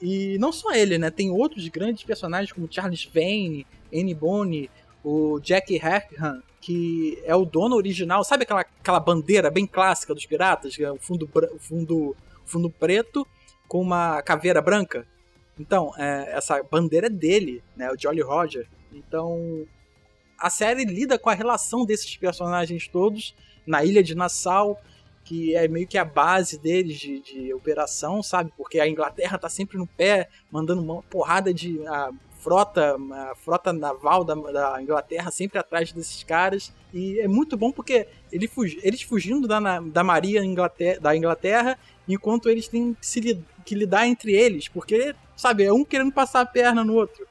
E 0.00 0.38
não 0.38 0.52
só 0.52 0.72
ele, 0.72 0.96
né? 0.96 1.10
Tem 1.10 1.30
outros 1.30 1.68
grandes 1.68 2.02
personagens 2.02 2.50
como 2.50 2.66
Charles 2.70 3.04
Vane, 3.04 3.66
Annie 3.92 4.14
Bonny, 4.14 4.70
o 5.04 5.38
Jack 5.40 5.78
Hackham, 5.78 6.42
que 6.60 7.22
é 7.24 7.34
o 7.34 7.44
dono 7.44 7.76
original. 7.76 8.24
Sabe 8.24 8.42
aquela, 8.42 8.60
aquela 8.60 9.00
bandeira 9.00 9.50
bem 9.50 9.66
clássica 9.66 10.14
dos 10.14 10.26
piratas? 10.26 10.78
É 10.78 10.90
o 10.90 10.98
fundo, 10.98 11.28
fundo, 11.58 12.16
fundo 12.44 12.70
preto 12.70 13.26
com 13.68 13.80
uma 13.80 14.20
caveira 14.22 14.60
branca? 14.60 15.06
Então, 15.58 15.92
é, 15.96 16.32
essa 16.36 16.62
bandeira 16.62 17.06
é 17.06 17.10
dele, 17.10 17.62
né? 17.76 17.90
O 17.90 17.98
Jolly 17.98 18.20
Roger. 18.20 18.66
Então, 18.92 19.66
a 20.38 20.50
série 20.50 20.84
lida 20.84 21.18
com 21.18 21.30
a 21.30 21.34
relação 21.34 21.84
desses 21.84 22.16
personagens 22.16 22.88
todos 22.88 23.34
na 23.66 23.84
ilha 23.84 24.02
de 24.02 24.14
Nassau, 24.14 24.80
que 25.24 25.56
é 25.56 25.66
meio 25.66 25.88
que 25.88 25.98
a 25.98 26.04
base 26.04 26.58
deles 26.58 26.98
de, 26.98 27.20
de 27.20 27.54
operação, 27.54 28.22
sabe? 28.22 28.52
Porque 28.56 28.78
a 28.78 28.88
Inglaterra 28.88 29.38
tá 29.38 29.48
sempre 29.48 29.78
no 29.78 29.86
pé, 29.86 30.28
mandando 30.50 30.82
uma 30.82 31.02
porrada 31.02 31.52
de 31.52 31.84
a 31.86 32.10
frota, 32.38 32.96
a 33.12 33.34
frota 33.36 33.72
naval 33.72 34.24
da, 34.24 34.34
da 34.34 34.82
Inglaterra 34.82 35.30
sempre 35.30 35.58
atrás 35.58 35.92
desses 35.92 36.22
caras. 36.22 36.72
E 36.92 37.18
é 37.20 37.28
muito 37.28 37.56
bom 37.56 37.72
porque 37.72 38.06
ele 38.32 38.48
fugi, 38.48 38.78
eles 38.82 39.02
fugindo 39.02 39.46
da, 39.46 39.80
da 39.80 40.04
Maria 40.04 40.44
Inglaterra, 40.44 41.00
da 41.00 41.16
Inglaterra, 41.16 41.78
enquanto 42.08 42.48
eles 42.48 42.68
têm 42.68 42.94
que, 42.94 43.06
se, 43.06 43.42
que 43.64 43.74
lidar 43.74 44.06
entre 44.06 44.32
eles, 44.32 44.68
porque, 44.68 45.14
sabe, 45.36 45.64
é 45.64 45.72
um 45.72 45.84
querendo 45.84 46.12
passar 46.12 46.40
a 46.40 46.46
perna 46.46 46.84
no 46.84 46.94
outro. 46.94 47.26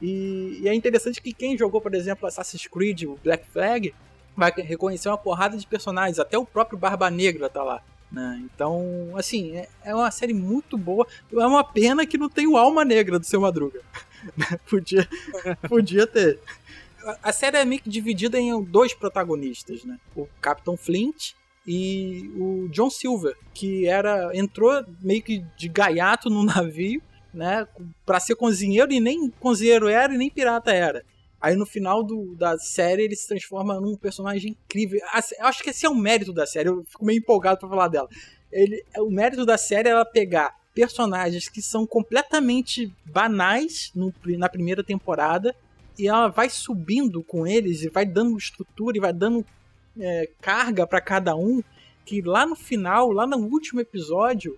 E, 0.00 0.60
e, 0.62 0.68
é 0.68 0.74
interessante 0.74 1.20
que 1.20 1.32
quem 1.32 1.56
jogou, 1.56 1.80
por 1.80 1.94
exemplo, 1.94 2.26
Assassin's 2.26 2.66
Creed, 2.66 3.04
o 3.04 3.18
Black 3.22 3.48
Flag, 3.50 3.94
vai 4.36 4.52
reconhecer 4.56 5.08
uma 5.08 5.18
porrada 5.18 5.56
de 5.56 5.66
personagens, 5.66 6.18
até 6.18 6.38
o 6.38 6.46
próprio 6.46 6.78
Barba 6.78 7.10
Negra 7.10 7.48
tá 7.48 7.62
lá. 7.62 7.82
Né? 8.10 8.42
Então, 8.44 9.12
assim, 9.16 9.56
é, 9.56 9.68
é, 9.84 9.94
uma 9.94 10.10
série 10.10 10.32
muito 10.32 10.78
boa. 10.78 11.06
É 11.32 11.46
uma 11.46 11.64
pena 11.64 12.06
que 12.06 12.16
não 12.16 12.28
tem 12.28 12.46
o 12.46 12.56
Alma 12.56 12.84
Negra 12.84 13.18
do 13.18 13.26
seu 13.26 13.40
Madruga. 13.40 13.80
podia, 14.68 15.08
podia 15.68 16.06
ter. 16.06 16.38
A 17.22 17.32
série 17.32 17.56
é 17.56 17.64
meio 17.64 17.80
que 17.80 17.88
dividida 17.88 18.38
em 18.38 18.62
dois 18.62 18.92
protagonistas, 18.92 19.84
né? 19.84 19.98
O 20.14 20.26
Capitão 20.40 20.76
Flint 20.76 21.32
e 21.66 22.30
o 22.36 22.68
John 22.70 22.90
Silver, 22.90 23.36
que 23.54 23.86
era 23.86 24.30
entrou 24.34 24.84
meio 25.00 25.22
que 25.22 25.44
de 25.56 25.68
gaiato 25.68 26.28
no 26.28 26.42
navio 26.44 27.02
né, 27.32 27.66
para 28.04 28.18
ser 28.20 28.34
cozinheiro 28.34 28.90
e 28.92 29.00
nem 29.00 29.30
cozinheiro 29.38 29.88
era 29.88 30.14
e 30.14 30.18
nem 30.18 30.30
pirata 30.30 30.72
era. 30.72 31.04
Aí 31.40 31.54
no 31.54 31.64
final 31.64 32.02
do, 32.02 32.34
da 32.34 32.58
série 32.58 33.02
ele 33.04 33.14
se 33.14 33.28
transforma 33.28 33.80
num 33.80 33.96
personagem 33.96 34.52
incrível. 34.52 34.98
Eu 35.38 35.46
acho 35.46 35.62
que 35.62 35.70
esse 35.70 35.86
é 35.86 35.88
o 35.88 35.94
mérito 35.94 36.32
da 36.32 36.46
série. 36.46 36.68
Eu 36.68 36.84
fico 36.84 37.04
meio 37.04 37.18
empolgado 37.18 37.60
para 37.60 37.68
falar 37.68 37.88
dela. 37.88 38.08
Ele, 38.50 38.82
o 38.96 39.10
mérito 39.10 39.46
da 39.46 39.56
série 39.56 39.88
é 39.88 39.92
ela 39.92 40.04
pegar 40.04 40.57
personagens 40.78 41.48
que 41.48 41.60
são 41.60 41.84
completamente 41.84 42.94
banais 43.04 43.90
no, 43.96 44.14
na 44.38 44.48
primeira 44.48 44.84
temporada 44.84 45.52
e 45.98 46.06
ela 46.06 46.28
vai 46.28 46.48
subindo 46.48 47.20
com 47.24 47.44
eles 47.44 47.82
e 47.82 47.88
vai 47.88 48.06
dando 48.06 48.38
estrutura 48.38 48.96
e 48.96 49.00
vai 49.00 49.12
dando 49.12 49.44
é, 49.98 50.30
carga 50.40 50.86
para 50.86 51.00
cada 51.00 51.34
um 51.34 51.60
que 52.04 52.22
lá 52.22 52.46
no 52.46 52.54
final, 52.54 53.10
lá 53.10 53.26
no 53.26 53.38
último 53.38 53.80
episódio, 53.80 54.56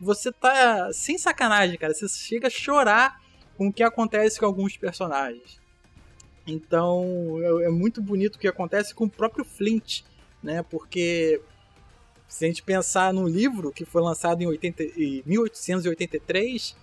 você 0.00 0.32
tá 0.32 0.92
sem 0.92 1.16
sacanagem, 1.16 1.78
cara. 1.78 1.94
Você 1.94 2.08
chega 2.08 2.48
a 2.48 2.50
chorar 2.50 3.22
com 3.56 3.68
o 3.68 3.72
que 3.72 3.84
acontece 3.84 4.40
com 4.40 4.46
alguns 4.46 4.76
personagens. 4.76 5.60
Então 6.44 7.38
é, 7.60 7.66
é 7.66 7.70
muito 7.70 8.02
bonito 8.02 8.34
o 8.34 8.38
que 8.40 8.48
acontece 8.48 8.92
com 8.92 9.04
o 9.04 9.10
próprio 9.10 9.44
Flint, 9.44 10.02
né? 10.42 10.64
Porque 10.64 11.40
se 12.30 12.44
a 12.44 12.48
gente 12.48 12.62
pensar 12.62 13.12
no 13.12 13.26
livro 13.26 13.72
que 13.72 13.84
foi 13.84 14.00
lançado 14.00 14.40
em, 14.40 14.46
80, 14.46 14.82
em 14.96 15.22
1883, 15.26 16.76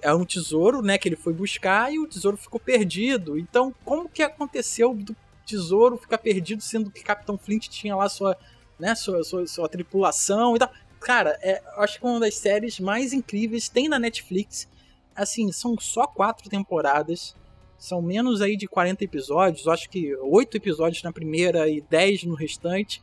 é 0.00 0.14
um 0.14 0.24
tesouro, 0.24 0.80
né, 0.80 0.96
que 0.96 1.08
ele 1.08 1.16
foi 1.16 1.32
buscar 1.32 1.92
e 1.92 1.98
o 1.98 2.06
tesouro 2.06 2.36
ficou 2.36 2.60
perdido. 2.60 3.36
Então, 3.36 3.74
como 3.84 4.08
que 4.08 4.22
aconteceu 4.22 4.94
do 4.94 5.14
tesouro 5.44 5.98
ficar 5.98 6.18
perdido, 6.18 6.62
sendo 6.62 6.92
que 6.92 7.02
Capitão 7.02 7.36
Flint 7.36 7.68
tinha 7.68 7.96
lá 7.96 8.08
sua, 8.08 8.36
né, 8.78 8.94
sua, 8.94 9.24
sua, 9.24 9.46
sua 9.48 9.68
tripulação 9.68 10.54
e 10.54 10.60
tal? 10.60 10.70
Cara, 11.00 11.36
é, 11.42 11.60
acho 11.76 11.98
que 11.98 12.06
é 12.06 12.08
uma 12.08 12.20
das 12.20 12.36
séries 12.36 12.78
mais 12.78 13.12
incríveis. 13.12 13.68
Tem 13.68 13.88
na 13.88 13.98
Netflix. 13.98 14.68
Assim, 15.14 15.50
são 15.50 15.76
só 15.78 16.06
quatro 16.06 16.48
temporadas. 16.48 17.34
São 17.76 18.00
menos 18.00 18.40
aí 18.40 18.56
de 18.56 18.68
40 18.68 19.02
episódios. 19.04 19.66
Acho 19.66 19.90
que 19.90 20.14
oito 20.16 20.56
episódios 20.56 21.02
na 21.02 21.12
primeira 21.12 21.68
e 21.68 21.80
10 21.80 22.24
no 22.24 22.34
restante. 22.34 23.02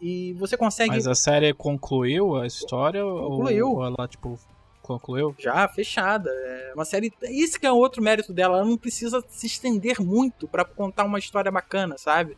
E 0.00 0.32
você 0.34 0.56
consegue. 0.56 0.90
Mas 0.90 1.06
a 1.06 1.14
série 1.14 1.52
concluiu 1.52 2.36
a 2.36 2.46
história? 2.46 3.02
Concluiu. 3.02 3.72
Ou 3.72 3.84
ela, 3.84 4.08
tipo, 4.08 4.38
concluiu? 4.82 5.34
Já, 5.38 5.68
fechada. 5.68 6.30
É 6.30 6.72
uma 6.74 6.84
série. 6.84 7.12
Isso 7.22 7.60
que 7.60 7.66
é 7.66 7.72
outro 7.72 8.02
mérito 8.02 8.32
dela. 8.32 8.58
Ela 8.58 8.66
não 8.66 8.76
precisa 8.76 9.22
se 9.28 9.46
estender 9.46 10.00
muito 10.00 10.48
para 10.48 10.64
contar 10.64 11.04
uma 11.04 11.18
história 11.18 11.50
bacana, 11.50 11.98
sabe? 11.98 12.36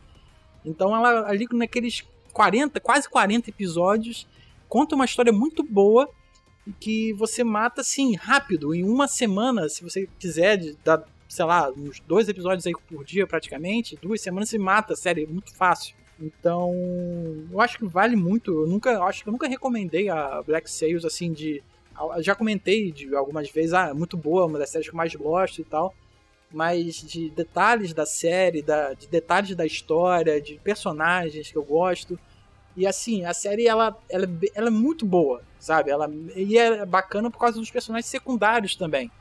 Então 0.65 0.95
ela 0.95 1.27
ali 1.27 1.47
naqueles 1.53 2.03
40, 2.31 2.79
quase 2.79 3.09
40 3.09 3.49
episódios, 3.49 4.27
conta 4.67 4.95
uma 4.95 5.05
história 5.05 5.31
muito 5.31 5.63
boa 5.63 6.09
que 6.79 7.13
você 7.13 7.43
mata 7.43 7.81
assim 7.81 8.15
rápido, 8.15 8.73
em 8.73 8.83
uma 8.83 9.07
semana, 9.07 9.67
se 9.67 9.83
você 9.83 10.07
quiser, 10.17 10.57
dar, 10.83 11.03
sei 11.27 11.45
lá, 11.45 11.69
uns 11.69 11.99
dois 11.99 12.29
episódios 12.29 12.65
aí 12.65 12.73
por 12.87 13.03
dia 13.03 13.27
praticamente, 13.27 13.97
duas 14.01 14.21
semanas 14.21 14.49
você 14.49 14.57
mata, 14.57 14.95
sério, 14.95 15.23
é 15.23 15.27
muito 15.27 15.53
fácil. 15.53 15.95
Então, 16.19 16.71
eu 17.51 17.59
acho 17.59 17.77
que 17.77 17.85
vale 17.85 18.15
muito. 18.15 18.51
Eu 18.51 18.67
nunca, 18.67 19.03
acho 19.03 19.23
que 19.23 19.29
eu 19.29 19.33
nunca 19.33 19.47
recomendei 19.47 20.09
a 20.09 20.41
Black 20.41 20.69
Sails 20.69 21.05
assim 21.05 21.31
de 21.31 21.63
já 22.19 22.33
comentei 22.33 22.91
de 22.91 23.15
algumas 23.15 23.49
vezes, 23.49 23.73
ah, 23.73 23.89
é 23.89 23.93
muito 23.93 24.17
boa, 24.17 24.45
uma 24.45 24.57
das 24.57 24.69
séries 24.69 24.87
que 24.87 24.93
eu 24.93 24.97
mais 24.97 25.13
gosto 25.15 25.61
e 25.61 25.63
tal. 25.63 25.93
Mas 26.51 26.95
de 27.01 27.29
detalhes 27.29 27.93
da 27.93 28.05
série, 28.05 28.61
da, 28.61 28.93
de 28.93 29.07
detalhes 29.07 29.55
da 29.55 29.65
história, 29.65 30.39
de 30.39 30.59
personagens 30.63 31.51
que 31.51 31.57
eu 31.57 31.63
gosto, 31.63 32.17
e 32.75 32.87
assim, 32.87 33.25
a 33.25 33.33
série 33.33 33.67
ela, 33.67 33.97
ela, 34.09 34.27
ela 34.55 34.67
é 34.67 34.71
muito 34.71 35.05
boa, 35.05 35.43
sabe? 35.59 35.91
Ela, 35.91 36.09
e 36.35 36.57
é 36.57 36.85
bacana 36.85 37.29
por 37.29 37.39
causa 37.39 37.59
dos 37.59 37.69
personagens 37.69 38.09
secundários 38.09 38.75
também. 38.75 39.11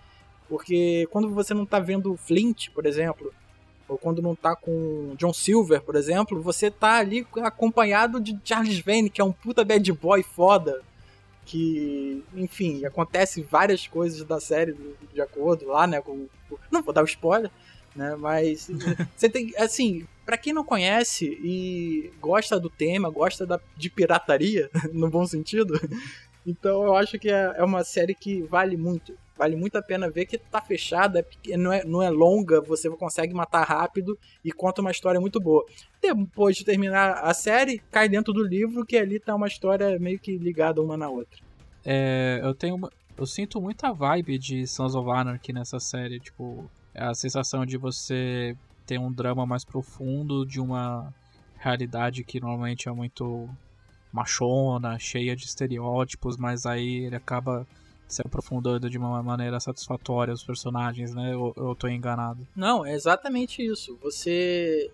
Porque 0.48 1.06
quando 1.10 1.30
você 1.30 1.54
não 1.54 1.64
tá 1.64 1.78
vendo 1.78 2.16
Flint, 2.16 2.70
por 2.70 2.84
exemplo, 2.84 3.32
quando 3.98 4.22
não 4.22 4.34
tá 4.34 4.54
com 4.56 5.14
John 5.16 5.32
Silver, 5.32 5.82
por 5.82 5.96
exemplo, 5.96 6.40
você 6.40 6.70
tá 6.70 6.98
ali 6.98 7.26
acompanhado 7.42 8.20
de 8.20 8.38
Charles 8.44 8.80
Vane, 8.80 9.10
que 9.10 9.20
é 9.20 9.24
um 9.24 9.32
puta 9.32 9.64
bad 9.64 9.92
boy 9.92 10.22
foda, 10.22 10.80
que, 11.44 12.24
enfim, 12.34 12.84
acontece 12.84 13.42
várias 13.42 13.86
coisas 13.86 14.24
da 14.24 14.40
série 14.40 14.76
de 15.12 15.20
acordo 15.20 15.66
lá, 15.66 15.86
né, 15.86 16.00
com, 16.00 16.26
não 16.70 16.82
vou 16.82 16.94
dar 16.94 17.02
o 17.02 17.06
spoiler, 17.06 17.50
né, 17.94 18.16
mas 18.16 18.70
você 19.16 19.28
tem, 19.28 19.52
assim, 19.58 20.06
para 20.24 20.38
quem 20.38 20.52
não 20.52 20.64
conhece 20.64 21.26
e 21.42 22.12
gosta 22.20 22.58
do 22.58 22.70
tema, 22.70 23.10
gosta 23.10 23.44
da, 23.44 23.60
de 23.76 23.90
pirataria, 23.90 24.70
no 24.92 25.10
bom 25.10 25.26
sentido, 25.26 25.74
então 26.46 26.84
eu 26.84 26.96
acho 26.96 27.18
que 27.18 27.28
é, 27.28 27.54
é 27.56 27.64
uma 27.64 27.84
série 27.84 28.14
que 28.14 28.42
vale 28.42 28.76
muito. 28.76 29.16
Vale 29.42 29.56
muito 29.56 29.76
a 29.76 29.82
pena 29.82 30.08
ver 30.08 30.24
que 30.24 30.38
tá 30.38 30.62
fechada, 30.62 31.26
é 31.48 31.56
não 31.56 31.72
é, 31.72 31.84
não 31.84 32.00
é 32.00 32.08
longa, 32.08 32.60
você 32.60 32.88
consegue 32.90 33.34
matar 33.34 33.64
rápido 33.64 34.16
e 34.44 34.52
conta 34.52 34.80
uma 34.80 34.92
história 34.92 35.20
muito 35.20 35.40
boa. 35.40 35.66
Depois 36.00 36.56
de 36.56 36.64
terminar 36.64 37.14
a 37.14 37.34
série, 37.34 37.80
cai 37.90 38.08
dentro 38.08 38.32
do 38.32 38.44
livro, 38.44 38.86
que 38.86 38.96
ali 38.96 39.18
tá 39.18 39.34
uma 39.34 39.48
história 39.48 39.98
meio 39.98 40.16
que 40.20 40.38
ligada 40.38 40.80
uma 40.80 40.96
na 40.96 41.08
outra. 41.08 41.40
É, 41.84 42.38
eu 42.40 42.54
tenho 42.54 42.76
uma, 42.76 42.88
eu 43.18 43.26
sinto 43.26 43.60
muita 43.60 43.92
vibe 43.92 44.38
de 44.38 44.64
Sons 44.64 44.94
of 44.94 45.10
Anarchy 45.10 45.52
nessa 45.52 45.80
série, 45.80 46.20
tipo, 46.20 46.70
a 46.94 47.12
sensação 47.12 47.66
de 47.66 47.76
você 47.76 48.56
ter 48.86 48.96
um 48.96 49.10
drama 49.10 49.44
mais 49.44 49.64
profundo 49.64 50.46
de 50.46 50.60
uma 50.60 51.12
realidade 51.58 52.22
que 52.22 52.38
normalmente 52.38 52.88
é 52.88 52.92
muito 52.92 53.48
machona, 54.12 55.00
cheia 55.00 55.34
de 55.34 55.46
estereótipos, 55.46 56.36
mas 56.36 56.64
aí 56.64 57.06
ele 57.06 57.16
acaba 57.16 57.66
se 58.12 58.22
aprofundando 58.22 58.90
de 58.90 58.98
uma 58.98 59.22
maneira 59.22 59.58
satisfatória 59.58 60.34
os 60.34 60.44
personagens, 60.44 61.14
né? 61.14 61.34
Ou 61.34 61.54
eu 61.56 61.74
tô 61.74 61.88
enganado? 61.88 62.46
Não, 62.54 62.84
é 62.84 62.92
exatamente 62.94 63.64
isso. 63.64 63.98
Você 64.02 64.90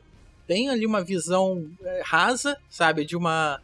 tem 0.46 0.70
ali 0.70 0.86
uma 0.86 1.02
visão 1.02 1.68
é, 1.82 2.02
rasa, 2.04 2.56
sabe? 2.70 3.04
De 3.04 3.16
uma. 3.16 3.60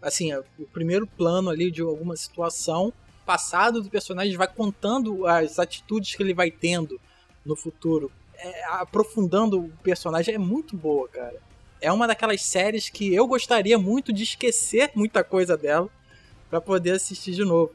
Assim, 0.00 0.32
o 0.34 0.66
primeiro 0.72 1.06
plano 1.06 1.50
ali 1.50 1.70
de 1.70 1.82
alguma 1.82 2.16
situação. 2.16 2.92
Passado 3.24 3.82
do 3.82 3.90
personagem 3.90 4.36
vai 4.36 4.48
contando 4.48 5.26
as 5.26 5.58
atitudes 5.58 6.14
que 6.14 6.22
ele 6.22 6.32
vai 6.32 6.50
tendo 6.50 7.00
no 7.44 7.56
futuro. 7.56 8.10
É, 8.36 8.64
aprofundando 8.66 9.58
o 9.58 9.68
personagem 9.82 10.34
é 10.34 10.38
muito 10.38 10.76
boa, 10.76 11.08
cara. 11.08 11.36
É 11.80 11.92
uma 11.92 12.06
daquelas 12.06 12.42
séries 12.42 12.88
que 12.88 13.14
eu 13.14 13.26
gostaria 13.26 13.78
muito 13.78 14.12
de 14.12 14.22
esquecer 14.22 14.90
muita 14.94 15.22
coisa 15.22 15.56
dela 15.56 15.88
para 16.48 16.60
poder 16.60 16.92
assistir 16.92 17.32
de 17.32 17.44
novo. 17.44 17.72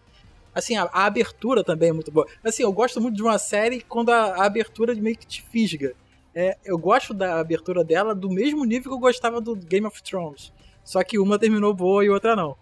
Assim, 0.53 0.75
a, 0.75 0.83
a, 0.83 1.05
abertura 1.05 1.63
também 1.63 1.89
é 1.89 1.93
muito 1.93 2.11
boa. 2.11 2.27
Assim, 2.43 2.63
eu 2.63 2.71
gosto 2.71 3.01
muito 3.01 3.15
de 3.15 3.23
uma 3.23 3.37
série 3.37 3.81
quando 3.81 4.09
a, 4.09 4.35
a 4.35 4.45
abertura 4.45 4.93
meio 4.95 5.17
que 5.17 5.25
te 5.25 5.41
fisga. 5.41 5.93
É, 6.35 6.57
eu 6.65 6.77
gosto 6.77 7.13
da 7.13 7.39
abertura 7.39 7.83
dela 7.83 8.15
do 8.15 8.29
mesmo 8.29 8.65
nível 8.65 8.91
que 8.91 8.95
eu 8.95 8.99
gostava 8.99 9.39
do 9.39 9.55
Game 9.55 9.85
of 9.85 10.01
Thrones. 10.01 10.51
Só 10.83 11.03
que 11.03 11.19
uma 11.19 11.37
terminou 11.39 11.73
boa 11.73 12.03
e 12.03 12.09
outra 12.09 12.35
não. 12.35 12.57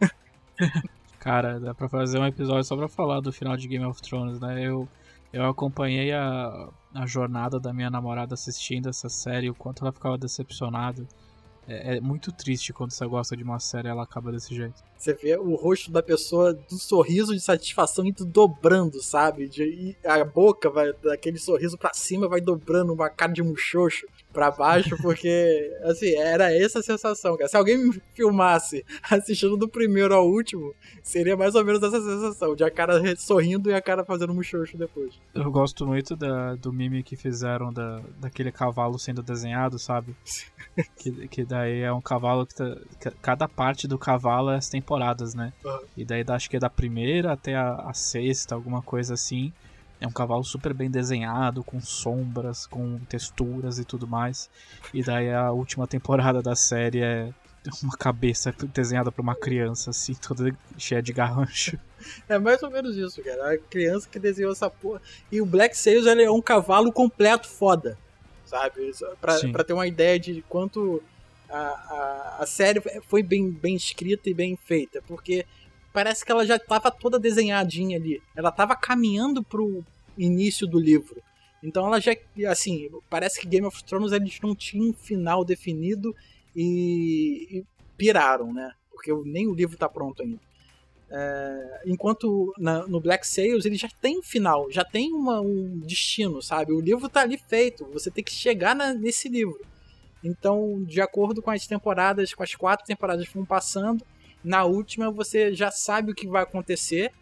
Cara, 1.18 1.58
dá 1.58 1.74
pra 1.74 1.88
fazer 1.88 2.18
um 2.18 2.26
episódio 2.26 2.64
só 2.64 2.76
pra 2.76 2.88
falar 2.88 3.20
do 3.20 3.32
final 3.32 3.56
de 3.56 3.66
Game 3.66 3.84
of 3.84 4.00
Thrones, 4.00 4.40
né? 4.40 4.62
Eu, 4.64 4.88
eu 5.32 5.44
acompanhei 5.46 6.12
a, 6.12 6.68
a 6.94 7.06
jornada 7.06 7.58
da 7.58 7.72
minha 7.72 7.90
namorada 7.90 8.34
assistindo 8.34 8.88
essa 8.88 9.08
série, 9.08 9.50
o 9.50 9.54
quanto 9.54 9.82
ela 9.82 9.92
ficava 9.92 10.16
decepcionada. 10.16 11.06
É, 11.68 11.96
é, 11.96 12.00
muito 12.00 12.32
triste 12.32 12.72
quando 12.72 12.92
você 12.92 13.06
gosta 13.06 13.36
de 13.36 13.44
uma 13.44 13.60
série 13.60 13.88
e 13.88 13.90
ela 13.90 14.02
acaba 14.02 14.32
desse 14.32 14.54
jeito. 14.54 14.82
Você 14.96 15.12
vê 15.12 15.36
o 15.36 15.54
rosto 15.54 15.92
da 15.92 16.02
pessoa 16.02 16.54
do 16.54 16.78
sorriso 16.78 17.34
de 17.34 17.40
satisfação 17.40 18.06
indo 18.06 18.24
dobrando, 18.24 19.02
sabe? 19.02 19.48
De, 19.48 19.94
a 20.04 20.24
boca 20.24 20.70
vai 20.70 20.92
daquele 20.94 21.38
sorriso 21.38 21.76
para 21.76 21.92
cima 21.92 22.26
vai 22.26 22.40
dobrando 22.40 22.92
uma 22.94 23.10
cara 23.10 23.32
de 23.32 23.42
muxoxo 23.42 24.06
para 24.32 24.50
baixo, 24.50 24.96
porque 25.02 25.76
assim, 25.84 26.14
era 26.14 26.52
essa 26.52 26.78
a 26.78 26.82
sensação, 26.82 27.36
cara. 27.36 27.48
Se 27.48 27.56
alguém 27.56 27.78
me 27.78 28.02
filmasse 28.14 28.84
assistindo 29.10 29.56
do 29.56 29.68
primeiro 29.68 30.14
ao 30.14 30.28
último, 30.28 30.74
seria 31.02 31.36
mais 31.36 31.54
ou 31.54 31.64
menos 31.64 31.82
essa 31.82 32.00
sensação, 32.00 32.54
de 32.54 32.64
a 32.64 32.70
cara 32.70 33.16
sorrindo 33.16 33.70
e 33.70 33.74
a 33.74 33.80
cara 33.80 34.04
fazendo 34.04 34.34
muxoxo 34.34 34.76
depois. 34.76 35.14
Eu 35.34 35.50
gosto 35.50 35.86
muito 35.86 36.14
da, 36.14 36.54
do 36.54 36.72
meme 36.72 37.02
que 37.02 37.16
fizeram 37.16 37.72
da, 37.72 38.00
daquele 38.20 38.52
cavalo 38.52 38.98
sendo 38.98 39.22
desenhado, 39.22 39.78
sabe? 39.78 40.14
que, 40.96 41.28
que 41.28 41.44
daí 41.44 41.80
é 41.80 41.92
um 41.92 42.00
cavalo 42.00 42.46
que, 42.46 42.54
tá, 42.54 42.76
que 43.00 43.10
cada 43.22 43.48
parte 43.48 43.88
do 43.88 43.98
cavalo 43.98 44.50
é 44.50 44.56
as 44.56 44.68
temporadas, 44.68 45.34
né? 45.34 45.52
Uhum. 45.64 45.80
E 45.96 46.04
daí 46.04 46.24
acho 46.28 46.50
que 46.50 46.56
é 46.56 46.60
da 46.60 46.70
primeira 46.70 47.32
até 47.32 47.56
a, 47.56 47.74
a 47.74 47.94
sexta, 47.94 48.54
alguma 48.54 48.82
coisa 48.82 49.14
assim. 49.14 49.52
É 50.00 50.06
um 50.06 50.12
cavalo 50.12 50.44
super 50.44 50.72
bem 50.72 50.90
desenhado, 50.90 51.64
com 51.64 51.80
sombras, 51.80 52.66
com 52.66 52.98
texturas 53.08 53.78
e 53.78 53.84
tudo 53.84 54.06
mais. 54.06 54.48
E 54.94 55.02
daí 55.02 55.32
a 55.32 55.50
última 55.50 55.86
temporada 55.86 56.40
da 56.40 56.54
série 56.54 57.00
é 57.00 57.32
uma 57.82 57.96
cabeça 57.96 58.54
desenhada 58.72 59.10
pra 59.10 59.22
uma 59.22 59.34
criança, 59.34 59.90
assim, 59.90 60.14
toda 60.14 60.56
cheia 60.76 61.02
de 61.02 61.12
garrancho. 61.12 61.78
É 62.28 62.38
mais 62.38 62.62
ou 62.62 62.70
menos 62.70 62.96
isso, 62.96 63.22
cara. 63.22 63.54
A 63.54 63.58
criança 63.58 64.08
que 64.08 64.18
desenhou 64.18 64.52
essa 64.52 64.70
porra. 64.70 65.02
E 65.30 65.40
o 65.40 65.46
Black 65.46 65.76
Sails 65.76 66.06
é 66.06 66.30
um 66.30 66.40
cavalo 66.40 66.92
completo 66.92 67.48
foda, 67.48 67.98
sabe? 68.44 68.92
Pra, 69.20 69.36
pra 69.52 69.64
ter 69.64 69.72
uma 69.72 69.86
ideia 69.86 70.18
de 70.18 70.42
quanto 70.48 71.02
a, 71.50 71.58
a, 71.58 72.36
a 72.40 72.46
série 72.46 72.80
foi 73.08 73.22
bem, 73.22 73.50
bem 73.50 73.74
escrita 73.74 74.30
e 74.30 74.34
bem 74.34 74.56
feita. 74.56 75.02
Porque 75.06 75.44
parece 75.98 76.24
que 76.24 76.30
ela 76.30 76.46
já 76.46 76.54
estava 76.54 76.92
toda 76.92 77.18
desenhadinha 77.18 77.96
ali. 77.96 78.22
Ela 78.36 78.50
estava 78.50 78.76
caminhando 78.76 79.42
pro 79.42 79.84
início 80.16 80.64
do 80.64 80.78
livro. 80.78 81.20
Então 81.60 81.84
ela 81.84 82.00
já, 82.00 82.12
assim, 82.48 82.88
parece 83.10 83.40
que 83.40 83.48
Game 83.48 83.66
of 83.66 83.82
Thrones 83.82 84.12
eles 84.12 84.38
não 84.40 84.54
tinham 84.54 84.90
um 84.90 84.92
final 84.92 85.44
definido 85.44 86.14
e, 86.54 87.48
e 87.50 87.66
piraram, 87.96 88.54
né? 88.54 88.70
Porque 88.92 89.12
nem 89.24 89.48
o 89.48 89.54
livro 89.54 89.74
está 89.74 89.88
pronto 89.88 90.22
ainda. 90.22 90.38
É, 91.10 91.82
enquanto 91.86 92.54
na, 92.56 92.86
no 92.86 93.00
Black 93.00 93.26
Sails 93.26 93.64
ele 93.64 93.74
já 93.74 93.88
tem 94.00 94.20
um 94.20 94.22
final, 94.22 94.70
já 94.70 94.84
tem 94.84 95.12
uma, 95.12 95.40
um 95.40 95.80
destino, 95.80 96.40
sabe? 96.40 96.72
O 96.72 96.80
livro 96.80 97.08
está 97.08 97.22
ali 97.22 97.36
feito, 97.36 97.84
você 97.86 98.08
tem 98.08 98.22
que 98.22 98.30
chegar 98.30 98.76
na, 98.76 98.94
nesse 98.94 99.28
livro. 99.28 99.60
Então, 100.22 100.80
de 100.84 101.00
acordo 101.00 101.42
com 101.42 101.50
as 101.50 101.66
temporadas, 101.66 102.32
com 102.34 102.44
as 102.44 102.54
quatro 102.54 102.86
temporadas 102.86 103.26
que 103.26 103.34
vão 103.34 103.44
passando, 103.44 104.06
na 104.42 104.64
última 104.64 105.10
você 105.10 105.54
já 105.54 105.70
sabe 105.70 106.12
o 106.12 106.14
que 106.14 106.26
vai 106.26 106.42
acontecer, 106.42 107.12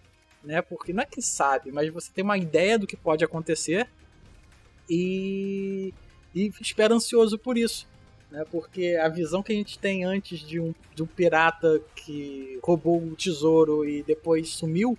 né? 0.42 0.62
Porque 0.62 0.92
não 0.92 1.02
é 1.02 1.06
que 1.06 1.22
sabe, 1.22 1.72
mas 1.72 1.92
você 1.92 2.10
tem 2.12 2.24
uma 2.24 2.38
ideia 2.38 2.78
do 2.78 2.86
que 2.86 2.96
pode 2.96 3.24
acontecer 3.24 3.88
e, 4.88 5.92
e 6.34 6.50
espera 6.60 6.94
ansioso 6.94 7.38
por 7.38 7.56
isso. 7.56 7.88
Né, 8.28 8.44
porque 8.50 8.98
a 9.00 9.08
visão 9.08 9.40
que 9.40 9.52
a 9.52 9.54
gente 9.54 9.78
tem 9.78 10.02
antes 10.02 10.40
de 10.40 10.58
um, 10.58 10.74
de 10.96 11.00
um 11.00 11.06
pirata 11.06 11.80
que 11.94 12.58
roubou 12.60 13.00
o 13.00 13.14
tesouro 13.14 13.88
e 13.88 14.02
depois 14.02 14.48
sumiu, 14.48 14.98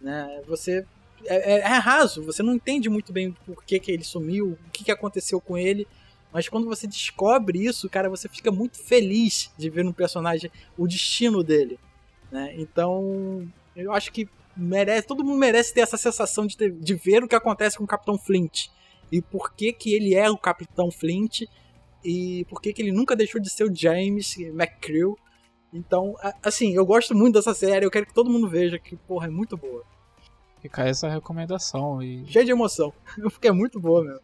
né, 0.00 0.40
você 0.46 0.86
é, 1.26 1.54
é, 1.54 1.58
é, 1.58 1.78
raso, 1.78 2.22
você 2.22 2.42
não 2.42 2.54
entende 2.54 2.88
muito 2.88 3.12
bem 3.12 3.32
por 3.46 3.64
que, 3.64 3.78
que 3.78 3.92
ele 3.92 4.04
sumiu, 4.04 4.52
o 4.52 4.70
que, 4.72 4.84
que 4.84 4.90
aconteceu 4.90 5.40
com 5.40 5.56
ele. 5.56 5.86
Mas 6.32 6.48
quando 6.48 6.66
você 6.66 6.86
descobre 6.86 7.64
isso, 7.64 7.88
cara, 7.88 8.08
você 8.08 8.28
fica 8.28 8.50
muito 8.50 8.78
feliz 8.78 9.52
de 9.56 9.68
ver 9.68 9.84
no 9.84 9.92
personagem 9.92 10.50
o 10.78 10.86
destino 10.86 11.42
dele. 11.42 11.78
Né? 12.30 12.54
Então, 12.56 13.46
eu 13.76 13.92
acho 13.92 14.10
que 14.10 14.28
merece, 14.56 15.06
todo 15.06 15.24
mundo 15.24 15.38
merece 15.38 15.74
ter 15.74 15.80
essa 15.80 15.96
sensação 15.96 16.46
de, 16.46 16.56
ter, 16.56 16.72
de 16.72 16.94
ver 16.94 17.22
o 17.22 17.28
que 17.28 17.34
acontece 17.34 17.76
com 17.76 17.84
o 17.84 17.88
Capitão 17.88 18.16
Flint. 18.16 18.68
E 19.10 19.20
por 19.20 19.52
que, 19.52 19.72
que 19.72 19.94
ele 19.94 20.14
é 20.14 20.30
o 20.30 20.38
Capitão 20.38 20.90
Flint. 20.90 21.42
E 22.02 22.46
por 22.48 22.60
que, 22.60 22.72
que 22.72 22.80
ele 22.80 22.92
nunca 22.92 23.14
deixou 23.14 23.40
de 23.40 23.50
ser 23.50 23.64
o 23.64 23.74
James 23.74 24.36
McCrew. 24.38 25.16
Então, 25.72 26.16
assim, 26.42 26.74
eu 26.74 26.84
gosto 26.84 27.14
muito 27.14 27.34
dessa 27.34 27.54
série. 27.54 27.84
Eu 27.84 27.90
quero 27.90 28.06
que 28.06 28.14
todo 28.14 28.30
mundo 28.30 28.48
veja 28.48 28.78
que, 28.78 28.96
porra, 28.96 29.26
é 29.26 29.30
muito 29.30 29.56
boa. 29.56 29.84
Fica 30.60 30.84
essa 30.84 31.08
recomendação. 31.08 32.02
E... 32.02 32.26
Cheia 32.26 32.44
de 32.44 32.50
emoção. 32.50 32.92
Porque 33.20 33.48
é 33.48 33.52
muito 33.52 33.78
boa 33.78 34.02
mesmo. 34.02 34.20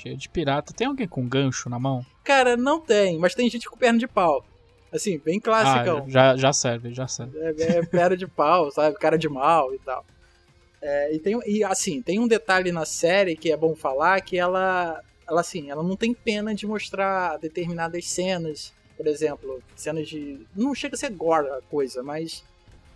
Cheia 0.00 0.16
de 0.16 0.28
pirata. 0.30 0.72
Tem 0.72 0.86
alguém 0.86 1.06
com 1.06 1.28
gancho 1.28 1.68
na 1.68 1.78
mão? 1.78 2.04
Cara, 2.24 2.56
não 2.56 2.80
tem, 2.80 3.18
mas 3.18 3.34
tem 3.34 3.50
gente 3.50 3.68
com 3.68 3.76
perna 3.76 3.98
de 3.98 4.08
pau. 4.08 4.42
Assim, 4.90 5.18
bem 5.18 5.38
clássico. 5.38 5.98
Ah, 5.98 6.04
já, 6.08 6.36
já 6.36 6.52
serve, 6.52 6.94
já 6.94 7.06
serve. 7.06 7.38
É, 7.38 7.78
é 7.78 7.82
perna 7.84 8.16
de 8.16 8.26
pau, 8.26 8.70
sabe? 8.70 8.96
Cara 8.96 9.18
de 9.18 9.28
mal 9.28 9.74
e 9.74 9.78
tal. 9.78 10.04
É, 10.80 11.14
e, 11.14 11.18
tem, 11.18 11.38
e 11.46 11.62
assim, 11.62 12.00
tem 12.00 12.18
um 12.18 12.26
detalhe 12.26 12.72
na 12.72 12.86
série 12.86 13.36
que 13.36 13.52
é 13.52 13.56
bom 13.56 13.76
falar, 13.76 14.22
que 14.22 14.38
ela, 14.38 15.02
ela 15.28 15.42
assim, 15.42 15.70
ela 15.70 15.82
não 15.82 15.94
tem 15.94 16.14
pena 16.14 16.54
de 16.54 16.66
mostrar 16.66 17.36
determinadas 17.38 18.08
cenas, 18.08 18.72
por 18.96 19.06
exemplo, 19.06 19.62
cenas 19.76 20.08
de... 20.08 20.40
Não 20.56 20.74
chega 20.74 20.94
a 20.94 20.98
ser 20.98 21.10
gore 21.10 21.48
a 21.48 21.60
coisa, 21.70 22.02
mas 22.02 22.42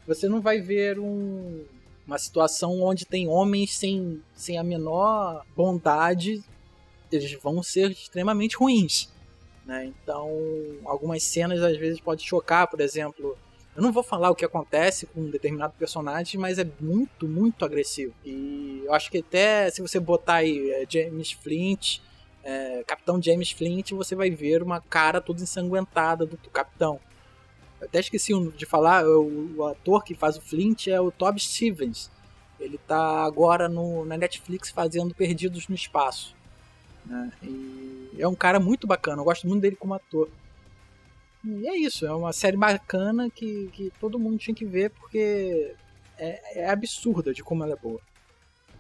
você 0.07 0.27
não 0.27 0.41
vai 0.41 0.61
ver 0.61 0.99
um, 0.99 1.65
uma 2.07 2.17
situação 2.17 2.81
onde 2.81 3.05
tem 3.05 3.29
homens 3.29 3.77
sem, 3.77 4.23
sem 4.35 4.57
a 4.57 4.65
menor 4.65 5.45
bondade, 5.55 6.43
eles 7.11 7.33
vão 7.35 7.63
ser 7.63 7.91
extremamente 7.91 8.57
ruins. 8.57 9.13
Né? 9.65 9.87
Então, 9.87 10.31
algumas 10.85 11.23
cenas 11.23 11.63
às 11.63 11.77
vezes 11.77 12.01
pode 12.01 12.23
chocar, 12.23 12.69
por 12.69 12.81
exemplo. 12.81 13.37
Eu 13.75 13.83
não 13.83 13.91
vou 13.91 14.03
falar 14.03 14.31
o 14.31 14.35
que 14.35 14.45
acontece 14.45 15.07
com 15.07 15.23
um 15.23 15.31
determinado 15.31 15.75
personagem, 15.77 16.39
mas 16.39 16.59
é 16.59 16.67
muito, 16.81 17.27
muito 17.27 17.65
agressivo. 17.65 18.15
E 18.25 18.83
eu 18.85 18.95
acho 18.95 19.11
que 19.11 19.19
até 19.19 19.71
se 19.71 19.83
você 19.83 19.99
botar 19.99 20.35
aí 20.35 20.71
é, 20.71 20.85
James 20.89 21.33
Flint, 21.33 21.99
é, 22.45 22.85
Capitão 22.87 23.21
James 23.21 23.51
Flint, 23.51 23.91
você 23.93 24.15
vai 24.15 24.31
ver 24.31 24.63
uma 24.63 24.81
cara 24.81 25.21
toda 25.21 25.43
ensanguentada 25.43 26.25
do, 26.25 26.37
do 26.37 26.51
capitão. 26.51 27.01
Eu 27.81 27.89
até 27.89 27.99
esqueci 27.99 28.33
de 28.51 28.65
falar, 28.67 29.05
o, 29.07 29.57
o, 29.57 29.67
ator 29.67 30.05
que 30.05 30.15
faz 30.15 30.37
o 30.37 30.41
Flint 30.41 30.87
é 30.87 31.01
o 31.01 31.11
Toby 31.11 31.41
Stevens. 31.41 32.11
Ele 32.61 32.79
tá 32.79 33.25
agora 33.25 33.69
no, 33.69 34.05
na 34.05 34.17
Netflix 34.17 34.71
fazendo 34.71 35.15
Perdidos 35.15 35.67
no 35.69 35.75
Espaço. 35.75 36.37
Né? 37.05 37.33
E 37.43 38.17
é 38.19 38.27
um 38.27 38.35
cara 38.35 38.59
muito 38.59 38.87
bacana, 38.87 39.21
eu 39.21 39.25
gosto 39.25 39.47
muito 39.47 39.63
dele 39.63 39.77
como 39.77 39.95
ator. 39.95 40.29
E 41.45 41.69
é 41.69 41.77
isso, 41.77 42.07
é 42.07 42.15
uma 42.15 42.33
série 42.33 42.57
bacana 42.57 43.29
que, 43.29 43.69
que 43.73 43.93
todo 44.01 44.19
mundo 44.19 44.39
tinha 44.39 44.55
que 44.55 44.65
ver 44.65 44.91
porque 44.91 45.75
é, 46.17 46.61
é 46.63 46.71
absurda 46.71 47.35
de 47.35 47.43
como 47.43 47.63
ela 47.63 47.75
é 47.75 47.77
boa. 47.77 48.01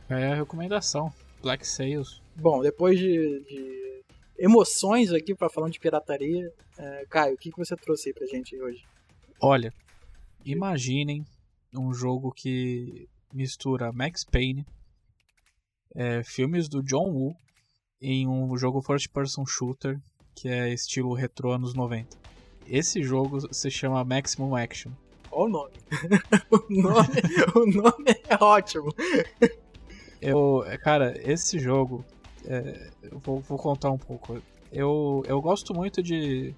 É 0.09 0.33
a 0.33 0.35
recomendação. 0.35 1.13
Black 1.43 1.67
Sails. 1.67 2.23
Bom, 2.35 2.63
depois 2.63 2.99
de, 2.99 3.41
de 3.41 4.03
emoções 4.39 5.13
aqui 5.13 5.35
para 5.35 5.51
falar 5.51 5.69
de 5.69 5.79
pirataria, 5.79 6.51
é, 6.79 7.07
Caio, 7.11 7.35
o 7.35 7.39
que, 7.39 7.51
que 7.51 7.59
você 7.59 7.77
trouxe 7.77 8.09
aí 8.09 8.15
pra 8.15 8.27
gente 8.27 8.59
hoje? 8.59 8.83
Olha, 9.41 9.71
imaginem 10.43 11.25
um 11.75 11.93
jogo 11.93 12.33
que 12.33 13.07
mistura 13.33 13.93
Max 13.93 14.25
Payne, 14.25 14.65
é, 15.95 16.23
filmes 16.23 16.67
do 16.67 16.83
John 16.83 17.11
Woo 17.11 17.37
em 18.05 18.29
um 18.29 18.55
jogo 18.57 18.83
first 18.83 19.09
person 19.09 19.47
shooter 19.47 19.99
que 20.35 20.49
é 20.49 20.73
estilo 20.73 21.14
retro 21.14 21.51
anos 21.51 21.75
90. 21.75 22.19
Esse 22.67 23.03
jogo 23.03 23.53
se 23.53 23.71
chama 23.71 24.05
Maximum 24.05 24.55
Action. 24.55 24.90
Olha 25.31 25.45
o 25.45 25.49
nome. 25.49 25.73
o 26.51 26.83
nome. 26.83 27.09
o 27.55 27.83
nome 27.83 28.21
é 28.29 28.43
ótimo. 28.43 28.95
Eu, 30.21 30.64
cara, 30.83 31.14
esse 31.23 31.59
jogo, 31.59 32.05
é, 32.45 32.90
eu 33.03 33.19
vou, 33.19 33.40
vou, 33.40 33.59
contar 33.59 33.90
um 33.90 33.99
pouco. 33.99 34.43
Eu, 34.73 35.23
eu 35.27 35.40
gosto 35.40 35.75
muito 35.75 36.03
de, 36.03 36.55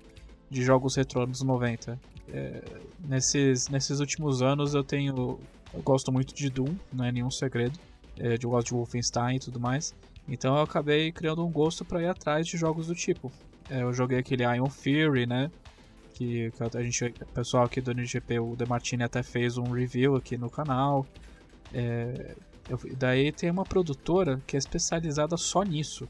de 0.50 0.62
jogos 0.62 0.96
retro 0.96 1.20
anos 1.20 1.42
90. 1.42 1.98
É, 2.28 2.62
nesses, 3.00 3.68
nesses 3.68 4.00
últimos 4.00 4.42
anos 4.42 4.74
eu 4.74 4.82
tenho. 4.82 5.38
Eu 5.74 5.82
gosto 5.82 6.10
muito 6.10 6.34
de 6.34 6.48
Doom, 6.48 6.74
não 6.92 7.04
é 7.04 7.12
nenhum 7.12 7.30
segredo. 7.30 7.78
É, 8.18 8.36
eu 8.40 8.50
gosto 8.50 8.68
de 8.68 8.74
Wolfenstein 8.74 9.36
e 9.36 9.40
tudo 9.40 9.60
mais. 9.60 9.94
Então 10.28 10.56
eu 10.56 10.62
acabei 10.62 11.12
criando 11.12 11.44
um 11.46 11.50
gosto 11.50 11.84
para 11.84 12.02
ir 12.02 12.08
atrás 12.08 12.46
de 12.46 12.56
jogos 12.56 12.88
do 12.88 12.94
tipo. 12.94 13.32
É, 13.70 13.82
eu 13.82 13.92
joguei 13.92 14.18
aquele 14.18 14.44
Iron 14.44 14.68
Fury, 14.68 15.26
né? 15.26 15.50
Que, 16.14 16.50
que 16.50 16.76
a 16.78 16.82
gente, 16.82 17.04
o 17.04 17.26
pessoal 17.26 17.64
aqui 17.64 17.80
do 17.80 17.90
NGP, 17.90 18.38
o 18.40 18.56
Demartini 18.56 19.04
até 19.04 19.22
fez 19.22 19.58
um 19.58 19.70
review 19.70 20.16
aqui 20.16 20.36
no 20.36 20.50
canal. 20.50 21.06
É, 21.72 22.34
eu, 22.68 22.78
daí 22.96 23.30
tem 23.30 23.50
uma 23.50 23.64
produtora 23.64 24.40
que 24.46 24.56
é 24.56 24.58
especializada 24.58 25.36
só 25.36 25.62
nisso, 25.62 26.08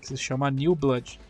que 0.00 0.06
se 0.06 0.16
chama 0.16 0.50
New 0.50 0.74
Blood. 0.74 1.20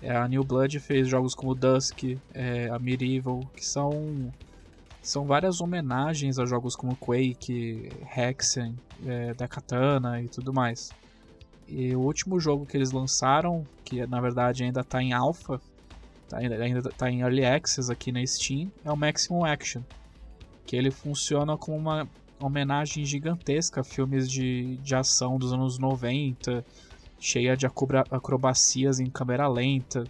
É, 0.00 0.16
a 0.16 0.26
New 0.26 0.44
Blood 0.44 0.78
fez 0.80 1.08
jogos 1.08 1.34
como 1.34 1.54
Dusk, 1.54 2.18
é, 2.32 2.68
a 2.68 2.78
Medieval, 2.78 3.40
que 3.54 3.64
são 3.64 4.32
são 5.02 5.26
várias 5.26 5.60
homenagens 5.60 6.38
a 6.38 6.46
jogos 6.46 6.76
como 6.76 6.94
Quake, 6.94 7.88
Hexen, 8.16 8.76
é, 9.04 9.34
da 9.34 9.48
Katana 9.48 10.22
e 10.22 10.28
tudo 10.28 10.52
mais. 10.52 10.90
E 11.66 11.94
o 11.94 12.00
último 12.00 12.38
jogo 12.38 12.66
que 12.66 12.76
eles 12.76 12.92
lançaram, 12.92 13.66
que 13.84 14.06
na 14.06 14.20
verdade 14.20 14.64
ainda 14.64 14.80
está 14.80 15.02
em 15.02 15.12
alpha, 15.12 15.60
tá, 16.28 16.38
ainda 16.38 16.88
está 16.88 17.10
em 17.10 17.20
early 17.20 17.44
access 17.44 17.90
aqui 17.90 18.12
na 18.12 18.24
Steam, 18.26 18.70
é 18.84 18.90
o 18.90 18.96
Maximum 18.96 19.44
Action. 19.44 19.82
Que 20.66 20.76
ele 20.76 20.90
funciona 20.90 21.56
como 21.56 21.76
uma 21.76 22.08
homenagem 22.40 23.04
gigantesca 23.04 23.80
a 23.80 23.84
filmes 23.84 24.30
de, 24.30 24.76
de 24.76 24.94
ação 24.94 25.38
dos 25.38 25.52
anos 25.52 25.78
90, 25.78 26.64
cheia 27.18 27.56
de 27.56 27.66
acrobacias 27.66 28.98
em 28.98 29.06
câmera 29.06 29.46
lenta 29.46 30.04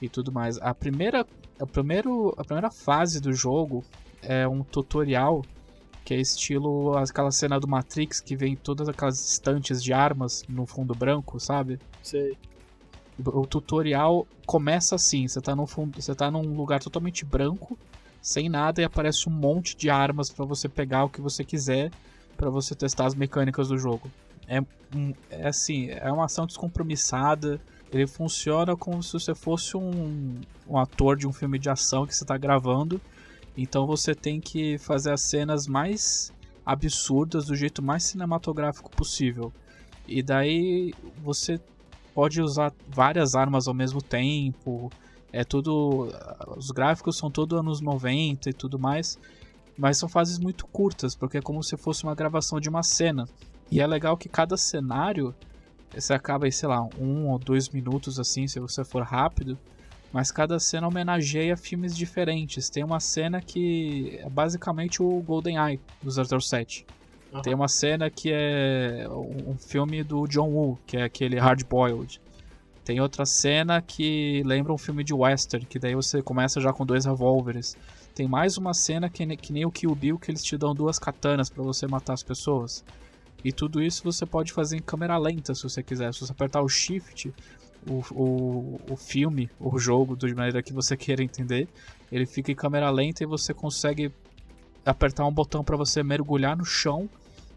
e 0.00 0.08
tudo 0.08 0.30
mais. 0.30 0.58
A 0.58 0.74
primeira, 0.74 1.26
a, 1.58 1.66
primeiro, 1.66 2.34
a 2.36 2.44
primeira 2.44 2.70
fase 2.70 3.20
do 3.20 3.32
jogo 3.32 3.84
é 4.22 4.46
um 4.46 4.62
tutorial 4.62 5.42
que 6.10 6.14
é 6.14 6.20
estilo 6.20 6.98
aquela 6.98 7.30
cena 7.30 7.60
do 7.60 7.68
Matrix 7.68 8.18
que 8.18 8.34
vem 8.34 8.56
todas 8.56 8.88
aquelas 8.88 9.30
estantes 9.30 9.80
de 9.80 9.92
armas 9.92 10.42
no 10.48 10.66
fundo 10.66 10.92
branco, 10.92 11.38
sabe? 11.38 11.78
Sei. 12.02 12.36
O 13.24 13.46
tutorial 13.46 14.26
começa 14.44 14.96
assim, 14.96 15.28
você 15.28 15.40
tá, 15.40 15.54
no 15.54 15.68
fundo, 15.68 16.02
você 16.02 16.12
tá 16.12 16.28
num 16.28 16.56
lugar 16.56 16.82
totalmente 16.82 17.24
branco, 17.24 17.78
sem 18.20 18.48
nada, 18.48 18.80
e 18.80 18.84
aparece 18.84 19.28
um 19.28 19.32
monte 19.32 19.76
de 19.76 19.88
armas 19.88 20.30
para 20.30 20.44
você 20.44 20.68
pegar 20.68 21.04
o 21.04 21.08
que 21.08 21.20
você 21.20 21.44
quiser, 21.44 21.92
para 22.36 22.50
você 22.50 22.74
testar 22.74 23.06
as 23.06 23.14
mecânicas 23.14 23.68
do 23.68 23.78
jogo. 23.78 24.10
É, 24.48 24.60
é 25.30 25.46
assim, 25.46 25.90
é 25.90 26.10
uma 26.10 26.24
ação 26.24 26.44
descompromissada, 26.44 27.60
ele 27.92 28.08
funciona 28.08 28.76
como 28.76 29.00
se 29.00 29.12
você 29.12 29.32
fosse 29.32 29.76
um, 29.76 30.40
um 30.68 30.76
ator 30.76 31.16
de 31.16 31.28
um 31.28 31.32
filme 31.32 31.56
de 31.56 31.70
ação 31.70 32.04
que 32.04 32.16
você 32.16 32.24
está 32.24 32.36
gravando 32.36 33.00
então 33.62 33.86
você 33.86 34.14
tem 34.14 34.40
que 34.40 34.78
fazer 34.78 35.12
as 35.12 35.20
cenas 35.22 35.66
mais 35.66 36.32
absurdas 36.64 37.46
do 37.46 37.54
jeito 37.54 37.82
mais 37.82 38.04
cinematográfico 38.04 38.90
possível. 38.90 39.52
E 40.06 40.22
daí 40.22 40.94
você 41.22 41.60
pode 42.14 42.40
usar 42.40 42.72
várias 42.88 43.34
armas 43.34 43.68
ao 43.68 43.74
mesmo 43.74 44.00
tempo. 44.00 44.90
É 45.32 45.44
tudo. 45.44 46.08
Os 46.56 46.70
gráficos 46.70 47.16
são 47.16 47.30
todos 47.30 47.58
anos 47.58 47.80
90 47.80 48.50
e 48.50 48.52
tudo 48.52 48.78
mais. 48.78 49.18
Mas 49.76 49.96
são 49.96 50.08
fases 50.08 50.38
muito 50.38 50.66
curtas, 50.66 51.14
porque 51.14 51.38
é 51.38 51.42
como 51.42 51.62
se 51.62 51.76
fosse 51.76 52.04
uma 52.04 52.14
gravação 52.14 52.60
de 52.60 52.68
uma 52.68 52.82
cena. 52.82 53.28
E 53.70 53.80
é 53.80 53.86
legal 53.86 54.16
que 54.16 54.28
cada 54.28 54.56
cenário 54.56 55.34
você 55.94 56.12
acaba 56.12 56.44
aí, 56.44 56.52
sei 56.52 56.68
lá, 56.68 56.82
um 56.98 57.28
ou 57.28 57.38
dois 57.38 57.68
minutos 57.68 58.20
assim, 58.20 58.46
se 58.46 58.60
você 58.60 58.84
for 58.84 59.02
rápido 59.02 59.58
mas 60.12 60.30
cada 60.32 60.58
cena 60.58 60.88
homenageia 60.88 61.56
filmes 61.56 61.96
diferentes. 61.96 62.68
Tem 62.68 62.82
uma 62.82 63.00
cena 63.00 63.40
que 63.40 64.18
é 64.22 64.28
basicamente 64.28 65.02
o 65.02 65.20
Golden 65.20 65.56
Eye 65.56 65.80
do 66.02 66.10
007. 66.40 66.86
Uhum. 67.32 67.42
Tem 67.42 67.54
uma 67.54 67.68
cena 67.68 68.10
que 68.10 68.30
é 68.32 69.06
um 69.08 69.56
filme 69.56 70.02
do 70.02 70.26
John 70.26 70.48
Woo, 70.48 70.78
que 70.86 70.96
é 70.96 71.04
aquele 71.04 71.38
Hard 71.38 71.64
Boiled. 71.64 72.20
Tem 72.84 73.00
outra 73.00 73.24
cena 73.24 73.80
que 73.80 74.42
lembra 74.44 74.72
um 74.72 74.78
filme 74.78 75.04
de 75.04 75.14
western, 75.14 75.64
que 75.64 75.78
daí 75.78 75.94
você 75.94 76.22
começa 76.22 76.60
já 76.60 76.72
com 76.72 76.84
dois 76.84 77.04
revólveres. 77.04 77.76
Tem 78.14 78.26
mais 78.26 78.58
uma 78.58 78.74
cena 78.74 79.08
que, 79.08 79.24
que 79.36 79.52
nem 79.52 79.64
o 79.64 79.70
Kill 79.70 79.94
Bill, 79.94 80.18
que 80.18 80.30
eles 80.30 80.42
te 80.42 80.56
dão 80.56 80.74
duas 80.74 80.98
katanas 80.98 81.48
para 81.48 81.62
você 81.62 81.86
matar 81.86 82.14
as 82.14 82.22
pessoas. 82.22 82.84
E 83.44 83.52
tudo 83.52 83.80
isso 83.80 84.02
você 84.02 84.26
pode 84.26 84.52
fazer 84.52 84.76
em 84.76 84.82
câmera 84.82 85.16
lenta 85.16 85.54
se 85.54 85.62
você 85.62 85.82
quiser. 85.82 86.12
Se 86.12 86.20
você 86.20 86.32
apertar 86.32 86.62
o 86.62 86.68
Shift, 86.68 87.32
o, 87.88 88.02
o, 88.12 88.80
o 88.90 88.96
filme, 88.96 89.50
o 89.58 89.78
jogo, 89.78 90.16
de 90.16 90.34
maneira 90.34 90.62
que 90.62 90.72
você 90.72 90.96
queira 90.96 91.22
entender. 91.22 91.68
Ele 92.10 92.26
fica 92.26 92.50
em 92.52 92.54
câmera 92.54 92.90
lenta 92.90 93.22
e 93.22 93.26
você 93.26 93.54
consegue 93.54 94.12
apertar 94.84 95.26
um 95.26 95.32
botão 95.32 95.62
para 95.62 95.76
você 95.76 96.02
mergulhar 96.02 96.56
no 96.56 96.64
chão 96.64 97.08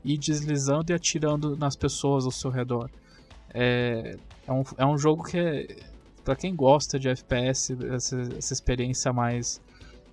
e 0.04 0.18
deslizando 0.18 0.92
e 0.92 0.94
atirando 0.94 1.56
nas 1.56 1.76
pessoas 1.76 2.26
ao 2.26 2.32
seu 2.32 2.52
redor. 2.52 2.90
É, 3.54 4.18
é, 4.48 4.52
um, 4.52 4.64
é 4.78 4.86
um 4.86 4.98
jogo 4.98 5.24
que 5.24 5.38
é, 5.38 5.68
para 6.24 6.36
quem 6.36 6.56
gosta 6.56 7.00
de 7.00 7.10
FPS, 7.10 7.78
essa, 7.92 8.22
essa, 8.38 8.54
experiência 8.54 9.14
mais 9.14 9.62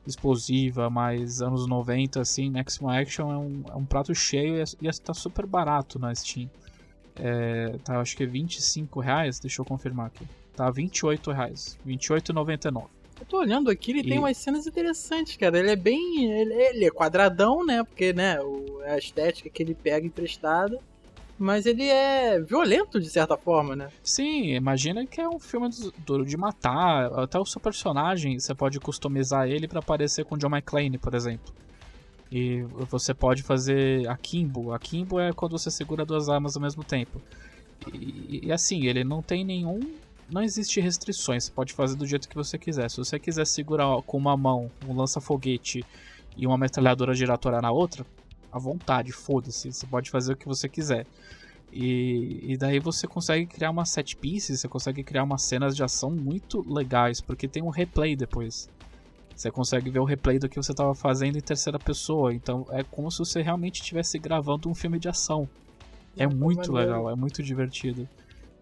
explosiva, 0.06 0.90
mais 0.90 1.40
anos 1.40 1.66
90, 1.66 2.20
assim, 2.20 2.50
Maximum 2.50 2.90
Action 2.90 3.32
é 3.32 3.36
um, 3.36 3.62
é 3.70 3.76
um 3.76 3.84
prato 3.84 4.14
cheio 4.14 4.56
e 4.80 4.86
está 4.86 5.14
super 5.14 5.46
barato 5.46 5.98
na 5.98 6.14
Steam. 6.14 6.50
É, 7.22 7.76
tá, 7.84 8.00
acho 8.00 8.16
que 8.16 8.22
é 8.22 8.26
25 8.26 9.00
reais, 9.00 9.38
deixa 9.38 9.60
eu 9.60 9.64
confirmar 9.64 10.06
aqui. 10.06 10.26
Tá 10.54 10.70
28 10.70 11.30
reais, 11.30 11.78
28,99. 11.86 12.86
Eu 13.20 13.26
tô 13.26 13.38
olhando 13.38 13.70
aqui, 13.70 13.90
ele 13.90 14.00
e... 14.00 14.08
tem 14.08 14.18
umas 14.18 14.36
cenas 14.38 14.66
interessantes, 14.66 15.36
cara. 15.36 15.58
Ele 15.58 15.70
é 15.70 15.76
bem. 15.76 16.24
Ele, 16.32 16.54
ele 16.54 16.84
é 16.86 16.90
quadradão, 16.90 17.64
né? 17.64 17.84
Porque, 17.84 18.14
né, 18.14 18.40
o, 18.40 18.80
a 18.86 18.96
estética 18.96 19.50
que 19.50 19.62
ele 19.62 19.74
pega 19.74 20.06
emprestada. 20.06 20.78
Mas 21.38 21.64
ele 21.64 21.84
é 21.84 22.38
violento, 22.38 23.00
de 23.00 23.08
certa 23.08 23.34
forma, 23.34 23.74
né? 23.74 23.88
Sim, 24.02 24.52
imagina 24.54 25.06
que 25.06 25.22
é 25.22 25.26
um 25.26 25.38
filme 25.38 25.70
duro 26.04 26.24
de 26.24 26.36
matar. 26.36 27.06
Até 27.18 27.38
o 27.38 27.46
seu 27.46 27.58
personagem, 27.58 28.38
você 28.38 28.54
pode 28.54 28.78
customizar 28.78 29.48
ele 29.48 29.66
para 29.66 29.80
parecer 29.80 30.24
com 30.26 30.36
John 30.36 30.50
McClane, 30.50 30.98
por 30.98 31.14
exemplo. 31.14 31.54
E 32.30 32.62
você 32.62 33.12
pode 33.12 33.42
fazer 33.42 34.08
akimbo. 34.08 34.72
Akimbo 34.72 35.18
é 35.18 35.32
quando 35.32 35.58
você 35.58 35.70
segura 35.70 36.04
duas 36.04 36.28
armas 36.28 36.54
ao 36.56 36.62
mesmo 36.62 36.84
tempo. 36.84 37.20
E, 37.92 38.46
e, 38.46 38.52
assim, 38.52 38.86
ele 38.86 39.02
não 39.02 39.20
tem 39.22 39.44
nenhum. 39.44 39.80
Não 40.30 40.42
existe 40.42 40.80
restrições, 40.80 41.44
você 41.44 41.50
pode 41.50 41.72
fazer 41.72 41.96
do 41.96 42.06
jeito 42.06 42.28
que 42.28 42.36
você 42.36 42.56
quiser. 42.56 42.88
Se 42.88 42.98
você 42.98 43.18
quiser 43.18 43.46
segurar 43.46 44.00
com 44.02 44.16
uma 44.16 44.36
mão 44.36 44.70
um 44.86 44.94
lança-foguete 44.94 45.84
e 46.36 46.46
uma 46.46 46.56
metralhadora 46.56 47.14
giratória 47.14 47.60
na 47.60 47.72
outra, 47.72 48.06
à 48.52 48.58
vontade, 48.58 49.10
foda-se, 49.10 49.72
você 49.72 49.86
pode 49.86 50.08
fazer 50.08 50.34
o 50.34 50.36
que 50.36 50.46
você 50.46 50.68
quiser. 50.68 51.04
E, 51.72 52.52
e, 52.52 52.56
daí 52.56 52.78
você 52.78 53.06
consegue 53.06 53.46
criar 53.46 53.70
uma 53.70 53.84
set 53.84 54.16
pieces, 54.16 54.60
você 54.60 54.68
consegue 54.68 55.02
criar 55.02 55.22
umas 55.24 55.42
cenas 55.42 55.74
de 55.74 55.82
ação 55.82 56.10
muito 56.10 56.64
legais, 56.72 57.20
porque 57.20 57.48
tem 57.48 57.62
um 57.62 57.68
replay 57.68 58.14
depois. 58.14 58.68
Você 59.40 59.50
consegue 59.50 59.88
ver 59.88 60.00
o 60.00 60.04
replay 60.04 60.38
do 60.38 60.50
que 60.50 60.56
você 60.56 60.72
estava 60.72 60.94
fazendo 60.94 61.38
em 61.38 61.40
terceira 61.40 61.78
pessoa. 61.78 62.34
Então 62.34 62.66
é 62.68 62.84
como 62.84 63.10
se 63.10 63.20
você 63.20 63.40
realmente 63.40 63.80
estivesse 63.80 64.18
gravando 64.18 64.68
um 64.68 64.74
filme 64.74 64.98
de 64.98 65.08
ação. 65.08 65.48
É 66.14 66.26
muito 66.26 66.70
legal, 66.70 67.08
é 67.08 67.14
muito 67.14 67.42
divertido. 67.42 68.06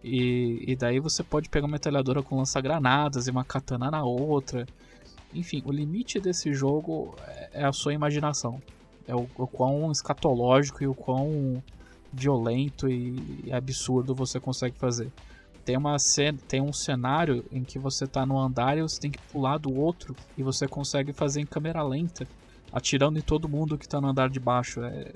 E, 0.04 0.62
e 0.68 0.76
daí 0.76 1.00
você 1.00 1.24
pode 1.24 1.48
pegar 1.48 1.66
uma 1.66 1.72
metralhadora 1.72 2.22
com 2.22 2.36
lança-granadas 2.36 3.26
e 3.26 3.30
uma 3.32 3.42
katana 3.42 3.90
na 3.90 4.04
outra. 4.04 4.68
Enfim, 5.34 5.64
o 5.66 5.72
limite 5.72 6.20
desse 6.20 6.54
jogo 6.54 7.12
é, 7.26 7.50
é 7.54 7.64
a 7.64 7.72
sua 7.72 7.92
imaginação. 7.92 8.62
É 9.04 9.16
o, 9.16 9.28
o 9.36 9.48
quão 9.48 9.90
escatológico 9.90 10.84
e 10.84 10.86
o 10.86 10.94
quão 10.94 11.60
violento 12.12 12.88
e 12.88 13.50
absurdo 13.50 14.14
você 14.14 14.38
consegue 14.38 14.78
fazer. 14.78 15.10
Tem, 15.68 15.76
uma 15.76 15.98
tem 16.48 16.62
um 16.62 16.72
cenário 16.72 17.44
em 17.52 17.62
que 17.62 17.78
você 17.78 18.04
está 18.06 18.24
no 18.24 18.38
andar 18.38 18.78
e 18.78 18.80
você 18.80 18.98
tem 18.98 19.10
que 19.10 19.18
pular 19.30 19.58
do 19.58 19.70
outro 19.70 20.16
e 20.34 20.42
você 20.42 20.66
consegue 20.66 21.12
fazer 21.12 21.42
em 21.42 21.44
câmera 21.44 21.82
lenta, 21.82 22.26
atirando 22.72 23.18
em 23.18 23.20
todo 23.20 23.50
mundo 23.50 23.76
que 23.76 23.84
está 23.84 24.00
no 24.00 24.08
andar 24.08 24.30
de 24.30 24.40
baixo. 24.40 24.82
É, 24.82 25.12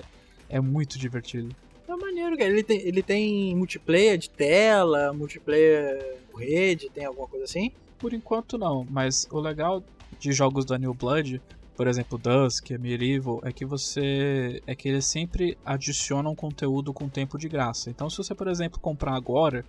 é 0.47 0.59
muito 0.59 0.99
divertido. 0.99 1.55
É 1.87 1.95
maneiro, 1.95 2.37
cara. 2.37 2.51
Ele 2.51 2.61
tem, 2.61 2.79
ele 2.81 3.01
tem 3.01 3.55
multiplayer 3.55 4.15
de 4.15 4.29
tela, 4.29 5.11
multiplayer 5.11 6.19
rede, 6.37 6.87
tem 6.91 7.05
alguma 7.05 7.27
coisa 7.27 7.45
assim? 7.45 7.71
Por 7.97 8.13
enquanto 8.13 8.55
não, 8.55 8.85
mas 8.87 9.27
o 9.31 9.39
legal 9.39 9.83
de 10.19 10.31
jogos 10.33 10.65
da 10.65 10.77
New 10.77 10.93
Blood 10.93 11.41
por 11.75 11.87
exemplo, 11.87 12.19
Dusk, 12.19 12.69
Medieval, 12.79 13.41
é 13.43 13.51
que 13.51 13.65
você 13.65 14.61
é 14.67 14.75
que 14.75 14.87
eles 14.87 15.07
sempre 15.07 15.57
adicionam 15.65 16.35
conteúdo 16.35 16.93
com 16.93 17.09
tempo 17.09 17.35
de 17.35 17.49
graça. 17.49 17.89
Então, 17.89 18.11
se 18.11 18.17
você, 18.17 18.35
por 18.35 18.47
exemplo, 18.47 18.79
comprar 18.79 19.15
agora 19.15 19.65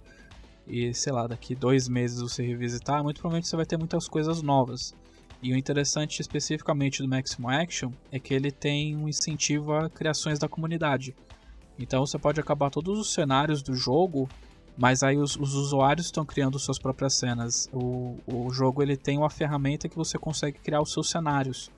e 0.66 0.92
sei 0.94 1.12
lá, 1.12 1.26
daqui 1.26 1.54
dois 1.54 1.88
meses 1.88 2.20
você 2.20 2.42
revisitar, 2.42 3.02
muito 3.02 3.20
provavelmente 3.20 3.48
você 3.48 3.56
vai 3.56 3.66
ter 3.66 3.76
muitas 3.76 4.08
coisas 4.08 4.42
novas. 4.42 4.94
E 5.42 5.52
o 5.52 5.56
interessante 5.56 6.20
especificamente 6.20 7.02
do 7.02 7.08
Maximum 7.08 7.50
Action 7.50 7.90
é 8.10 8.18
que 8.18 8.32
ele 8.32 8.50
tem 8.50 8.96
um 8.96 9.08
incentivo 9.08 9.72
a 9.72 9.90
criações 9.90 10.38
da 10.38 10.48
comunidade. 10.48 11.14
Então 11.78 12.06
você 12.06 12.18
pode 12.18 12.40
acabar 12.40 12.70
todos 12.70 12.98
os 12.98 13.12
cenários 13.12 13.62
do 13.62 13.74
jogo, 13.74 14.28
mas 14.76 15.02
aí 15.02 15.18
os, 15.18 15.36
os 15.36 15.54
usuários 15.54 16.06
estão 16.06 16.24
criando 16.24 16.58
suas 16.58 16.78
próprias 16.78 17.14
cenas. 17.14 17.68
O, 17.72 18.16
o 18.26 18.50
jogo 18.50 18.82
ele 18.82 18.96
tem 18.96 19.18
uma 19.18 19.28
ferramenta 19.28 19.88
que 19.88 19.96
você 19.96 20.16
consegue 20.18 20.58
criar 20.58 20.80
os 20.80 20.92
seus 20.92 21.10
cenários 21.10 21.70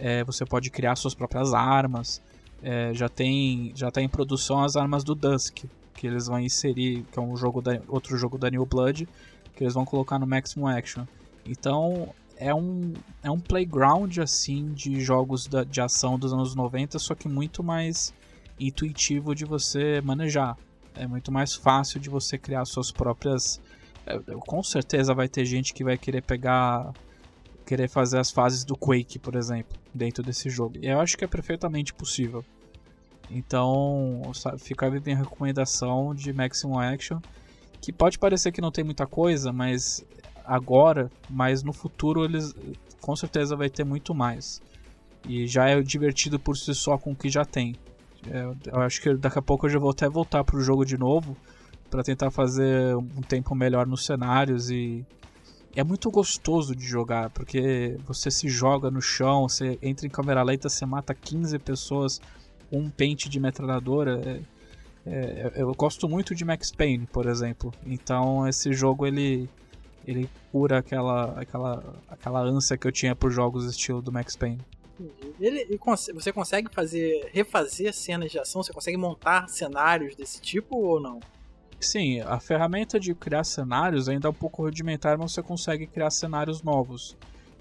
é, 0.00 0.24
você 0.24 0.44
pode 0.44 0.70
criar 0.70 0.96
suas 0.96 1.14
próprias 1.14 1.52
armas. 1.52 2.22
É, 2.62 2.92
já 2.94 3.08
tem 3.08 3.72
já 3.74 3.88
está 3.88 4.02
em 4.02 4.08
produção 4.08 4.62
as 4.62 4.76
armas 4.76 5.04
do 5.04 5.14
Dusk, 5.14 5.64
que 6.00 6.06
eles 6.06 6.28
vão 6.28 6.40
inserir, 6.40 7.04
que 7.12 7.18
é 7.18 7.22
um 7.22 7.36
jogo 7.36 7.60
da, 7.60 7.78
outro 7.86 8.16
jogo 8.16 8.38
da 8.38 8.48
New 8.48 8.64
Blood, 8.64 9.06
que 9.54 9.62
eles 9.62 9.74
vão 9.74 9.84
colocar 9.84 10.18
no 10.18 10.26
Maximum 10.26 10.66
Action. 10.66 11.04
Então 11.44 12.14
é 12.38 12.54
um, 12.54 12.94
é 13.22 13.30
um 13.30 13.38
playground 13.38 14.16
assim 14.16 14.72
de 14.72 14.98
jogos 15.02 15.46
da, 15.46 15.62
de 15.62 15.78
ação 15.78 16.18
dos 16.18 16.32
anos 16.32 16.54
90, 16.54 16.98
só 16.98 17.14
que 17.14 17.28
muito 17.28 17.62
mais 17.62 18.14
intuitivo 18.58 19.34
de 19.34 19.44
você 19.44 20.00
manejar. 20.00 20.56
É 20.94 21.06
muito 21.06 21.30
mais 21.30 21.54
fácil 21.54 22.00
de 22.00 22.08
você 22.08 22.38
criar 22.38 22.64
suas 22.64 22.90
próprias. 22.90 23.60
É, 24.06 24.18
com 24.38 24.62
certeza 24.62 25.12
vai 25.12 25.28
ter 25.28 25.44
gente 25.44 25.74
que 25.74 25.84
vai 25.84 25.98
querer 25.98 26.22
pegar 26.22 26.94
querer 27.66 27.88
fazer 27.88 28.18
as 28.18 28.30
fases 28.30 28.64
do 28.64 28.74
Quake, 28.74 29.18
por 29.18 29.36
exemplo, 29.36 29.78
dentro 29.94 30.22
desse 30.22 30.48
jogo. 30.48 30.78
E 30.80 30.88
eu 30.88 30.98
acho 30.98 31.18
que 31.18 31.24
é 31.24 31.28
perfeitamente 31.28 31.92
possível. 31.92 32.42
Então, 33.30 34.22
fica 34.58 34.86
a 34.86 34.90
minha 34.90 35.16
recomendação 35.16 36.14
de 36.14 36.32
Maximum 36.32 36.80
Action, 36.80 37.20
que 37.80 37.92
pode 37.92 38.18
parecer 38.18 38.50
que 38.50 38.60
não 38.60 38.72
tem 38.72 38.84
muita 38.84 39.06
coisa, 39.06 39.52
mas 39.52 40.04
agora, 40.44 41.10
mas 41.28 41.62
no 41.62 41.72
futuro 41.72 42.24
eles 42.24 42.52
com 43.00 43.14
certeza 43.14 43.54
vai 43.54 43.70
ter 43.70 43.84
muito 43.84 44.14
mais. 44.14 44.60
E 45.28 45.46
já 45.46 45.68
é 45.68 45.80
divertido 45.80 46.38
por 46.40 46.56
si 46.56 46.74
só 46.74 46.98
com 46.98 47.12
o 47.12 47.16
que 47.16 47.28
já 47.28 47.44
tem. 47.44 47.76
É, 48.26 48.70
eu 48.72 48.80
acho 48.80 49.00
que 49.00 49.14
daqui 49.14 49.38
a 49.38 49.42
pouco 49.42 49.66
eu 49.66 49.70
já 49.70 49.78
vou 49.78 49.90
até 49.90 50.08
voltar 50.08 50.44
pro 50.44 50.60
jogo 50.60 50.84
de 50.84 50.98
novo 50.98 51.36
para 51.88 52.02
tentar 52.02 52.30
fazer 52.30 52.94
um 52.96 53.22
tempo 53.22 53.54
melhor 53.54 53.86
nos 53.86 54.04
cenários 54.04 54.70
e 54.70 55.04
é 55.74 55.84
muito 55.84 56.10
gostoso 56.10 56.74
de 56.74 56.84
jogar, 56.84 57.30
porque 57.30 57.96
você 58.06 58.30
se 58.30 58.48
joga 58.48 58.90
no 58.90 59.00
chão, 59.00 59.48
você 59.48 59.78
entra 59.80 60.06
em 60.06 60.10
câmera 60.10 60.42
lenta, 60.42 60.68
você 60.68 60.84
mata 60.84 61.14
15 61.14 61.58
pessoas 61.60 62.20
um 62.70 62.90
pente 62.90 63.28
de 63.28 63.40
metralhadora. 63.40 64.42
É, 65.06 65.10
é, 65.10 65.52
eu 65.56 65.74
gosto 65.74 66.08
muito 66.08 66.34
de 66.34 66.44
Max 66.44 66.70
Payne, 66.70 67.06
por 67.06 67.26
exemplo. 67.26 67.72
Então 67.86 68.46
esse 68.46 68.72
jogo 68.72 69.06
ele 69.06 69.48
ele 70.06 70.28
cura 70.50 70.78
aquela 70.78 71.38
aquela 71.40 71.94
aquela 72.08 72.40
ânsia 72.40 72.76
que 72.76 72.86
eu 72.86 72.92
tinha 72.92 73.14
por 73.14 73.30
jogos 73.30 73.64
estilo 73.66 74.00
do 74.00 74.12
Max 74.12 74.36
Payne. 74.36 74.60
Ele, 75.40 75.60
ele, 75.60 75.80
você 76.12 76.32
consegue 76.32 76.68
fazer 76.70 77.30
refazer 77.32 77.94
cenas 77.94 78.30
de 78.30 78.38
ação? 78.38 78.62
Você 78.62 78.72
consegue 78.72 78.98
montar 78.98 79.48
cenários 79.48 80.14
desse 80.14 80.40
tipo 80.40 80.76
ou 80.76 81.00
não? 81.00 81.20
Sim, 81.80 82.20
a 82.20 82.38
ferramenta 82.38 83.00
de 83.00 83.14
criar 83.14 83.44
cenários 83.44 84.06
ainda 84.06 84.28
é 84.28 84.30
um 84.30 84.34
pouco 84.34 84.62
rudimentar, 84.62 85.16
mas 85.16 85.32
você 85.32 85.42
consegue 85.42 85.86
criar 85.86 86.10
cenários 86.10 86.62
novos. 86.62 87.16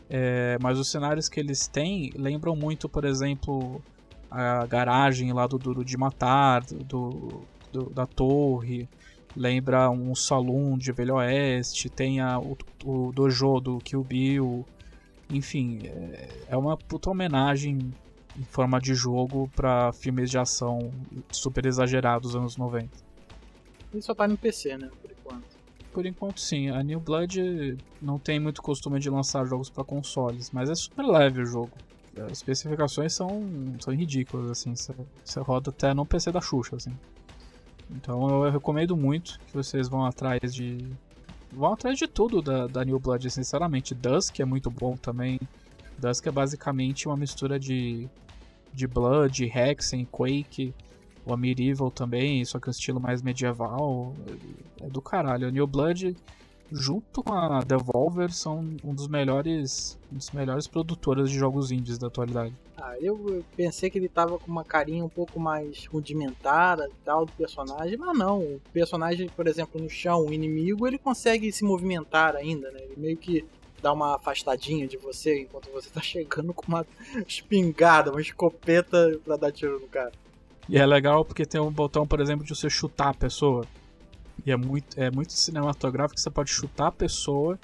É, 0.10 0.57
mas 0.62 0.78
os 0.78 0.89
cenários 0.89 1.30
que 1.30 1.39
eles 1.39 1.68
têm 1.68 2.12
lembram 2.16 2.55
muito, 2.55 2.89
por 2.89 3.05
exemplo, 3.05 3.82
a 4.30 4.66
garagem 4.66 5.34
lá 5.34 5.48
do 5.48 5.58
Duro 5.58 5.84
de 5.84 5.98
Matar, 5.98 6.64
do, 6.64 7.44
do 7.72 7.90
da 7.90 8.06
torre, 8.06 8.88
lembra 9.36 9.90
um 9.90 10.14
salão 10.16 10.78
de 10.78 10.92
Velho 10.92 11.16
Oeste, 11.16 11.90
tem 11.90 12.20
a, 12.20 12.40
o, 12.40 12.58
o 12.84 13.12
dojo 13.12 13.60
do 13.60 13.78
Kill 13.80 14.04
Bill, 14.04 14.66
enfim, 15.30 15.82
é, 15.84 16.30
é 16.50 16.58
uma 16.58 16.76
puta 16.76 17.10
homenagem 17.10 17.94
em 18.38 18.44
forma 18.44 18.80
de 18.80 18.96
jogo 18.96 19.50
para 19.56 19.92
filmes 19.92 20.30
de 20.30 20.38
ação 20.38 20.92
super 21.32 21.66
exagerados 21.66 22.32
dos 22.32 22.36
anos 22.36 22.58
90. 22.58 22.90
Ele 23.92 24.02
só 24.02 24.14
tá 24.14 24.28
no 24.28 24.38
PC, 24.38 24.78
né? 24.78 24.90
Por 25.02 25.12
enquanto. 25.12 25.58
Por 25.92 26.06
enquanto, 26.06 26.40
sim. 26.40 26.70
A 26.70 26.82
New 26.84 27.00
Blood 27.00 27.78
não 28.02 28.20
tem 28.20 28.40
muito 28.40 28.62
costume 28.62 29.00
de 29.00 29.10
lançar 29.10 29.46
jogos 29.46 29.70
para 29.70 29.84
consoles, 29.84 30.52
mas 30.52 30.70
é 30.70 30.76
super 30.76 31.04
leve 31.04 31.42
o 31.42 31.46
jogo. 31.46 31.72
As 32.18 32.32
especificações 32.34 33.14
são, 33.14 33.76
são 33.80 33.93
ridículas, 33.93 34.51
assim. 34.51 34.74
Você 34.76 35.39
roda 35.39 35.70
até 35.70 35.93
no 35.93 36.05
PC 36.05 36.32
da 36.32 36.41
Xuxa, 36.41 36.76
assim. 36.76 36.95
Então 37.89 38.30
eu 38.30 38.51
recomendo 38.51 38.95
muito 38.95 39.39
que 39.47 39.53
vocês 39.53 39.88
vão 39.88 40.05
atrás 40.05 40.53
de. 40.53 40.86
Vão 41.51 41.74
atrás 41.74 41.97
de 41.97 42.07
tudo 42.07 42.41
da, 42.41 42.68
da 42.68 42.86
New 42.86 42.99
Blood, 42.99 43.30
sinceramente. 43.30 43.95
Dusk 43.95 44.39
é 44.39 44.45
muito 44.45 44.70
bom 44.70 44.95
também. 44.95 45.39
Dusk 45.97 46.28
é 46.28 46.32
basicamente 46.32 47.07
uma 47.07 47.18
mistura 47.18 47.60
de, 47.60 48.07
de 48.74 48.88
Blood, 48.88 49.45
Hexen, 49.45 50.05
Quake 50.05 50.74
o 51.26 51.45
Evil 51.45 51.91
também, 51.91 52.43
só 52.45 52.60
que 52.60 52.68
um 52.68 52.72
estilo 52.72 52.99
mais 52.99 53.22
medieval. 53.22 54.14
É 54.82 54.89
do 54.89 55.01
caralho. 55.01 55.47
O 55.47 55.51
New 55.51 55.68
Blood, 55.68 56.16
junto 56.72 57.24
com 57.24 57.34
a 57.34 57.61
Devolver, 57.61 58.32
são 58.32 58.59
um 58.84 58.93
dos 58.93 59.07
melhores, 59.07 59.97
um 60.11 60.17
dos 60.17 60.32
melhores 60.32 60.67
produtoras 60.67 61.30
de 61.30 61.38
jogos 61.38 61.72
indies 61.72 61.97
da 61.97 62.07
atualidade. 62.07 62.53
Ah, 62.78 62.95
eu 63.01 63.43
pensei 63.55 63.89
que 63.89 63.97
ele 63.97 64.07
tava 64.07 64.38
com 64.38 64.51
uma 64.51 64.63
carinha 64.63 65.03
um 65.03 65.09
pouco 65.09 65.39
mais 65.39 65.86
rudimentada 65.86 66.88
e 66.88 67.03
tal 67.03 67.26
do 67.26 67.32
personagem, 67.34 67.97
mas 67.97 68.17
não. 68.17 68.39
O 68.39 68.61
personagem, 68.72 69.28
por 69.30 69.47
exemplo, 69.47 69.82
no 69.82 69.89
chão, 69.89 70.26
o 70.26 70.34
inimigo, 70.34 70.88
ele 70.88 70.97
consegue 70.97 71.51
se 71.51 71.63
movimentar 71.63 72.36
ainda, 72.36 72.72
né? 72.72 72.80
Ele 72.82 72.95
meio 72.97 73.17
que 73.17 73.45
dá 73.82 73.91
uma 73.93 74.15
afastadinha 74.15 74.88
de 74.88 74.97
você 74.97 75.41
enquanto 75.41 75.70
você 75.72 75.89
tá 75.93 76.01
chegando 76.01 76.53
com 76.53 76.65
uma 76.67 76.86
espingarda, 77.28 78.11
uma 78.11 78.22
escopeta 78.22 79.20
pra 79.24 79.36
dar 79.36 79.51
tiro 79.51 79.80
no 79.80 79.88
cara. 79.88 80.11
E 80.67 80.78
é 80.78 80.86
legal 80.86 81.26
porque 81.26 81.45
tem 81.45 81.59
um 81.59 81.72
botão, 81.72 82.05
por 82.05 82.20
exemplo, 82.20 82.45
de 82.45 82.55
você 82.55 82.70
chutar 82.70 83.09
a 83.09 83.13
pessoa. 83.13 83.65
E 84.46 84.52
é 84.52 84.58
muito, 84.58 85.00
é 85.00 85.12
muito 85.12 85.34
cinematográfico 85.34 86.20
você 86.20 86.30
pode 86.30 86.50
chutar 86.50 86.88
a 86.88 86.92
pessoa, 86.92 87.60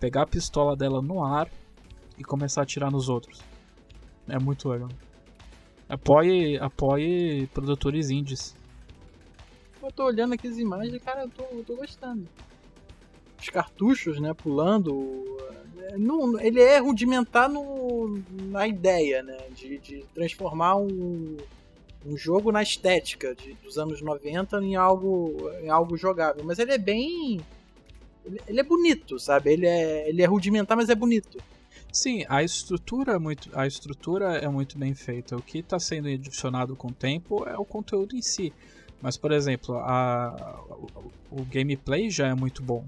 pegar 0.00 0.22
a 0.22 0.26
pistola 0.26 0.76
dela 0.76 1.02
no 1.02 1.24
ar 1.24 1.50
e 2.18 2.24
começar 2.24 2.62
a 2.62 2.64
atirar 2.64 2.90
nos 2.90 3.08
outros. 3.08 3.40
É 4.28 4.38
muito 4.38 4.68
legal. 4.68 4.88
Apoie, 5.88 6.58
apoie 6.58 7.46
produtores 7.52 8.10
indies. 8.10 8.56
Eu 9.82 9.92
tô 9.92 10.04
olhando 10.04 10.34
aqui 10.34 10.48
as 10.48 10.58
imagens, 10.58 11.00
cara, 11.02 11.22
eu 11.22 11.28
tô, 11.28 11.44
eu 11.44 11.64
tô 11.64 11.76
gostando. 11.76 12.26
Os 13.40 13.48
cartuchos, 13.50 14.18
né, 14.18 14.34
pulando. 14.34 15.24
É, 15.78 15.96
não, 15.96 16.40
ele 16.40 16.60
é 16.60 16.78
rudimentar 16.78 17.48
no, 17.48 18.20
na 18.30 18.66
ideia, 18.66 19.22
né, 19.22 19.36
de, 19.54 19.78
de 19.78 20.04
transformar 20.12 20.76
um, 20.76 21.36
um 22.06 22.16
jogo 22.16 22.52
na 22.52 22.62
estética 22.62 23.34
de, 23.34 23.54
dos 23.54 23.78
anos 23.78 24.00
90 24.00 24.62
em 24.62 24.76
algo, 24.76 25.50
em 25.62 25.68
algo 25.68 25.96
jogável. 25.96 26.44
Mas 26.44 26.58
ele 26.58 26.72
é 26.72 26.78
bem. 26.78 27.40
Ele, 28.24 28.40
ele, 28.46 28.60
é 28.60 28.62
bonito, 28.62 29.18
sabe? 29.18 29.52
Ele 29.52 29.66
é, 29.66 30.08
ele 30.08 30.22
é 30.22 30.26
rudimentar, 30.26 30.76
mas 30.76 30.88
é 30.88 30.94
bonito. 30.94 31.38
Sim, 31.92 32.24
a 32.28 32.42
estrutura 32.42 33.14
é 33.14 33.18
muito, 33.18 33.48
a 33.54 33.66
estrutura 33.66 34.36
é 34.36 34.48
muito 34.48 34.78
bem 34.78 34.94
feita. 34.94 35.36
O 35.36 35.42
que 35.42 35.58
está 35.58 35.78
sendo 35.78 36.08
adicionado 36.08 36.76
com 36.76 36.88
o 36.88 36.92
tempo 36.92 37.48
é 37.48 37.56
o 37.56 37.64
conteúdo 37.64 38.16
em 38.16 38.22
si. 38.22 38.52
Mas, 39.00 39.16
por 39.16 39.32
exemplo, 39.32 39.76
a, 39.78 40.60
o, 41.30 41.40
o 41.40 41.44
gameplay 41.44 42.10
já 42.10 42.28
é 42.28 42.34
muito 42.34 42.62
bom. 42.62 42.84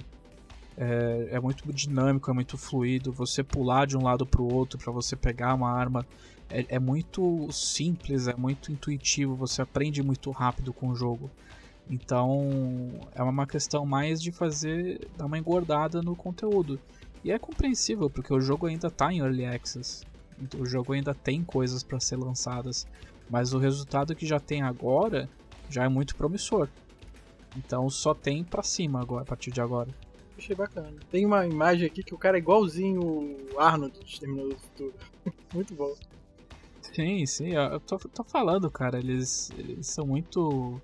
É, 0.76 1.28
é, 1.32 1.40
muito 1.40 1.70
dinâmico, 1.72 2.30
é 2.30 2.34
muito 2.34 2.56
fluido. 2.56 3.12
Você 3.12 3.42
pular 3.42 3.86
de 3.86 3.96
um 3.96 4.02
lado 4.02 4.24
para 4.24 4.40
o 4.40 4.52
outro 4.52 4.78
para 4.78 4.92
você 4.92 5.16
pegar 5.16 5.54
uma 5.54 5.70
arma 5.70 6.06
é, 6.50 6.66
é, 6.68 6.78
muito 6.78 7.50
simples, 7.52 8.26
é 8.26 8.34
muito 8.34 8.72
intuitivo, 8.72 9.34
você 9.34 9.62
aprende 9.62 10.02
muito 10.02 10.30
rápido 10.30 10.72
com 10.72 10.88
o 10.88 10.94
jogo. 10.94 11.30
Então 11.90 12.90
é 13.14 13.22
uma 13.22 13.46
questão 13.46 13.86
mais 13.86 14.20
de 14.22 14.30
fazer 14.30 15.08
dar 15.16 15.26
uma 15.26 15.38
engordada 15.38 16.02
no 16.02 16.14
conteúdo. 16.14 16.78
E 17.24 17.30
é 17.30 17.38
compreensível, 17.38 18.08
porque 18.08 18.32
o 18.32 18.40
jogo 18.40 18.66
ainda 18.66 18.88
está 18.88 19.12
em 19.12 19.18
Early 19.18 19.44
Access. 19.44 20.04
O 20.58 20.64
jogo 20.64 20.92
ainda 20.92 21.14
tem 21.14 21.42
coisas 21.42 21.82
para 21.82 21.98
ser 21.98 22.16
lançadas. 22.16 22.86
Mas 23.28 23.52
o 23.52 23.58
resultado 23.58 24.14
que 24.14 24.26
já 24.26 24.38
tem 24.38 24.62
agora 24.62 25.28
já 25.68 25.84
é 25.84 25.88
muito 25.88 26.14
promissor. 26.14 26.68
Então 27.56 27.88
só 27.90 28.14
tem 28.14 28.44
pra 28.44 28.62
cima 28.62 29.00
agora, 29.00 29.22
a 29.22 29.26
partir 29.26 29.50
de 29.50 29.60
agora. 29.60 29.88
Achei 30.36 30.54
bacana. 30.54 30.94
Tem 31.10 31.26
uma 31.26 31.46
imagem 31.46 31.86
aqui 31.86 32.02
que 32.02 32.14
o 32.14 32.18
cara 32.18 32.36
é 32.36 32.40
igualzinho 32.40 33.00
o 33.02 33.58
Arnold 33.58 33.98
de 34.04 34.20
Terminador 34.20 34.54
do 34.54 34.60
Futuro. 34.60 34.94
muito 35.52 35.74
bom. 35.74 35.92
Sim, 36.98 37.24
sim, 37.26 37.50
eu 37.54 37.80
tô, 37.82 37.96
tô 38.12 38.24
falando, 38.24 38.68
cara, 38.72 38.98
eles, 38.98 39.50
eles 39.50 39.86
são 39.88 40.04
muito. 40.06 40.82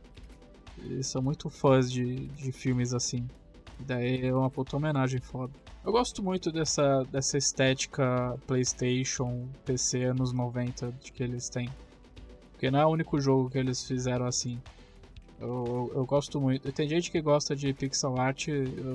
Eles 0.76 1.08
são 1.10 1.22
muito 1.22 1.50
fãs 1.50 1.90
de, 1.90 2.28
de 2.30 2.52
filmes 2.52 2.94
assim. 2.94 3.30
Daí 3.78 4.22
é 4.26 4.34
uma 4.34 4.50
puta 4.50 4.76
homenagem 4.76 5.20
foda. 5.20 5.54
Eu 5.84 5.92
gosto 5.92 6.22
muito 6.22 6.52
dessa, 6.52 7.04
dessa 7.06 7.38
estética 7.38 8.38
PlayStation, 8.46 9.50
PC 9.64 10.04
anos 10.04 10.32
90 10.32 10.92
de 10.92 11.12
que 11.12 11.22
eles 11.22 11.48
têm. 11.50 11.76
Porque 12.52 12.70
não 12.70 12.80
é 12.80 12.86
o 12.86 12.90
único 12.90 13.20
jogo 13.20 13.50
que 13.50 13.58
eles 13.58 13.84
fizeram 13.84 14.26
assim. 14.26 14.62
Eu, 15.38 15.92
eu 15.94 16.06
gosto 16.06 16.40
muito. 16.40 16.72
Tem 16.72 16.88
gente 16.88 17.10
que 17.10 17.22
gosta 17.22 17.56
de 17.56 17.74
pixel 17.74 18.18
art, 18.18 18.48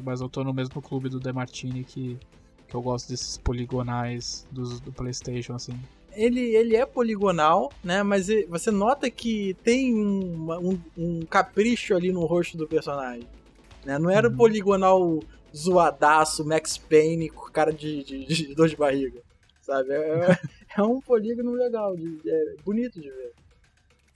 mas 0.03 0.21
eu 0.21 0.29
tô 0.29 0.43
no 0.43 0.53
mesmo 0.53 0.81
clube 0.81 1.09
do 1.09 1.19
Demartini 1.21 1.85
que, 1.85 2.21
que 2.67 2.75
eu 2.75 2.81
gosto 2.81 3.09
desses 3.09 3.37
poligonais 3.39 4.47
dos, 4.51 4.81
do 4.81 4.93
PlayStation, 4.93 5.53
assim. 5.55 5.87
Ele, 6.13 6.55
ele 6.55 6.75
é 6.75 6.85
poligonal, 6.85 7.71
né? 7.83 8.03
Mas 8.03 8.27
você 8.47 8.71
nota 8.71 9.09
que 9.09 9.55
tem 9.63 9.95
um, 9.95 10.51
um, 10.51 10.79
um 10.97 11.25
capricho 11.25 11.95
ali 11.95 12.11
no 12.11 12.25
rosto 12.25 12.57
do 12.57 12.67
personagem. 12.67 13.27
Né? 13.85 13.97
Não 13.97 14.09
era 14.09 14.29
uhum. 14.29 14.35
poligonal 14.35 15.19
zoadaço, 15.55 16.45
Max 16.45 16.77
Payne 16.77 17.29
com 17.29 17.49
cara 17.51 17.73
de, 17.73 18.03
de, 18.03 18.25
de 18.25 18.55
dor 18.55 18.69
de 18.69 18.75
barriga. 18.75 19.21
Sabe? 19.61 19.91
É, 19.91 20.39
é 20.77 20.81
um 20.83 20.99
polígono 21.01 21.51
legal, 21.51 21.95
de, 21.95 22.21
é 22.25 22.55
bonito 22.63 22.99
de 22.99 23.09
ver. 23.09 23.33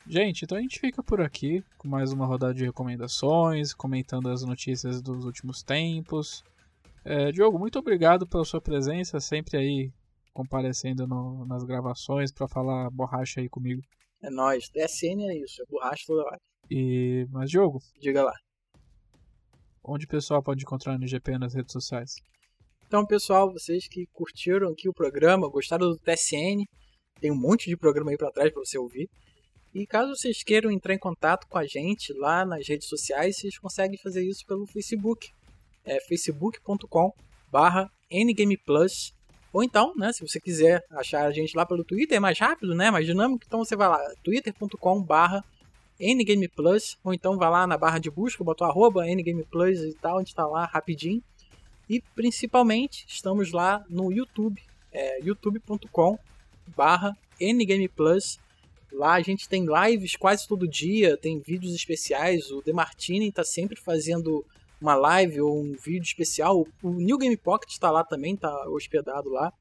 Gente, 0.06 0.44
então 0.44 0.58
a 0.58 0.62
gente 0.62 0.80
fica 0.80 1.02
por 1.02 1.22
aqui 1.22 1.64
com 1.78 1.88
mais 1.88 2.12
uma 2.12 2.26
rodada 2.26 2.54
de 2.54 2.66
recomendações, 2.66 3.74
comentando 3.74 4.30
as 4.30 4.44
notícias 4.44 5.02
dos 5.02 5.24
últimos 5.24 5.64
tempos. 5.64 6.44
É, 7.06 7.32
Diogo, 7.32 7.58
muito 7.58 7.80
obrigado 7.80 8.28
pela 8.28 8.44
sua 8.44 8.60
presença, 8.60 9.20
sempre 9.20 9.58
aí 9.58 9.92
comparecendo 10.34 11.08
no, 11.08 11.46
nas 11.46 11.64
gravações 11.64 12.32
para 12.32 12.48
falar 12.48 12.90
borracha 12.90 13.40
aí 13.40 13.48
comigo. 13.48 13.82
É 14.22 14.30
nóis, 14.30 14.70
DSN 14.70 15.30
é 15.30 15.38
isso, 15.38 15.62
é 15.62 15.66
borracha 15.70 16.04
toda 16.08 16.24
hora. 16.24 16.40
E, 16.70 17.28
mas 17.30 17.50
Diogo, 17.50 17.80
diga 18.00 18.24
lá. 18.24 18.34
Onde 19.84 20.06
o 20.06 20.10
pessoal 20.10 20.42
pode 20.42 20.64
encontrar 20.64 20.98
no 20.98 21.06
IGP 21.06 21.38
nas 21.38 21.54
redes 21.54 21.74
sociais? 21.74 22.16
Então, 22.88 23.06
pessoal, 23.06 23.52
vocês 23.52 23.88
que 23.88 24.06
curtiram 24.14 24.70
aqui 24.70 24.88
o 24.88 24.94
programa, 24.94 25.50
gostaram 25.50 25.90
do 25.90 25.98
TSN, 25.98 26.64
tem 27.20 27.32
um 27.32 27.40
monte 27.40 27.70
de 27.70 27.76
programa 27.76 28.12
aí 28.12 28.18
para 28.18 28.32
trás 28.32 28.52
para 28.52 28.64
você 28.64 28.78
ouvir. 28.78 29.10
E 29.74 29.86
caso 29.88 30.16
vocês 30.16 30.44
queiram 30.44 30.72
entrar 30.72 30.94
em 30.94 31.00
contato 31.00 31.48
com 31.48 31.58
a 31.58 31.66
gente 31.66 32.14
lá 32.14 32.46
nas 32.46 32.68
redes 32.68 32.88
sociais, 32.88 33.38
vocês 33.38 33.58
conseguem 33.58 33.98
fazer 33.98 34.24
isso 34.24 34.46
pelo 34.46 34.68
Facebook. 34.68 35.32
É 35.84 36.00
facebook.com 36.02 37.12
barra 37.52 37.92
ngameplus 38.12 39.14
ou 39.54 39.64
então, 39.64 39.94
né, 39.96 40.12
se 40.12 40.28
você 40.28 40.40
quiser 40.40 40.84
achar 40.90 41.26
a 41.26 41.32
gente 41.32 41.56
lá 41.56 41.66
pelo 41.66 41.84
Twitter, 41.84 42.18
é 42.18 42.20
mais 42.20 42.40
rápido, 42.40 42.74
né, 42.74 42.90
mais 42.90 43.06
dinâmico, 43.06 43.44
então 43.48 43.64
você 43.64 43.76
vai 43.76 43.88
lá, 43.88 44.00
twitter.com 44.24 45.02
barra 45.02 45.46
ngameplus, 46.02 46.98
ou 47.04 47.14
então 47.14 47.38
vai 47.38 47.50
lá 47.50 47.68
na 47.68 47.78
barra 47.78 48.00
de 48.00 48.10
busca, 48.10 48.44
bota 48.44 48.66
o 48.66 48.68
arroba 48.68 49.06
ngameplus 49.06 49.80
e 49.80 49.94
tal, 49.94 50.18
a 50.18 50.20
gente 50.20 50.30
está 50.30 50.46
lá 50.46 50.66
rapidinho. 50.66 51.24
E 51.88 52.02
principalmente, 52.16 53.06
estamos 53.08 53.52
lá 53.52 53.86
no 53.88 54.12
YouTube, 54.12 54.60
é 54.92 55.20
youtube.com 55.22 56.18
barra 56.76 57.16
ngameplus, 57.40 58.40
Lá 58.94 59.14
a 59.14 59.22
gente 59.22 59.50
tem 59.50 59.66
lives 59.66 60.16
quase 60.16 60.48
todo 60.48 60.68
dia, 60.68 61.18
tem 61.18 61.40
vídeos 61.40 61.74
especiais. 61.74 62.52
O 62.52 62.62
Demartini 62.62 63.30
está 63.30 63.44
sempre 63.44 63.76
fazendo 63.76 64.46
uma 64.84 64.96
live 64.96 65.40
ou 65.42 65.60
um 65.60 65.72
vídeo 65.72 66.04
especial. 66.04 66.68
O 66.84 66.90
New 66.92 67.18
Game 67.18 67.38
Pocket 67.38 67.72
está 67.72 67.90
lá 67.90 68.04
também, 68.04 68.36
está 68.36 68.54
hospedado 68.70 69.30
lá. 69.30 69.52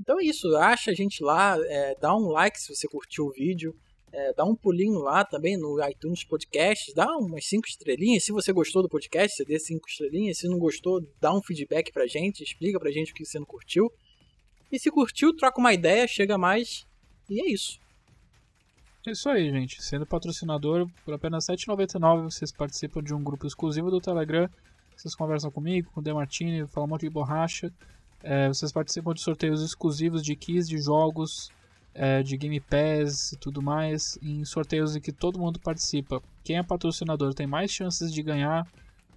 Então 0.00 0.18
é 0.18 0.24
isso, 0.24 0.54
acha 0.56 0.90
a 0.90 0.94
gente 0.94 1.22
lá, 1.22 1.56
é, 1.58 1.94
dá 2.00 2.14
um 2.14 2.28
like 2.28 2.58
se 2.58 2.74
você 2.74 2.88
curtiu 2.88 3.26
o 3.26 3.32
vídeo, 3.32 3.74
é, 4.12 4.32
dá 4.32 4.44
um 4.44 4.54
pulinho 4.54 4.98
lá 4.98 5.24
também 5.24 5.58
no 5.58 5.78
iTunes 5.86 6.24
Podcast, 6.24 6.94
dá 6.94 7.06
umas 7.18 7.46
5 7.46 7.66
estrelinhas. 7.68 8.24
Se 8.24 8.32
você 8.32 8.52
gostou 8.52 8.82
do 8.82 8.88
podcast, 8.88 9.36
você 9.36 9.44
dê 9.44 9.58
5 9.58 9.86
estrelinhas. 9.88 10.38
Se 10.38 10.48
não 10.48 10.58
gostou, 10.58 11.00
dá 11.20 11.34
um 11.34 11.42
feedback 11.42 11.92
pra 11.92 12.06
gente, 12.06 12.42
explica 12.42 12.78
pra 12.80 12.90
gente 12.90 13.12
o 13.12 13.14
que 13.14 13.24
você 13.24 13.38
não 13.38 13.46
curtiu. 13.46 13.90
E 14.72 14.78
se 14.78 14.90
curtiu, 14.90 15.36
troca 15.36 15.60
uma 15.60 15.74
ideia, 15.74 16.06
chega 16.06 16.38
mais. 16.38 16.86
E 17.28 17.40
é 17.40 17.50
isso. 17.50 17.78
É 19.06 19.12
isso 19.12 19.28
aí, 19.28 19.48
gente. 19.52 19.80
Sendo 19.80 20.04
patrocinador, 20.04 20.90
por 21.04 21.14
apenas 21.14 21.48
R$ 21.48 21.54
7,99 21.54 22.24
vocês 22.24 22.50
participam 22.50 23.00
de 23.00 23.14
um 23.14 23.22
grupo 23.22 23.46
exclusivo 23.46 23.88
do 23.88 24.00
Telegram. 24.00 24.50
Vocês 24.96 25.14
conversam 25.14 25.48
comigo, 25.48 25.92
com 25.92 26.00
o 26.00 26.02
Demartini, 26.02 26.66
falam 26.66 26.88
um 26.88 26.90
monte 26.90 27.02
de 27.02 27.10
borracha. 27.10 27.72
É, 28.20 28.48
vocês 28.48 28.72
participam 28.72 29.14
de 29.14 29.20
sorteios 29.20 29.62
exclusivos 29.62 30.24
de 30.24 30.34
keys 30.34 30.68
de 30.68 30.78
jogos, 30.78 31.52
é, 31.94 32.20
de 32.20 32.36
Game 32.36 32.58
Pass 32.58 33.30
e 33.30 33.36
tudo 33.36 33.62
mais, 33.62 34.18
em 34.20 34.44
sorteios 34.44 34.96
em 34.96 35.00
que 35.00 35.12
todo 35.12 35.38
mundo 35.38 35.60
participa. 35.60 36.20
Quem 36.42 36.58
é 36.58 36.62
patrocinador 36.64 37.32
tem 37.32 37.46
mais 37.46 37.70
chances 37.70 38.12
de 38.12 38.20
ganhar. 38.24 38.66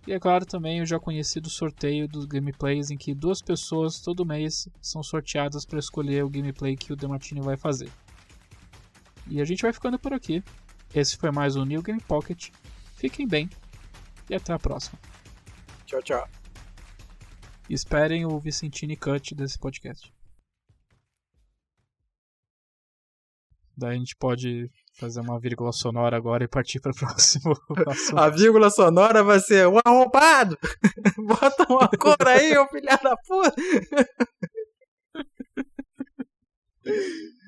E 0.06 0.14
é 0.14 0.20
claro 0.20 0.46
também 0.46 0.84
o 0.84 0.86
já 0.86 1.00
conhecido 1.00 1.50
sorteio 1.50 2.08
dos 2.08 2.26
gameplays 2.26 2.92
em 2.92 2.98
que 2.98 3.16
duas 3.16 3.42
pessoas 3.42 4.00
todo 4.00 4.24
mês 4.24 4.70
são 4.80 5.02
sorteadas 5.02 5.66
para 5.66 5.80
escolher 5.80 6.24
o 6.24 6.30
gameplay 6.30 6.76
que 6.78 6.94
o 6.94 6.96
Demartini 6.96 7.42
vai 7.42 7.58
fazer. 7.58 7.90
E 9.28 9.42
a 9.42 9.46
gente 9.46 9.62
vai 9.62 9.74
ficando 9.74 10.00
por 10.00 10.14
aqui. 10.14 10.44
Esse 10.94 11.18
foi 11.18 11.32
mais 11.32 11.56
um 11.56 11.66
New 11.66 11.82
Game 11.82 12.02
Pocket. 12.02 12.50
Fiquem 12.96 13.28
bem 13.28 13.50
e 14.30 14.36
até 14.36 14.54
a 14.54 14.60
próxima. 14.60 15.00
Tchau, 15.86 16.02
tchau. 16.02 16.28
esperem 17.70 18.26
o 18.26 18.40
Vicentini 18.40 18.96
Cut 18.96 19.34
desse 19.36 19.58
podcast. 19.58 20.12
Daí 23.78 23.96
a 23.96 23.98
gente 23.98 24.16
pode 24.18 24.70
fazer 24.94 25.22
uma 25.22 25.40
vírgula 25.40 25.72
sonora 25.72 26.18
agora 26.18 26.44
e 26.44 26.48
partir 26.48 26.82
para 26.82 26.92
o 26.92 26.96
próximo. 26.96 27.54
a 28.18 28.30
vírgula 28.30 28.70
sonora 28.70 29.24
vai 29.24 29.40
ser 29.40 29.68
um 29.68 29.80
arrombado! 29.86 30.58
Bota 31.18 31.66
uma 31.72 31.88
cor 31.88 32.28
aí, 32.28 32.58
ô 32.58 32.68
filha 32.68 33.00
da 33.02 33.16
puta! 33.16 33.56